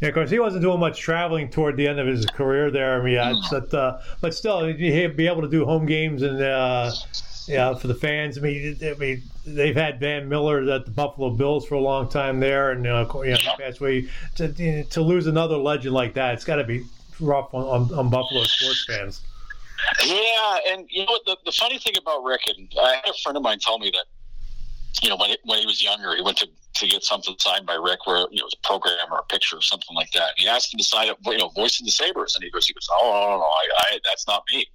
Yeah, 0.01 0.09
of 0.09 0.13
course, 0.13 0.29
he 0.29 0.39
wasn't 0.39 0.61
doing 0.61 0.79
much 0.79 0.99
traveling 0.99 1.49
toward 1.49 1.77
the 1.77 1.87
end 1.87 1.99
of 1.99 2.07
his 2.07 2.25
career 2.25 2.69
there. 2.69 2.99
I 2.99 3.03
mean, 3.03 3.13
yeah, 3.13 3.33
but 3.49 3.73
uh, 3.73 4.01
but 4.19 4.33
still, 4.33 4.65
he'd 4.65 5.15
be 5.15 5.27
able 5.27 5.41
to 5.41 5.49
do 5.49 5.63
home 5.63 5.85
games 5.85 6.21
and 6.21 6.41
uh, 6.41 6.91
yeah, 7.47 7.73
for 7.75 7.87
the 7.87 7.95
fans. 7.95 8.37
I 8.37 8.41
mean, 8.41 8.77
I 8.83 8.93
mean, 8.95 9.23
they've 9.45 9.75
had 9.75 9.99
Van 9.99 10.27
Miller 10.27 10.69
at 10.69 10.85
the 10.85 10.91
Buffalo 10.91 11.29
Bills 11.29 11.65
for 11.67 11.75
a 11.75 11.79
long 11.79 12.09
time 12.09 12.39
there, 12.39 12.71
and 12.71 12.85
uh, 12.87 13.07
you 13.23 13.31
know, 13.31 13.37
that's 13.57 13.79
way 13.79 14.07
to 14.35 14.83
to 14.83 15.01
lose 15.01 15.27
another 15.27 15.57
legend 15.57 15.93
like 15.93 16.13
that. 16.15 16.33
It's 16.33 16.45
got 16.45 16.55
to 16.57 16.63
be 16.63 16.83
rough 17.19 17.53
on, 17.53 17.63
on, 17.63 17.93
on 17.97 18.09
Buffalo 18.09 18.43
sports 18.43 18.85
fans. 18.87 19.21
Yeah, 20.05 20.57
and 20.69 20.85
you 20.89 21.05
know 21.05 21.11
what? 21.11 21.25
The, 21.25 21.37
the 21.45 21.51
funny 21.51 21.77
thing 21.79 21.93
about 21.97 22.23
Rick, 22.23 22.41
and 22.47 22.71
I 22.81 22.95
had 22.95 23.09
a 23.09 23.17
friend 23.21 23.37
of 23.37 23.43
mine 23.43 23.59
tell 23.59 23.77
me 23.77 23.91
that 23.91 24.05
you 25.03 25.09
know, 25.09 25.17
when 25.17 25.29
he, 25.29 25.37
when 25.43 25.59
he 25.59 25.65
was 25.65 25.83
younger, 25.83 26.15
he 26.15 26.21
went 26.21 26.37
to 26.37 26.47
to 26.75 26.87
get 26.87 27.03
something 27.05 27.33
signed 27.39 27.65
by 27.65 27.75
Rick, 27.75 28.05
where 28.05 28.27
you 28.31 28.37
know, 28.37 28.41
it 28.41 28.43
was 28.43 28.55
a 28.61 28.67
program 28.67 28.97
or 29.09 29.19
a 29.19 29.23
picture 29.23 29.55
or 29.55 29.61
something 29.61 29.95
like 29.95 30.11
that. 30.11 30.31
he 30.35 30.45
asked 30.47 30.73
him 30.73 30.77
to 30.77 30.83
sign 30.83 31.09
up, 31.09 31.17
you 31.23 31.37
know, 31.37 31.49
voicing 31.55 31.85
the 31.85 31.91
Sabres, 31.91 32.35
and 32.35 32.43
he 32.43 32.49
goes, 32.51 32.67
he 32.67 32.73
goes, 32.73 32.87
oh, 32.91 33.01
no, 33.01 33.29
no, 33.29 33.37
no 33.37 33.43
I, 33.43 33.93
I, 33.95 33.99
that's 34.03 34.27
not 34.27 34.43
me. 34.51 34.65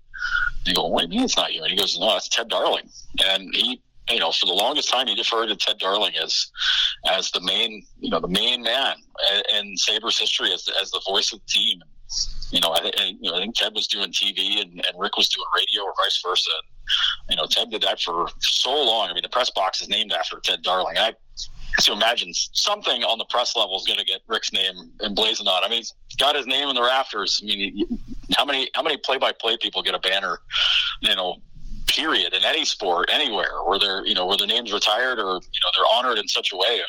You 0.65 0.75
go, 0.75 0.87
what 0.87 1.03
do 1.03 1.07
you 1.07 1.19
mean 1.19 1.25
it's 1.25 1.37
not 1.37 1.53
you? 1.53 1.63
And 1.63 1.71
he 1.71 1.77
goes, 1.77 1.99
no, 1.99 2.17
it's 2.17 2.29
Ted 2.29 2.49
Darling. 2.49 2.89
And 3.25 3.55
he, 3.55 3.81
you 4.09 4.19
know, 4.19 4.33
for 4.33 4.47
the 4.47 4.53
longest 4.53 4.91
time, 4.91 5.07
he 5.07 5.15
deferred 5.15 5.49
to 5.49 5.57
Ted 5.57 5.79
Darling 5.79 6.13
as 6.23 6.51
as 7.11 7.31
the 7.31 7.41
main, 7.41 7.85
you 7.99 8.11
know, 8.11 8.21
the 8.21 8.29
main 8.29 8.63
man 8.63 8.97
in 9.55 9.77
Sabres 9.77 10.19
history 10.19 10.53
as, 10.53 10.69
as 10.81 10.91
the 10.91 11.01
voice 11.09 11.33
of 11.33 11.41
the 11.41 11.47
team. 11.47 11.81
You 12.51 12.61
know, 12.61 12.71
I, 12.71 12.91
and, 12.99 13.17
you 13.21 13.31
know, 13.31 13.37
I 13.37 13.41
think 13.41 13.55
Ted 13.55 13.73
was 13.75 13.87
doing 13.87 14.11
TV 14.11 14.61
and, 14.61 14.85
and 14.85 14.99
Rick 14.99 15.17
was 15.17 15.29
doing 15.29 15.47
radio 15.57 15.85
or 15.85 15.95
vice 16.05 16.21
versa. 16.21 16.51
And, 17.29 17.37
you 17.37 17.37
know, 17.37 17.47
Ted 17.47 17.71
did 17.71 17.83
that 17.83 18.01
for 18.01 18.29
so 18.41 18.71
long. 18.71 19.09
I 19.09 19.15
mean, 19.15 19.23
the 19.23 19.29
press 19.29 19.51
box 19.51 19.81
is 19.81 19.89
named 19.89 20.13
after 20.13 20.41
Ted 20.41 20.63
Darling. 20.63 20.99
I 20.99 21.15
to 21.79 21.93
imagine 21.93 22.33
something 22.35 23.05
on 23.05 23.19
the 23.19 23.25
press 23.27 23.57
level 23.57 23.77
is 23.77 23.87
going 23.87 23.99
to 23.99 24.05
get 24.05 24.21
Rick's 24.27 24.53
name 24.53 24.91
emblazoned 25.03 25.49
on. 25.49 25.65
I 25.65 25.69
mean, 25.69 25.79
he's 25.79 25.95
got 26.19 26.37
his 26.37 26.47
name 26.47 26.69
in 26.69 26.75
the 26.75 26.83
rafters. 26.83 27.41
I 27.43 27.47
mean, 27.47 27.87
how 28.37 28.45
many 28.45 28.71
how 28.75 28.83
many 28.83 28.97
play 28.97 29.19
by 29.19 29.33
play 29.33 29.57
people 29.57 29.83
get 29.83 29.95
a 29.95 29.99
banner, 29.99 30.39
you 31.01 31.15
know, 31.15 31.37
period 31.91 32.33
in 32.33 32.45
any 32.45 32.65
sport 32.65 33.11
anywhere 33.13 33.63
where 33.67 33.79
they're 33.79 34.07
you 34.07 34.15
know 34.15 34.27
where 34.27 34.37
their 34.37 34.47
name's 34.47 34.73
retired 34.73 35.19
or 35.19 35.35
you 35.35 35.61
know 35.61 35.71
they're 35.75 35.87
honored 35.93 36.19
in 36.19 36.29
such 36.29 36.53
a 36.53 36.57
way. 36.57 36.81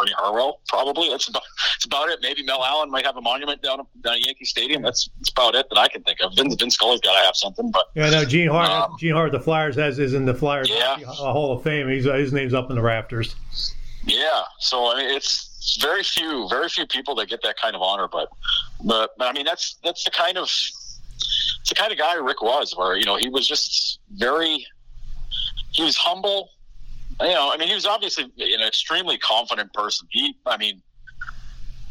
Ernie 0.00 0.12
Harwell 0.16 0.60
probably 0.66 1.08
that's 1.08 1.28
about 1.28 1.42
that's 1.74 1.84
about 1.84 2.08
it. 2.08 2.18
Maybe 2.20 2.42
Mel 2.42 2.64
Allen 2.64 2.90
might 2.90 3.06
have 3.06 3.16
a 3.16 3.20
monument 3.20 3.62
down 3.62 3.78
down 4.02 4.14
at 4.14 4.26
Yankee 4.26 4.44
Stadium. 4.44 4.82
That's 4.82 5.08
that's 5.18 5.30
about 5.30 5.54
it 5.54 5.68
that 5.70 5.78
I 5.78 5.88
can 5.88 6.02
think 6.02 6.18
of. 6.20 6.34
Vince, 6.36 6.56
Vince 6.56 6.74
Scully's 6.74 7.00
got 7.00 7.18
to 7.18 7.24
have 7.24 7.36
something, 7.36 7.70
but 7.70 7.84
yeah, 7.94 8.10
no. 8.10 8.24
Gene 8.24 8.48
Hart, 8.48 8.70
um, 8.70 8.96
Gene 8.98 9.14
Hart, 9.14 9.32
the 9.32 9.40
Flyers 9.40 9.76
has 9.76 9.98
is 9.98 10.14
in 10.14 10.24
the 10.24 10.34
Flyers 10.34 10.68
yeah. 10.68 10.96
Hall 11.04 11.56
of 11.56 11.62
Fame. 11.62 11.88
He's 11.88 12.06
uh, 12.06 12.14
his 12.14 12.32
name's 12.32 12.54
up 12.54 12.70
in 12.70 12.76
the 12.76 12.82
rafters. 12.82 13.36
Yeah, 14.04 14.42
so 14.58 14.92
I 14.92 14.96
mean, 14.96 15.10
it's 15.14 15.78
very 15.80 16.02
few, 16.02 16.48
very 16.48 16.68
few 16.68 16.86
people 16.86 17.14
that 17.16 17.28
get 17.28 17.42
that 17.42 17.56
kind 17.58 17.76
of 17.76 17.82
honor, 17.82 18.08
but 18.08 18.28
but, 18.82 19.10
I 19.20 19.32
mean 19.32 19.44
that's 19.44 19.76
that's 19.84 20.04
the 20.04 20.10
kind 20.10 20.38
of 20.38 20.44
it's 20.44 21.68
the 21.68 21.74
kind 21.74 21.92
of 21.92 21.98
guy 21.98 22.14
Rick 22.14 22.42
was, 22.42 22.74
where 22.76 22.96
you 22.96 23.04
know 23.04 23.16
he 23.16 23.28
was 23.28 23.46
just 23.46 24.00
very, 24.12 24.66
he 25.72 25.82
was 25.82 25.96
humble. 25.96 26.50
You 27.20 27.28
know, 27.28 27.50
I 27.52 27.58
mean, 27.58 27.68
he 27.68 27.74
was 27.74 27.84
obviously 27.84 28.24
an 28.24 28.66
extremely 28.66 29.18
confident 29.18 29.74
person. 29.74 30.08
He, 30.10 30.34
I 30.46 30.56
mean, 30.56 30.80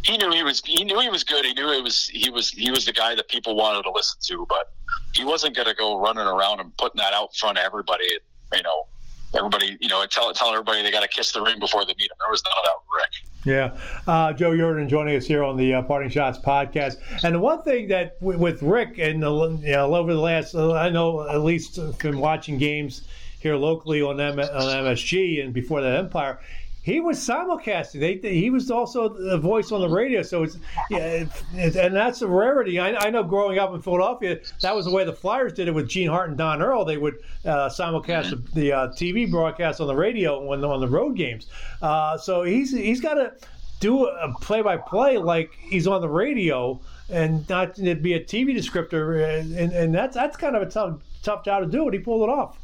he 0.04 0.18
knew 0.18 0.32
he 0.32 0.44
was 0.44 0.62
he 0.66 0.84
knew 0.84 1.00
he 1.00 1.10
was 1.10 1.24
good. 1.24 1.46
He 1.46 1.54
knew 1.54 1.72
it 1.72 1.84
was 1.84 2.08
he 2.08 2.30
was 2.30 2.50
he 2.50 2.72
was 2.72 2.86
the 2.86 2.94
guy 2.94 3.16
that 3.16 3.28
people 3.28 3.56
wanted 3.56 3.84
to 3.84 3.92
listen 3.92 4.20
to, 4.28 4.46
but 4.50 4.72
he 5.14 5.24
wasn't 5.24 5.56
going 5.56 5.68
to 5.68 5.76
go 5.76 6.00
running 6.00 6.26
around 6.26 6.60
and 6.60 6.76
putting 6.78 6.98
that 6.98 7.14
out 7.14 7.36
front 7.36 7.58
of 7.58 7.64
everybody. 7.64 8.06
You 8.54 8.64
know, 8.64 8.88
everybody, 9.36 9.78
you 9.80 9.88
know, 9.90 10.06
tell 10.06 10.32
telling 10.34 10.54
everybody 10.54 10.84
they 10.84 10.92
got 10.92 11.02
to 11.02 11.08
kiss 11.08 11.32
the 11.32 11.42
ring 11.42 11.60
before 11.60 11.86
they 11.86 11.94
meet 11.98 12.12
him. 12.12 12.18
There 12.20 12.32
was 12.32 12.44
none 12.44 12.54
of 12.58 12.64
that 12.64 12.96
Rick. 12.96 13.12
Yeah, 13.46 14.12
uh, 14.12 14.34
Joe 14.34 14.52
Yerdon 14.52 14.90
joining 14.90 15.16
us 15.16 15.26
here 15.26 15.44
on 15.44 15.56
the 15.56 15.76
uh, 15.76 15.82
Parting 15.84 16.10
Schotts 16.10 16.44
podcast. 16.44 16.98
And 17.24 17.36
the 17.36 17.40
one 17.40 17.62
thing 17.64 17.88
that 17.88 18.20
w- 18.20 18.38
with 18.38 18.62
Rick 18.62 18.98
and 19.00 19.24
the, 19.24 19.32
you 19.62 19.72
know, 19.72 19.96
over 19.96 20.14
the 20.14 20.20
last, 20.20 20.56
uh, 20.56 20.74
I 20.74 20.90
know 20.90 21.28
at 21.30 21.42
least 21.42 21.80
from 22.00 22.20
watching 22.20 22.58
games 22.58 23.08
here 23.40 23.56
locally 23.56 24.02
on, 24.02 24.20
M- 24.20 24.40
on 24.40 24.46
MSG 24.46 25.42
and 25.42 25.54
before 25.54 25.82
that 25.82 25.98
Empire, 25.98 26.40
he 26.82 27.02
was 27.02 27.20
simulcasting. 27.20 28.00
They, 28.00 28.34
he 28.34 28.50
was 28.50 28.72
also 28.72 29.10
the 29.10 29.38
voice 29.38 29.72
on 29.72 29.82
the 29.82 29.90
radio. 29.90 30.22
So 30.22 30.44
it's, 30.44 30.58
yeah, 30.90 31.26
and 31.54 31.96
that's 31.96 32.22
a 32.22 32.28
rarity. 32.28 32.80
I, 32.80 32.96
I, 32.96 33.10
know 33.10 33.24
growing 33.24 33.60
up 33.60 33.74
in 33.74 33.82
Philadelphia, 33.82 34.40
that 34.62 34.76
was 34.76 34.86
the 34.86 34.92
way 34.92 35.04
the 35.04 35.14
Flyers 35.14 35.54
did 35.54 35.68
it 35.68 35.74
with 35.74 35.90
Gene 35.90 36.08
Hart 36.08 36.30
and 36.30 36.38
Don 36.38 36.62
Earle. 36.62 36.86
They 36.86 36.98
would 36.98 37.16
uh, 37.46 37.70
simulcast 37.70 38.32
mm-hmm. 38.32 38.46
the, 38.54 38.62
the 38.62 38.74
uh, 38.74 38.88
TV 38.90 39.30
broadcast 39.30 39.82
on 39.82 39.88
the 39.88 39.96
radio 39.96 40.42
when 40.44 40.64
on 40.64 40.80
the 40.80 40.88
road 40.88 41.16
games. 41.16 41.48
Uh, 41.82 42.18
so 42.18 42.44
he's 42.44 42.72
he's 42.72 43.02
got 43.02 43.16
to 43.16 43.34
do 43.80 44.06
a 44.06 44.34
play 44.40 44.62
by 44.62 44.78
play 44.78 45.18
like 45.18 45.52
he's 45.60 45.88
on 45.88 46.02
the 46.02 46.10
radio 46.10 46.80
and 47.10 47.48
not 47.50 47.76
be 47.76 48.14
a 48.14 48.24
TV 48.24 48.56
descriptor. 48.56 49.40
And, 49.40 49.74
and 49.74 49.94
that's 49.94 50.16
that's 50.16 50.38
kind 50.38 50.56
of 50.56 50.62
a 50.62 50.70
tough 50.70 51.00
tough 51.24 51.44
job 51.44 51.64
to 51.64 51.70
do, 51.70 51.84
and 51.84 51.94
he 51.94 52.00
pulled 52.00 52.24
it 52.24 52.30
off. 52.30 52.58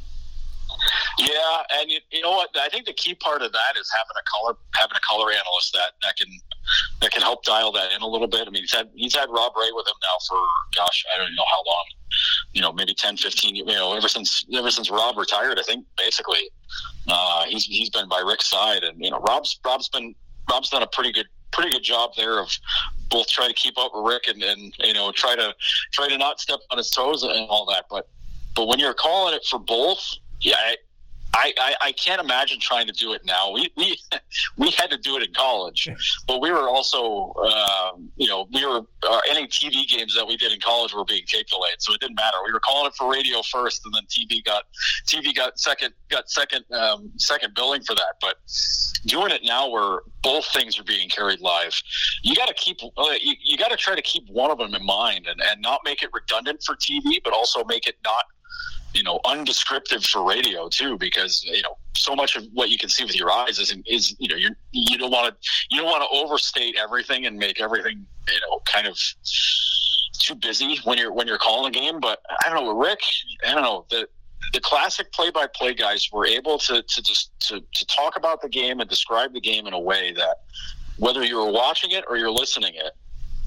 Yeah, 1.18 1.78
and 1.80 1.90
you, 1.90 1.98
you 2.10 2.20
know 2.20 2.32
what? 2.32 2.50
I 2.60 2.68
think 2.68 2.84
the 2.84 2.92
key 2.92 3.14
part 3.14 3.40
of 3.40 3.50
that 3.52 3.76
is 3.80 3.90
having 3.96 4.16
a 4.20 4.24
color 4.30 4.58
having 4.74 4.96
a 4.96 5.00
color 5.00 5.30
analyst 5.30 5.72
that 5.72 5.92
that 6.02 6.16
can 6.16 6.28
that 7.00 7.10
can 7.10 7.22
help 7.22 7.42
dial 7.42 7.72
that 7.72 7.92
in 7.92 8.02
a 8.02 8.06
little 8.06 8.26
bit. 8.26 8.46
I 8.46 8.50
mean, 8.50 8.62
he's 8.62 8.72
had 8.72 8.90
he's 8.94 9.14
had 9.14 9.30
Rob 9.30 9.52
Ray 9.56 9.70
with 9.72 9.86
him 9.86 9.94
now 10.02 10.18
for 10.28 10.38
gosh, 10.76 11.04
I 11.14 11.18
don't 11.18 11.34
know 11.34 11.44
how 11.50 11.62
long. 11.66 11.84
You 12.52 12.62
know, 12.62 12.72
maybe 12.72 12.94
10, 12.94 13.16
15, 13.16 13.56
you 13.56 13.64
know, 13.64 13.94
ever 13.94 14.08
since 14.08 14.44
ever 14.54 14.70
since 14.70 14.90
Rob 14.90 15.16
retired, 15.16 15.58
I 15.58 15.62
think 15.62 15.86
basically 15.96 16.50
uh, 17.08 17.44
he's 17.46 17.64
he's 17.64 17.90
been 17.90 18.08
by 18.08 18.20
Rick's 18.20 18.50
side, 18.50 18.84
and 18.84 19.02
you 19.02 19.10
know, 19.10 19.20
Rob's 19.20 19.58
Rob's 19.64 19.88
been 19.88 20.14
Rob's 20.50 20.68
done 20.68 20.82
a 20.82 20.86
pretty 20.86 21.12
good 21.12 21.26
pretty 21.52 21.70
good 21.70 21.82
job 21.82 22.10
there 22.16 22.38
of 22.38 22.50
both 23.08 23.28
trying 23.28 23.48
to 23.48 23.54
keep 23.54 23.78
up 23.78 23.92
with 23.94 24.04
Rick 24.06 24.28
and, 24.28 24.42
and 24.42 24.74
you 24.80 24.92
know 24.92 25.12
try 25.12 25.34
to 25.34 25.54
try 25.92 26.08
to 26.08 26.18
not 26.18 26.40
step 26.40 26.60
on 26.70 26.78
his 26.78 26.90
toes 26.90 27.22
and 27.22 27.48
all 27.48 27.64
that. 27.66 27.86
But 27.88 28.08
but 28.54 28.68
when 28.68 28.78
you're 28.78 28.94
calling 28.94 29.34
it 29.34 29.44
for 29.44 29.58
both, 29.58 30.04
yeah, 30.40 30.74
I, 31.36 31.52
I, 31.58 31.74
I, 31.82 31.92
can't 31.92 32.20
imagine 32.20 32.58
trying 32.58 32.86
to 32.86 32.94
do 32.94 33.12
it 33.12 33.22
now. 33.26 33.52
We 33.52 33.70
we 33.76 33.98
we 34.56 34.70
had 34.70 34.90
to 34.90 34.96
do 34.96 35.16
it 35.16 35.22
in 35.22 35.34
college, 35.34 35.88
but 36.26 36.40
we 36.40 36.50
were 36.50 36.68
also 36.68 37.34
um, 37.34 38.08
you 38.16 38.26
know 38.26 38.48
we 38.52 38.64
were 38.64 38.80
uh, 39.02 39.20
any 39.28 39.46
TV 39.46 39.86
games 39.86 40.14
that 40.16 40.26
we 40.26 40.38
did 40.38 40.52
in 40.52 40.60
college 40.60 40.94
were 40.94 41.04
being 41.04 41.24
tape 41.26 41.46
delayed, 41.48 41.76
so 41.78 41.92
it 41.92 42.00
didn't 42.00 42.16
matter. 42.16 42.38
We 42.44 42.52
were 42.52 42.60
calling 42.60 42.86
it 42.86 42.94
for 42.94 43.10
radio 43.10 43.42
first, 43.42 43.84
and 43.84 43.94
then 43.94 44.04
TV 44.04 44.42
got 44.44 44.64
TV 45.06 45.34
got 45.34 45.58
second 45.58 45.92
got 46.08 46.30
second 46.30 46.64
um, 46.72 47.12
second 47.18 47.54
billing 47.54 47.82
for 47.82 47.94
that. 47.94 48.14
But 48.20 48.36
doing 49.04 49.30
it 49.30 49.42
now 49.44 49.68
where 49.68 50.00
both 50.22 50.46
things 50.46 50.78
are 50.78 50.84
being 50.84 51.08
carried 51.10 51.40
live, 51.40 51.78
you 52.22 52.34
got 52.34 52.48
to 52.48 52.54
keep 52.54 52.78
uh, 52.96 53.04
you, 53.20 53.34
you 53.44 53.58
got 53.58 53.70
to 53.70 53.76
try 53.76 53.94
to 53.94 54.02
keep 54.02 54.26
one 54.30 54.50
of 54.50 54.56
them 54.56 54.74
in 54.74 54.84
mind 54.84 55.26
and, 55.26 55.40
and 55.42 55.60
not 55.60 55.80
make 55.84 56.02
it 56.02 56.08
redundant 56.14 56.62
for 56.64 56.76
TV, 56.76 57.22
but 57.22 57.34
also 57.34 57.62
make 57.64 57.86
it 57.86 57.96
not 58.04 58.24
you 58.96 59.02
know 59.02 59.20
undescriptive 59.24 60.04
for 60.04 60.24
radio 60.24 60.68
too 60.68 60.96
because 60.98 61.44
you 61.44 61.62
know 61.62 61.76
so 61.96 62.14
much 62.14 62.36
of 62.36 62.44
what 62.52 62.70
you 62.70 62.78
can 62.78 62.88
see 62.88 63.04
with 63.04 63.14
your 63.14 63.30
eyes 63.30 63.58
is 63.58 63.74
is 63.86 64.16
you 64.18 64.28
know 64.28 64.36
you 64.36 64.50
you 64.72 64.98
don't 64.98 65.10
want 65.10 65.28
to 65.28 65.48
you 65.70 65.80
don't 65.80 65.90
want 65.90 66.02
to 66.02 66.16
overstate 66.16 66.76
everything 66.80 67.26
and 67.26 67.36
make 67.36 67.60
everything 67.60 68.06
you 68.28 68.40
know 68.48 68.60
kind 68.64 68.86
of 68.86 68.98
too 70.18 70.34
busy 70.34 70.78
when 70.84 70.98
you're 70.98 71.12
when 71.12 71.26
you're 71.26 71.38
calling 71.38 71.74
a 71.74 71.78
game. 71.78 72.00
But 72.00 72.20
i 72.44 72.48
don't 72.48 72.64
know 72.64 72.76
rick 72.76 73.00
i 73.46 73.52
don't 73.52 73.62
know 73.62 73.86
the 73.90 74.08
the 74.52 74.60
classic 74.60 75.12
play-by-play 75.12 75.74
guys 75.74 76.08
were 76.12 76.26
able 76.26 76.58
to 76.58 76.82
to 76.82 77.02
just 77.02 77.38
to, 77.40 77.60
to 77.74 77.86
talk 77.86 78.16
about 78.16 78.40
the 78.40 78.48
game 78.48 78.80
and 78.80 78.88
describe 78.88 79.32
the 79.32 79.40
game 79.40 79.66
in 79.66 79.72
a 79.72 79.80
way 79.80 80.12
that 80.12 80.42
whether 80.98 81.24
you 81.24 81.36
were 81.36 81.50
watching 81.50 81.90
it 81.90 82.04
or 82.08 82.16
you're 82.16 82.30
listening 82.30 82.74
it 82.74 82.92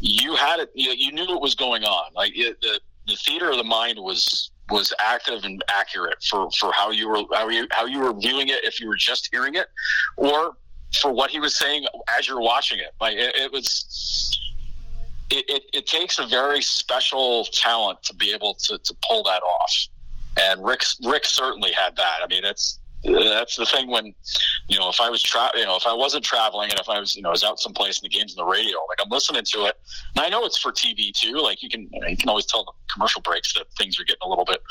you 0.02 0.36
had 0.36 0.60
it 0.60 0.70
you, 0.74 0.92
you 0.92 1.12
knew 1.12 1.28
what 1.28 1.42
was 1.42 1.56
going 1.56 1.84
on. 1.84 2.12
Like 2.14 2.32
it, 2.36 2.60
the 2.62 2.80
the 3.08 3.16
theater 3.16 3.50
of 3.50 3.58
the 3.58 3.64
mind 3.64 4.00
was 4.00 4.52
was 4.70 4.94
active 5.00 5.44
and 5.44 5.64
accurate 5.70 6.22
for, 6.24 6.50
for 6.52 6.72
how 6.72 6.92
you 6.92 7.08
were 7.08 7.24
how 7.34 7.50
you 7.50 7.68
how 7.72 7.86
you 7.86 8.00
were 8.00 8.14
viewing 8.14 8.50
it 8.50 8.64
if 8.64 8.80
you 8.80 8.88
were 8.88 8.96
just 8.96 9.30
hearing 9.32 9.56
it, 9.56 9.68
or 10.18 10.56
for 11.02 11.12
what 11.12 11.30
he 11.30 11.40
was 11.40 11.56
saying 11.58 11.86
as 12.18 12.28
you're 12.28 12.42
watching 12.42 12.80
it. 12.80 12.94
Like 13.00 13.16
it, 13.16 13.36
it 13.36 13.52
was. 13.52 14.36
It, 15.32 15.46
it, 15.48 15.64
it, 15.74 15.86
takes 15.86 16.18
a 16.18 16.26
very 16.26 16.60
special 16.60 17.46
talent 17.46 18.02
to 18.02 18.16
be 18.16 18.34
able 18.34 18.56
to, 18.56 18.80
to 18.80 18.96
pull 19.08 19.22
that 19.26 19.44
off. 19.44 19.88
And 20.42 20.66
Rick 20.66 20.82
Rick 21.06 21.26
certainly 21.26 21.72
had 21.72 21.96
that. 21.98 22.22
I 22.24 22.28
mean, 22.28 22.44
it's 22.44 22.80
that's 23.04 23.56
the 23.56 23.66
thing 23.66 23.90
when 23.90 24.14
you 24.68 24.78
know 24.78 24.90
if 24.90 25.00
I 25.00 25.10
was 25.10 25.24
tra- 25.24 25.52
you 25.56 25.66
know 25.66 25.78
if 25.78 25.88
I 25.88 25.94
wasn't 25.94 26.24
traveling 26.24 26.70
and 26.70 26.80
if 26.80 26.90
I 26.90 27.00
was 27.00 27.16
you 27.16 27.22
know 27.22 27.30
I 27.30 27.32
was 27.32 27.44
out 27.44 27.60
someplace 27.60 28.00
and 28.02 28.12
the 28.12 28.16
game's 28.16 28.38
on 28.38 28.46
the 28.46 28.52
radio 28.52 28.78
like 28.90 29.00
I'm 29.02 29.10
listening 29.10 29.44
to 29.44 29.66
it. 29.66 29.76
And 30.16 30.26
I 30.26 30.30
know 30.30 30.44
it's 30.44 30.58
for 30.58 30.72
TV 30.72 31.14
too. 31.14 31.38
Like 31.38 31.64
you 31.64 31.70
can 31.70 31.90
you, 32.08 32.18
can 32.18 32.28
always 32.28 32.46
tell 32.46 32.66
the 32.66 32.74
commercial 32.94 33.22
breaks 33.22 33.54
that 33.54 33.66
things 33.78 34.00
are 34.00 34.04
getting 34.04 34.22
a 34.24 34.28
little 34.28 34.46
bit 34.46 34.62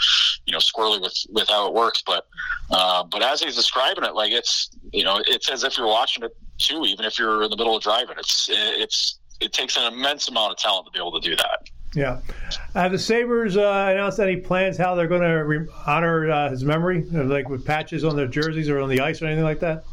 you 0.45 0.53
know 0.53 0.59
squirrely 0.59 1.01
with 1.01 1.17
with 1.31 1.49
how 1.49 1.67
it 1.69 1.75
works. 1.75 2.03
But 2.05 2.27
uh, 2.71 3.05
but 3.05 3.23
as 3.23 3.41
he's 3.41 3.57
describing 3.57 4.05
it 4.05 4.15
like 4.15 4.33
it's 4.33 4.71
you 4.93 5.05
know 5.05 5.23
it's 5.27 5.49
as 5.49 5.65
if 5.65 5.79
you're 5.79 5.87
watching 5.87 6.25
it 6.25 6.37
too 6.59 6.85
even 6.85 7.07
if 7.07 7.19
you're 7.19 7.45
in 7.45 7.51
the 7.51 7.57
middle 7.57 7.77
of 7.77 7.83
driving. 7.83 8.17
It's 8.19 8.49
it's 8.51 9.21
it 9.41 9.53
takes 9.53 9.77
an 9.77 9.91
immense 9.93 10.29
amount 10.29 10.53
of 10.53 10.59
talent 10.59 10.87
to 10.87 10.93
be 10.93 10.99
able 10.99 11.19
to 11.19 11.27
do 11.27 11.35
that. 11.37 11.71
Yeah. 11.95 12.21
Have 12.75 12.93
the 12.93 12.99
Sabres 12.99 13.57
uh, 13.57 13.89
announced 13.91 14.21
any 14.21 14.37
plans 14.37 14.77
how 14.77 14.95
they're 14.95 15.07
going 15.07 15.23
to 15.23 15.45
re- 15.45 15.67
honor 15.87 16.31
uh, 16.31 16.51
his 16.51 16.65
memory, 16.65 17.03
like 17.03 17.49
with 17.49 17.65
patches 17.65 18.05
on 18.05 18.15
their 18.15 18.27
jerseys 18.27 18.69
or 18.69 18.81
on 18.81 18.89
the 18.89 19.01
ice 19.01 19.23
or 19.23 19.27
anything 19.27 19.45
like 19.45 19.61
that? 19.61 19.85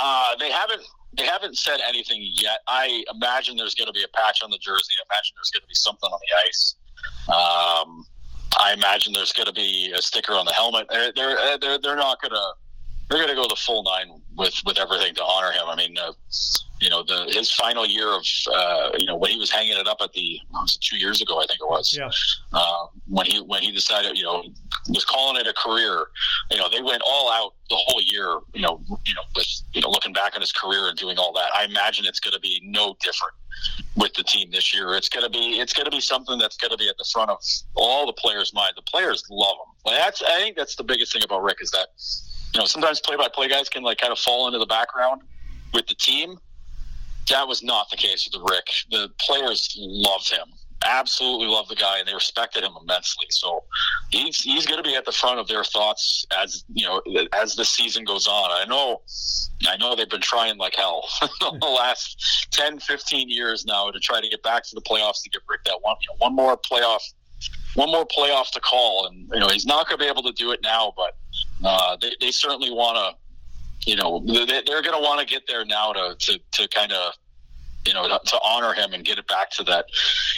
Uh, 0.00 0.36
they 0.38 0.50
haven't. 0.50 0.82
They 1.14 1.26
haven't 1.26 1.58
said 1.58 1.80
anything 1.86 2.26
yet. 2.40 2.60
I 2.66 3.04
imagine 3.14 3.58
there's 3.58 3.74
going 3.74 3.88
to 3.88 3.92
be 3.92 4.02
a 4.02 4.08
patch 4.16 4.40
on 4.42 4.50
the 4.50 4.56
jersey. 4.56 4.94
I 4.98 5.04
imagine 5.12 5.34
there's 5.36 5.50
going 5.50 5.60
to 5.60 5.68
be 5.68 5.74
something 5.74 6.08
on 6.08 6.18
the 6.18 6.48
ice. 6.48 6.76
Um, 7.28 8.06
I 8.58 8.72
imagine 8.72 9.12
there's 9.12 9.32
going 9.32 9.46
to 9.46 9.52
be 9.52 9.92
a 9.94 10.00
sticker 10.00 10.32
on 10.32 10.46
the 10.46 10.52
helmet. 10.52 10.86
They're 10.88 11.12
they're 11.14 11.58
they're, 11.58 11.78
they're 11.78 11.96
not 11.96 12.20
going 12.22 12.32
to 12.32 12.52
they're 13.08 13.18
going 13.18 13.28
to 13.28 13.34
go 13.34 13.46
the 13.48 13.56
full 13.56 13.82
nine 13.82 14.20
with 14.36 14.54
with 14.64 14.78
everything 14.78 15.14
to 15.14 15.22
honor 15.22 15.52
him. 15.52 15.64
I 15.66 15.76
mean, 15.76 15.96
uh, 15.98 16.12
you 16.80 16.90
know, 16.90 17.02
the 17.02 17.26
his 17.28 17.52
final 17.52 17.86
year 17.86 18.08
of 18.08 18.24
uh, 18.52 18.90
you 18.98 19.06
know 19.06 19.16
when 19.16 19.30
he 19.30 19.38
was 19.38 19.50
hanging 19.50 19.76
it 19.76 19.86
up 19.86 19.98
at 20.00 20.12
the 20.12 20.40
was 20.50 20.76
two 20.78 20.96
years 20.96 21.22
ago, 21.22 21.38
I 21.40 21.46
think 21.46 21.60
it 21.60 21.68
was. 21.68 21.96
Yeah. 21.96 22.10
Uh, 22.52 22.86
when 23.08 23.26
he 23.26 23.40
when 23.40 23.62
he 23.62 23.70
decided, 23.70 24.16
you 24.16 24.24
know, 24.24 24.42
was 24.88 25.04
calling 25.04 25.40
it 25.40 25.46
a 25.46 25.52
career. 25.52 26.06
You 26.50 26.58
know, 26.58 26.68
they 26.68 26.82
went 26.82 27.02
all 27.06 27.30
out 27.30 27.54
the 27.70 27.76
whole 27.76 28.02
year. 28.02 28.38
You 28.54 28.62
know, 28.62 28.82
you 29.06 29.14
know, 29.14 29.22
with 29.36 29.62
you 29.74 29.80
know 29.80 29.90
looking 29.90 30.12
back 30.12 30.34
on 30.34 30.40
his 30.40 30.52
career 30.52 30.88
and 30.88 30.98
doing 30.98 31.18
all 31.18 31.32
that. 31.34 31.50
I 31.54 31.64
imagine 31.64 32.04
it's 32.06 32.20
going 32.20 32.34
to 32.34 32.40
be 32.40 32.60
no 32.64 32.96
different 33.00 33.34
with 33.96 34.14
the 34.14 34.24
team 34.24 34.50
this 34.50 34.74
year. 34.74 34.94
It's 34.94 35.08
going 35.08 35.24
to 35.24 35.30
be 35.30 35.60
it's 35.60 35.72
going 35.72 35.84
to 35.84 35.90
be 35.90 36.00
something 36.00 36.38
that's 36.38 36.56
going 36.56 36.72
to 36.72 36.76
be 36.76 36.88
at 36.88 36.98
the 36.98 37.08
front 37.12 37.30
of 37.30 37.38
all 37.74 38.06
the 38.06 38.12
players' 38.14 38.52
mind. 38.54 38.72
The 38.76 38.82
players 38.82 39.24
love 39.30 39.54
him. 39.54 39.74
Well, 39.84 39.94
that's 39.94 40.22
I 40.22 40.40
think 40.40 40.56
that's 40.56 40.74
the 40.76 40.84
biggest 40.84 41.12
thing 41.12 41.22
about 41.24 41.42
Rick 41.42 41.58
is 41.60 41.70
that 41.70 41.88
you 42.54 42.60
know 42.60 42.66
sometimes 42.66 43.00
play-by-play 43.00 43.48
guys 43.48 43.68
can 43.68 43.82
like 43.82 43.98
kind 43.98 44.12
of 44.12 44.18
fall 44.18 44.46
into 44.46 44.58
the 44.58 44.66
background 44.66 45.22
with 45.72 45.86
the 45.86 45.94
team. 45.94 46.38
That 47.28 47.46
was 47.46 47.62
not 47.62 47.88
the 47.90 47.96
case 47.96 48.28
with 48.30 48.42
Rick. 48.50 48.68
The 48.90 49.08
players 49.18 49.74
loved 49.78 50.30
him, 50.30 50.48
absolutely 50.84 51.46
loved 51.46 51.70
the 51.70 51.76
guy, 51.76 51.98
and 51.98 52.06
they 52.08 52.14
respected 52.14 52.64
him 52.64 52.72
immensely. 52.80 53.26
So 53.30 53.62
he's 54.10 54.42
he's 54.42 54.66
going 54.66 54.82
to 54.82 54.88
be 54.88 54.96
at 54.96 55.04
the 55.04 55.12
front 55.12 55.38
of 55.38 55.48
their 55.48 55.64
thoughts 55.64 56.26
as 56.42 56.64
you 56.74 56.84
know 56.84 57.00
as 57.32 57.54
the 57.54 57.64
season 57.64 58.04
goes 58.04 58.26
on. 58.26 58.50
I 58.50 58.64
know, 58.68 59.02
I 59.66 59.76
know 59.76 59.94
they've 59.94 60.08
been 60.08 60.20
trying 60.20 60.58
like 60.58 60.74
hell 60.74 61.08
the 61.40 61.66
last 61.66 62.48
10, 62.50 62.80
15 62.80 63.30
years 63.30 63.64
now 63.64 63.90
to 63.90 64.00
try 64.00 64.20
to 64.20 64.28
get 64.28 64.42
back 64.42 64.64
to 64.64 64.74
the 64.74 64.82
playoffs 64.82 65.22
to 65.22 65.30
get 65.30 65.42
Rick 65.48 65.64
that 65.64 65.78
one 65.80 65.96
you 66.02 66.08
know, 66.08 66.16
one 66.18 66.34
more 66.34 66.56
playoff 66.56 67.00
one 67.74 67.90
more 67.90 68.06
playoff 68.06 68.50
to 68.50 68.60
call, 68.60 69.06
and 69.06 69.28
you 69.32 69.40
know 69.40 69.48
he's 69.48 69.66
not 69.66 69.88
going 69.88 69.98
to 69.98 70.04
be 70.04 70.08
able 70.08 70.22
to 70.22 70.32
do 70.32 70.52
it 70.52 70.60
now, 70.62 70.92
but 70.96 71.16
uh, 71.64 71.96
they, 72.00 72.12
they 72.20 72.30
certainly 72.30 72.70
want 72.70 72.96
to 72.96 73.90
you 73.90 73.96
know 73.96 74.22
they, 74.26 74.44
they're 74.46 74.82
going 74.82 74.96
to 74.96 75.02
want 75.02 75.20
to 75.20 75.26
get 75.26 75.42
there 75.46 75.64
now 75.64 75.92
to 75.92 76.14
to, 76.18 76.38
to 76.52 76.68
kind 76.68 76.92
of 76.92 77.12
you 77.86 77.94
know 77.94 78.06
to, 78.06 78.38
honor 78.44 78.72
him 78.72 78.92
and 78.92 79.04
get 79.04 79.18
it 79.18 79.26
back 79.26 79.50
to 79.50 79.64
that 79.64 79.86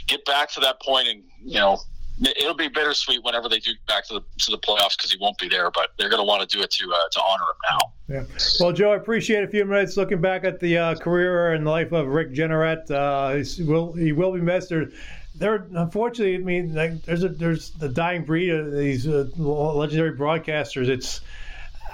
get 0.07 0.25
back 0.25 0.51
to 0.51 0.61
that 0.61 0.81
point 0.81 1.09
and 1.09 1.23
you 1.43 1.61
know 1.61 1.79
it'll 2.37 2.55
be 2.55 2.69
bittersweet 2.69 3.23
whenever 3.25 3.49
they 3.49 3.59
do 3.59 3.73
back 3.87 4.07
to 4.07 4.15
the 4.15 4.21
to 4.39 4.51
the 4.51 4.59
playoffs 4.59 4.97
because 4.97 5.11
he 5.11 5.19
won't 5.21 5.37
be 5.39 5.49
there 5.49 5.71
but 5.73 5.91
they're 5.99 6.09
going 6.09 6.21
to 6.21 6.27
want 6.27 6.49
to 6.49 6.57
do 6.57 6.63
it 6.63 6.71
to 6.71 6.91
uh, 6.91 6.97
to 7.11 7.21
honor 7.21 7.43
him 7.43 7.57
now 7.71 7.93
Yeah. 8.07 8.25
Well, 8.61 8.73
Joe, 8.73 8.93
I 8.93 8.97
appreciate 8.97 9.45
a 9.45 9.49
few 9.49 9.65
minutes 9.65 9.97
looking 9.97 10.21
back 10.21 10.45
at 10.45 10.61
the 10.61 10.79
uh, 10.79 10.95
career 10.95 11.53
and 11.55 11.65
life 11.65 11.93
of 11.93 12.07
Rick 12.07 12.33
Jeanneret. 12.33 12.91
Uh, 12.91 13.37
he's- 13.37 13.59
will 13.59 13.93
he 13.95 14.13
will 14.13 14.33
be 14.33 14.41
missed. 14.41 14.73
There. 15.35 15.67
Unfortunately, 15.75 16.35
I 16.37 16.39
mean, 16.39 16.75
like, 16.75 17.03
there's 17.03 17.25
a 17.25 17.29
there's 17.29 17.71
the 17.71 17.89
dying 17.89 18.25
breed 18.25 18.51
of 18.51 18.73
these 18.73 19.07
uh, 19.07 19.29
legendary 19.37 20.17
broadcasters. 20.17 20.89
It's. 20.89 21.21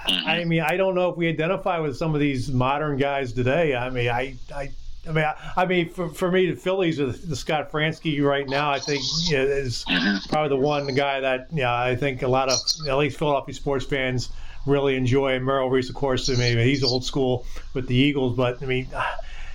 I 0.03 0.45
mean, 0.45 0.61
I 0.61 0.77
don't 0.77 0.95
know 0.95 1.11
if 1.11 1.15
we 1.15 1.27
identify 1.27 1.77
with 1.77 1.95
some 1.95 2.15
of 2.15 2.19
these 2.19 2.51
modern 2.51 2.97
guys 2.97 3.33
today. 3.33 3.75
I 3.75 3.91
mean, 3.91 4.09
I, 4.09 4.35
I, 4.51 4.71
I 5.07 5.11
mean, 5.11 5.23
I, 5.23 5.35
I 5.55 5.65
mean, 5.67 5.89
for, 5.89 6.09
for 6.09 6.31
me, 6.31 6.49
the 6.49 6.55
Phillies, 6.55 6.97
the, 6.97 7.05
the 7.05 7.35
Scott 7.35 7.71
Franzke 7.71 8.19
right 8.23 8.49
now, 8.49 8.71
I 8.71 8.79
think 8.79 9.03
you 9.29 9.37
know, 9.37 9.43
is 9.43 9.85
probably 10.27 10.49
the 10.49 10.57
one 10.57 10.87
guy 10.95 11.19
that, 11.19 11.49
yeah, 11.53 11.71
I 11.71 11.95
think 11.95 12.23
a 12.23 12.27
lot 12.27 12.49
of 12.49 12.57
at 12.89 12.97
least 12.97 13.19
Philadelphia 13.19 13.53
sports 13.53 13.85
fans 13.85 14.29
really 14.65 14.95
enjoy. 14.95 15.33
And 15.35 15.45
Merrill 15.45 15.69
Reese, 15.69 15.89
of 15.89 15.95
course, 15.95 16.27
I 16.31 16.33
mean, 16.33 16.57
he's 16.57 16.83
old 16.83 17.05
school 17.05 17.45
with 17.75 17.85
the 17.85 17.95
Eagles, 17.95 18.35
but 18.35 18.63
I 18.63 18.65
mean, 18.65 18.87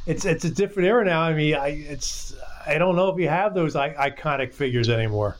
it's 0.06 0.24
it's 0.24 0.44
a 0.44 0.50
different 0.50 0.88
era 0.88 1.04
now. 1.04 1.22
I 1.22 1.34
mean, 1.34 1.56
I 1.56 1.68
it's 1.70 2.25
I 2.66 2.78
don't 2.78 2.96
know 2.96 3.08
if 3.08 3.18
you 3.18 3.28
have 3.28 3.54
those 3.54 3.76
I, 3.76 3.90
iconic 4.10 4.52
figures 4.52 4.88
anymore. 4.88 5.36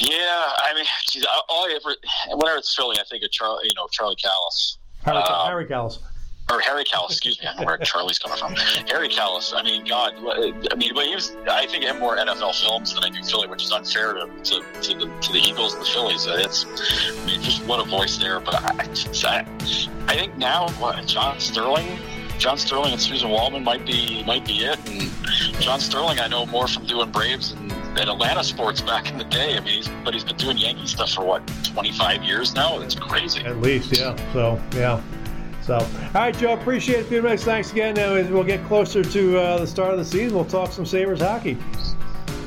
yeah 0.00 0.44
i 0.64 0.72
mean 0.74 0.84
geez, 1.10 1.24
I- 1.26 1.40
all 1.48 1.64
I 1.66 1.72
ever 1.76 1.94
whenever 2.36 2.58
it's 2.58 2.74
philly 2.74 2.96
i 2.98 3.04
think 3.10 3.22
of 3.24 3.30
charlie 3.30 3.64
you 3.64 3.74
know 3.76 3.86
charlie 3.90 4.16
Kalas 4.16 4.76
Harry, 5.04 5.18
Um, 5.18 5.46
Harry 5.46 5.66
Kalas. 5.66 5.98
or 6.50 6.60
Harry 6.60 6.84
Kalas, 6.84 7.10
excuse 7.12 7.40
me, 7.40 7.46
I 7.46 7.52
don't 7.52 7.60
know 7.62 7.66
where 7.66 7.78
Charlie's 7.92 8.18
coming 8.18 8.36
from. 8.36 8.52
Harry 8.88 9.08
Kalas, 9.08 9.52
I 9.56 9.62
mean, 9.62 9.84
God, 9.86 10.12
I 10.70 10.74
mean, 10.74 10.92
but 10.94 11.06
he 11.06 11.14
was, 11.14 11.34
I 11.48 11.64
think, 11.66 11.84
I 11.84 11.88
have 11.88 11.98
more 12.00 12.16
NFL 12.18 12.60
films 12.60 12.92
than 12.92 13.02
I 13.04 13.08
do 13.08 13.22
Philly, 13.22 13.46
which 13.48 13.62
is 13.64 13.72
unfair 13.72 14.12
to, 14.14 14.26
to, 14.26 14.62
to, 14.82 14.94
the, 14.98 15.06
to 15.22 15.32
the 15.32 15.38
Eagles 15.38 15.72
and 15.74 15.80
the 15.82 15.86
Phillies. 15.86 16.26
Uh, 16.26 16.36
It's, 16.40 16.66
I 16.66 17.24
mean, 17.26 17.40
just 17.40 17.64
what 17.64 17.80
a 17.80 17.84
voice 17.88 18.18
there. 18.18 18.40
But 18.40 18.56
I, 18.56 18.84
I, 19.24 19.46
I 20.08 20.14
think 20.16 20.36
now, 20.36 20.68
what, 20.80 21.06
John 21.06 21.38
Sterling, 21.40 21.98
John 22.40 22.56
Sterling 22.56 22.92
and 22.92 23.00
Suzyn 23.00 23.28
Waldman 23.28 23.62
might 23.62 23.84
be 23.84 24.24
might 24.24 24.46
be 24.46 24.64
it. 24.64 24.78
And 24.88 25.10
John 25.60 25.78
Sterling, 25.78 26.20
I 26.20 26.26
know 26.26 26.46
more 26.46 26.66
from 26.66 26.86
doing 26.86 27.10
Braves 27.10 27.52
and, 27.52 27.70
Atlanta 27.98 28.42
sports 28.42 28.80
back 28.80 29.10
in 29.10 29.18
the 29.18 29.24
day. 29.24 29.58
I 29.58 29.60
mean, 29.60 29.74
he's, 29.74 29.88
but 30.04 30.14
he's 30.14 30.24
been 30.24 30.36
doing 30.36 30.56
Yankee 30.56 30.86
stuff 30.86 31.12
for 31.12 31.22
what, 31.22 31.46
25 31.64 32.22
years 32.22 32.54
now? 32.54 32.80
It's 32.80 32.94
crazy. 32.94 33.44
At 33.44 33.60
least, 33.60 33.94
yeah. 33.94 34.16
So, 34.32 34.58
yeah. 34.72 35.02
So, 35.60 35.74
all 35.74 36.10
right, 36.14 36.34
Joe, 36.34 36.54
appreciate 36.54 37.00
it. 37.00 37.06
Few 37.06 37.20
minutes. 37.20 37.44
Thanks 37.44 37.72
again. 37.72 37.96
Now, 37.96 38.14
as 38.14 38.30
we'll 38.30 38.42
get 38.42 38.64
closer 38.64 39.04
to 39.04 39.38
uh, 39.38 39.58
the 39.58 39.66
start 39.66 39.92
of 39.92 39.98
the 39.98 40.04
season, 40.06 40.34
we'll 40.34 40.46
talk 40.46 40.72
some 40.72 40.86
Sabres 40.86 41.20
hockey. 41.20 41.58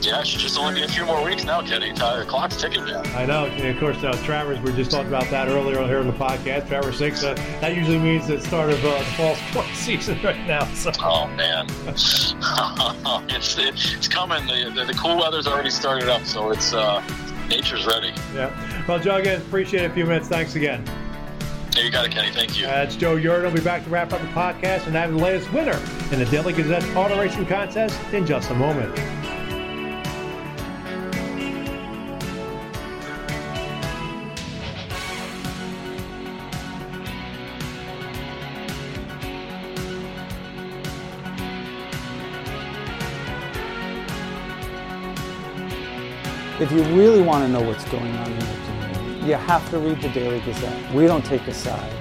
Yeah, 0.04 0.20
it 0.20 0.28
should 0.28 0.41
just 0.41 0.60
only 0.60 0.82
be 0.82 0.84
a 0.84 0.88
few 0.89 1.06
more 1.06 1.24
weeks 1.24 1.45
now, 1.45 1.62
Kenny. 1.62 1.93
The 1.93 2.26
clock's 2.28 2.58
ticking, 2.58 2.84
man. 2.84 3.08
I 3.16 3.26
know. 3.26 3.45
And 3.45 3.68
of 3.68 3.80
course, 3.80 4.04
uh, 4.04 4.12
Travers, 4.26 4.60
we 4.60 4.74
just 4.74 4.91
talked 4.91 5.08
about 5.08 5.30
that 5.30 5.47
earlier 5.47 5.82
here 5.88 5.99
in 5.99 6.08
the 6.08 6.14
podcast. 6.14 6.68
Travers 6.68 6.97
6, 6.97 7.24
uh, 7.24 7.34
that 7.62 7.74
usually 7.74 7.99
means 7.99 8.28
the 8.28 8.41
start 8.41 8.72
of 8.72 8.84
uh, 8.84 8.99
the 8.99 9.06
fall 9.06 9.36
sports 9.36 9.70
season 9.78 10.22
right 10.22 10.45
now. 10.45 10.66
So. 10.74 10.91
Oh, 10.99 11.28
man. 11.28 11.68
it's, 11.88 13.56
it's 13.58 14.08
coming. 14.10 14.45
The, 14.45 14.74
the, 14.76 14.84
the 14.84 14.93
cool 14.93 15.18
weather's 15.18 15.47
already 15.47 15.70
started 15.70 16.10
up, 16.10 16.26
so 16.26 16.51
it's 16.51 16.74
uh, 16.74 17.01
nature's 17.47 17.86
ready. 17.86 18.14
Yeah. 18.36 18.86
Well, 18.86 18.99
Joe, 18.99 19.16
again, 19.16 19.39
appreciate 19.39 19.84
it. 19.84 19.91
A 19.91 19.93
few 19.93 20.06
minutes. 20.06 20.28
Thanks 20.28 20.56
again. 20.56 20.84
Yeah, 21.78 21.84
you 21.84 21.91
got 21.91 22.06
it, 22.06 22.12
Kenny. 22.12 22.32
Thank 22.32 22.58
you. 22.60 22.66
That's 22.66 22.97
Joe 22.97 23.16
Yerdon. 23.16 23.43
We'll 23.43 23.54
be 23.54 23.62
back 23.62 23.86
to 23.86 23.89
wrap 23.89 24.12
up 24.12 24.20
the 24.20 24.28
podcast 24.28 24.86
and 24.86 24.95
have 24.95 25.12
the 25.12 25.18
latest 25.18 25.51
winner 25.54 25.82
in 26.12 26.20
the 26.20 26.26
Daily 26.26 26.51
Gazette 26.51 26.84
Auto 26.93 27.18
Racing 27.18 27.45
Contest 27.45 27.97
in 28.12 28.28
just 28.28 28.51
a 28.51 28.54
moment. 28.54 29.23
If 46.64 46.72
you 46.72 46.82
really 46.95 47.22
want 47.22 47.45
to 47.45 47.49
know 47.51 47.61
what's 47.61 47.84
going 47.89 48.16
on 48.16 48.32
in 48.32 48.39
your 48.39 48.55
community, 48.66 49.28
you 49.28 49.34
have 49.34 49.70
to 49.72 49.80
read 49.80 50.01
the 50.01 50.07
Daily 50.07 50.39
Gazette. 50.45 50.95
We 50.95 51.07
don't 51.07 51.26
take 51.26 51.45
a 51.47 51.53
side. 51.53 51.93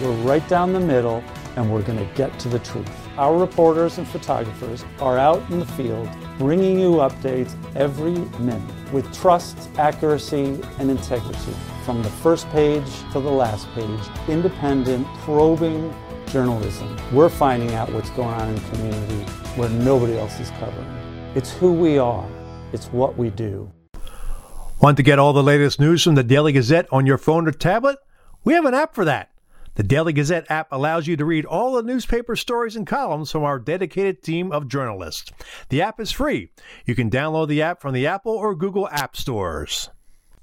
We're 0.00 0.10
right 0.10 0.46
down 0.48 0.72
the 0.72 0.80
middle, 0.80 1.22
and 1.54 1.72
we're 1.72 1.82
going 1.82 2.00
to 2.00 2.14
get 2.16 2.36
to 2.40 2.48
the 2.48 2.58
truth. 2.58 2.90
Our 3.16 3.38
reporters 3.38 3.96
and 3.98 4.08
photographers 4.08 4.84
are 4.98 5.18
out 5.18 5.48
in 5.52 5.60
the 5.60 5.66
field 5.66 6.08
bringing 6.36 6.80
you 6.80 6.94
updates 6.94 7.54
every 7.76 8.16
minute 8.40 8.92
with 8.92 9.06
trust, 9.16 9.56
accuracy, 9.78 10.60
and 10.80 10.90
integrity. 10.90 11.54
From 11.84 12.02
the 12.02 12.10
first 12.10 12.48
page 12.48 12.90
to 13.12 13.20
the 13.20 13.30
last 13.30 13.68
page, 13.76 14.00
independent, 14.26 15.06
probing 15.18 15.94
journalism. 16.26 16.98
We're 17.12 17.28
finding 17.28 17.72
out 17.74 17.92
what's 17.92 18.10
going 18.10 18.34
on 18.34 18.48
in 18.48 18.54
the 18.56 18.70
community 18.70 19.32
where 19.54 19.68
nobody 19.68 20.18
else 20.18 20.40
is 20.40 20.50
covering. 20.58 20.88
It's 21.36 21.52
who 21.52 21.72
we 21.72 21.98
are, 21.98 22.28
it's 22.72 22.86
what 22.86 23.16
we 23.16 23.30
do. 23.30 23.70
Want 24.80 24.96
to 24.98 25.02
get 25.02 25.18
all 25.18 25.32
the 25.32 25.42
latest 25.42 25.80
news 25.80 26.04
from 26.04 26.14
the 26.14 26.22
Daily 26.22 26.52
Gazette 26.52 26.86
on 26.92 27.04
your 27.04 27.18
phone 27.18 27.48
or 27.48 27.50
tablet? 27.50 27.98
We 28.44 28.54
have 28.54 28.64
an 28.64 28.74
app 28.74 28.94
for 28.94 29.04
that. 29.06 29.32
The 29.74 29.82
Daily 29.82 30.12
Gazette 30.12 30.48
app 30.48 30.68
allows 30.70 31.08
you 31.08 31.16
to 31.16 31.24
read 31.24 31.44
all 31.44 31.72
the 31.72 31.82
newspaper 31.82 32.36
stories 32.36 32.76
and 32.76 32.86
columns 32.86 33.32
from 33.32 33.42
our 33.42 33.58
dedicated 33.58 34.22
team 34.22 34.52
of 34.52 34.68
journalists. 34.68 35.32
The 35.68 35.82
app 35.82 35.98
is 35.98 36.12
free. 36.12 36.50
You 36.86 36.94
can 36.94 37.10
download 37.10 37.48
the 37.48 37.60
app 37.60 37.82
from 37.82 37.92
the 37.92 38.06
Apple 38.06 38.32
or 38.32 38.54
Google 38.54 38.88
App 38.90 39.16
Stores. 39.16 39.90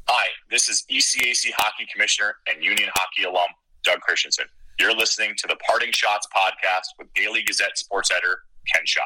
Hi, 0.10 0.28
this 0.52 0.68
is 0.68 0.86
ECAC 0.92 1.52
Hockey 1.58 1.88
Commissioner 1.94 2.36
and 2.50 2.62
Union 2.62 2.90
Hockey 2.94 3.24
alum 3.24 3.48
Doug 3.86 4.02
Christiansen. 4.02 4.46
You're 4.78 4.96
listening 4.96 5.36
to 5.38 5.48
the 5.48 5.56
Parting 5.66 5.92
Schotts 5.92 6.28
podcast 6.36 6.88
with 7.00 7.08
Daily 7.14 7.42
Gazette 7.42 7.78
sports 7.78 8.12
editor 8.12 8.40
Ken 8.74 8.84
Schott. 8.86 9.06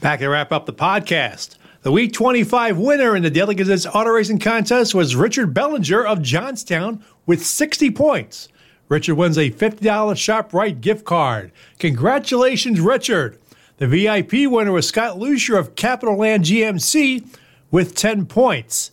Back 0.00 0.20
to 0.20 0.28
wrap 0.28 0.50
up 0.50 0.64
the 0.64 0.72
podcast. 0.72 1.58
The 1.82 1.90
Week 1.90 2.12
25 2.12 2.76
winner 2.76 3.16
in 3.16 3.22
the 3.22 3.30
Daily 3.30 3.54
Gazette's 3.54 3.86
auto 3.86 4.10
racing 4.10 4.38
contest 4.38 4.94
was 4.94 5.16
Richard 5.16 5.54
Bellinger 5.54 6.04
of 6.04 6.20
Johnstown 6.20 7.02
with 7.24 7.42
60 7.44 7.90
points. 7.92 8.48
Richard 8.90 9.14
wins 9.14 9.38
a 9.38 9.50
$50 9.50 9.80
ShopRite 9.80 10.82
gift 10.82 11.06
card. 11.06 11.52
Congratulations, 11.78 12.80
Richard. 12.80 13.38
The 13.78 13.86
VIP 13.86 14.50
winner 14.50 14.72
was 14.72 14.88
Scott 14.88 15.18
Lucier 15.18 15.56
of 15.56 15.74
Capital 15.74 16.18
Land 16.18 16.44
GMC 16.44 17.26
with 17.70 17.94
10 17.94 18.26
points. 18.26 18.90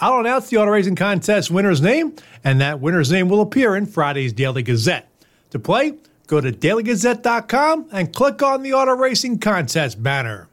I'll 0.00 0.18
announce 0.20 0.48
the 0.48 0.56
auto 0.56 0.70
racing 0.70 0.96
contest 0.96 1.50
winner's 1.50 1.82
name, 1.82 2.16
and 2.42 2.62
that 2.62 2.80
winner's 2.80 3.12
name 3.12 3.28
will 3.28 3.42
appear 3.42 3.76
in 3.76 3.84
Friday's 3.84 4.32
Daily 4.32 4.62
Gazette. 4.62 5.06
To 5.50 5.58
play, 5.58 5.98
go 6.28 6.40
to 6.40 6.50
dailygazette.com 6.50 7.90
and 7.92 8.14
click 8.14 8.42
on 8.42 8.62
the 8.62 8.72
auto 8.72 8.96
racing 8.96 9.38
contest 9.38 10.02
banner. 10.02 10.48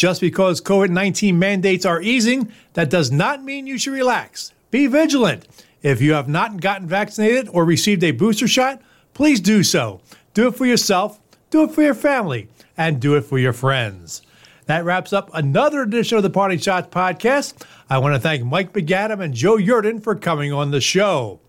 Just 0.00 0.22
because 0.22 0.62
COVID 0.62 0.88
19 0.88 1.38
mandates 1.38 1.84
are 1.84 2.00
easing, 2.00 2.50
that 2.72 2.88
does 2.88 3.10
not 3.10 3.44
mean 3.44 3.66
you 3.66 3.76
should 3.76 3.92
relax. 3.92 4.54
Be 4.70 4.86
vigilant. 4.86 5.46
If 5.82 6.00
you 6.00 6.14
have 6.14 6.26
not 6.26 6.62
gotten 6.62 6.88
vaccinated 6.88 7.50
or 7.52 7.66
received 7.66 8.02
a 8.02 8.12
booster 8.12 8.48
shot, 8.48 8.80
please 9.12 9.40
do 9.40 9.62
so. 9.62 10.00
Do 10.32 10.48
it 10.48 10.54
for 10.54 10.64
yourself, 10.64 11.20
do 11.50 11.64
it 11.64 11.72
for 11.72 11.82
your 11.82 11.92
family, 11.92 12.48
and 12.78 12.98
do 12.98 13.14
it 13.14 13.26
for 13.26 13.38
your 13.38 13.52
friends. 13.52 14.22
That 14.64 14.86
wraps 14.86 15.12
up 15.12 15.30
another 15.34 15.82
edition 15.82 16.16
of 16.16 16.22
the 16.22 16.30
Parting 16.30 16.60
Schotts 16.60 16.88
podcast. 16.88 17.62
I 17.90 17.98
want 17.98 18.14
to 18.14 18.20
thank 18.20 18.42
Mike 18.42 18.72
MacAdam 18.72 19.22
and 19.22 19.34
Joe 19.34 19.58
Yerdon 19.58 20.02
for 20.02 20.14
coming 20.14 20.50
on 20.50 20.70
the 20.70 20.80
show. 20.80 21.40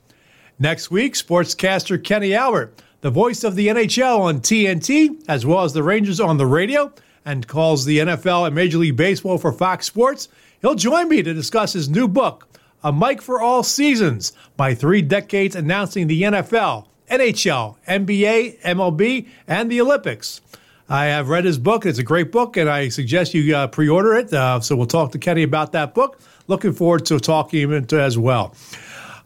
Next 0.60 0.92
week, 0.92 1.14
sportscaster 1.14 2.04
Kenny 2.04 2.34
Albert, 2.34 2.82
the 3.00 3.12
voice 3.12 3.46
of 3.46 3.56
the 3.56 3.70
NHL 3.70 4.20
on 4.20 4.42
TNT, 4.42 5.24
as 5.30 5.46
well 5.46 5.64
as 5.64 5.72
the 5.72 5.84
Rangers 5.84 6.20
on 6.20 6.36
the 6.36 6.46
radio, 6.46 6.92
and 7.26 7.48
calls 7.48 7.86
the 7.86 8.00
NFL 8.00 8.48
and 8.48 8.56
Major 8.56 8.78
League 8.78 8.96
Baseball 8.98 9.38
for 9.38 9.52
Fox 9.52 9.86
Sports. 9.86 10.28
He'll 10.62 10.76
join 10.76 11.10
me 11.10 11.24
to 11.24 11.34
discuss 11.34 11.74
his 11.74 11.90
new 11.90 12.08
book, 12.08 12.48
A 12.84 12.92
Mic 12.92 13.22
for 13.22 13.42
All 13.42 13.64
Seasons, 13.64 14.34
My 14.58 14.74
Three 14.74 15.02
Decades 15.02 15.56
Announcing 15.56 16.08
the 16.08 16.24
NFL, 16.24 16.88
NHL, 17.10 17.76
NBA, 17.88 18.62
MLB, 18.62 19.28
and 19.48 19.72
the 19.72 19.82
Olympics. 19.82 20.42
I 20.90 21.06
have 21.06 21.30
read 21.30 21.46
his 21.46 21.58
book. 21.58 21.86
It's 21.86 22.00
a 22.00 22.04
great 22.04 22.32
book, 22.32 22.58
and 22.58 22.70
I 22.70 22.90
suggest 22.90 23.34
you 23.34 23.56
uh, 23.56 23.68
pre 23.68 23.88
order 23.88 24.14
it. 24.16 24.34
Uh, 24.34 24.60
so 24.60 24.76
we'll 24.76 24.88
talk 24.88 25.14
to 25.14 25.18
Kenny 25.20 25.44
about 25.44 25.72
that 25.72 25.94
book. 25.94 26.20
Looking 26.48 26.74
forward 26.74 27.06
to 27.06 27.20
talking 27.20 27.62
him 27.62 27.88
as 27.94 28.18
well. 28.18 28.54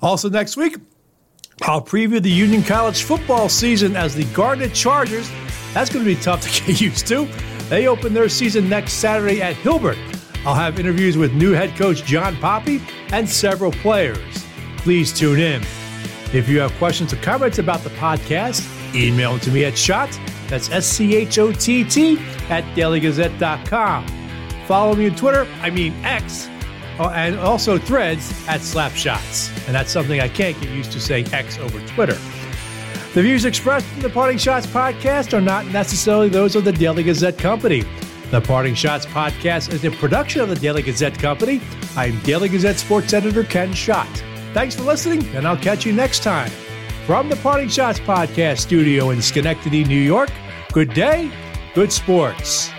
Also, 0.02 0.30
next 0.30 0.58
week, 0.58 0.78
I'll 1.64 1.82
preview 1.82 2.22
the 2.22 2.30
Union 2.30 2.62
College 2.62 3.04
football 3.04 3.50
season 3.50 3.96
as 3.96 4.14
the 4.14 4.26
Garnet 4.26 4.74
Chargers. 4.74 5.30
That's 5.74 5.90
going 5.90 6.06
to 6.06 6.16
be 6.16 6.22
tough 6.22 6.42
to 6.42 6.64
get 6.66 6.80
used 6.80 7.08
to. 7.08 7.28
They 7.70 7.88
open 7.88 8.14
their 8.14 8.30
season 8.30 8.70
next 8.70 8.94
Saturday 8.94 9.42
at 9.42 9.56
Hilbert. 9.56 9.98
I'll 10.46 10.56
have 10.56 10.80
interviews 10.80 11.18
with 11.18 11.34
new 11.34 11.54
head 11.54 11.76
coach 11.76 12.04
John 12.04 12.36
Poppy 12.38 12.82
and 13.12 13.28
several 13.28 13.72
players. 13.72 14.46
Please 14.78 15.12
tune 15.12 15.40
in. 15.40 15.64
If 16.34 16.48
you 16.48 16.60
have 16.60 16.72
questions 16.74 17.14
or 17.14 17.18
comments 17.18 17.60
about 17.60 17.82
the 17.82 17.90
podcast, 17.92 18.64
email 18.94 19.32
them 19.32 19.40
to 19.42 19.52
me 19.52 19.66
at 19.66 19.78
shot 19.78 20.10
that's 20.48 20.70
S 20.70 20.86
C 20.86 21.16
H 21.16 21.40
O 21.40 21.52
T 21.52 21.84
T 21.84 22.18
at 22.50 22.64
dailygazette.com. 22.76 24.08
Follow 24.68 24.96
me 24.96 25.10
on 25.10 25.16
Twitter, 25.16 25.48
I 25.62 25.70
mean 25.70 25.94
X, 26.04 26.48
uh, 27.00 27.10
and 27.10 27.38
also 27.40 27.78
threads 27.78 28.32
at 28.48 28.62
Slapschotts. 28.62 29.56
And 29.68 29.76
that's 29.76 29.92
something 29.92 30.20
I 30.22 30.28
can't 30.28 30.60
get 30.60 30.72
used 30.72 30.92
to 30.94 31.00
saying 31.00 31.34
X 31.34 31.58
over 31.60 31.80
Twitter. 31.88 32.18
The 33.16 33.22
views 33.22 33.46
expressed 33.46 33.88
in 33.94 34.02
the 34.02 34.10
Parting 34.10 34.38
Schotts 34.38 34.68
podcast 34.68 35.32
are 35.32 35.40
not 35.40 35.66
necessarily 35.68 36.28
those 36.28 36.54
of 36.58 36.66
the 36.66 36.74
Daily 36.74 37.02
Gazette 37.02 37.38
Company. 37.38 37.86
The 38.30 38.42
Parting 38.42 38.74
Schotts 38.74 39.06
podcast 39.06 39.72
is 39.72 39.86
a 39.86 39.92
production 39.92 40.42
of 40.42 40.50
the 40.50 40.56
Daily 40.56 40.82
Gazette 40.82 41.18
Company. 41.18 41.62
I'm 41.96 42.20
Daily 42.24 42.50
Gazette 42.50 42.78
sports 42.78 43.14
editor 43.14 43.46
Ken 43.46 43.72
Schott. 43.72 44.10
Thanks 44.54 44.76
for 44.76 44.84
listening, 44.84 45.26
and 45.34 45.48
I'll 45.48 45.56
catch 45.56 45.86
you 45.86 45.94
next 45.94 46.24
time. 46.24 46.52
From 47.06 47.30
the 47.30 47.38
Parting 47.38 47.70
Shots 47.70 48.02
Podcast 48.02 48.58
studio 48.58 49.12
in 49.12 49.22
Schenectady, 49.22 49.86
New 49.86 49.96
York, 50.02 50.30
good 50.74 50.94
day, 50.94 51.32
good 51.74 51.94
sports. 51.94 52.70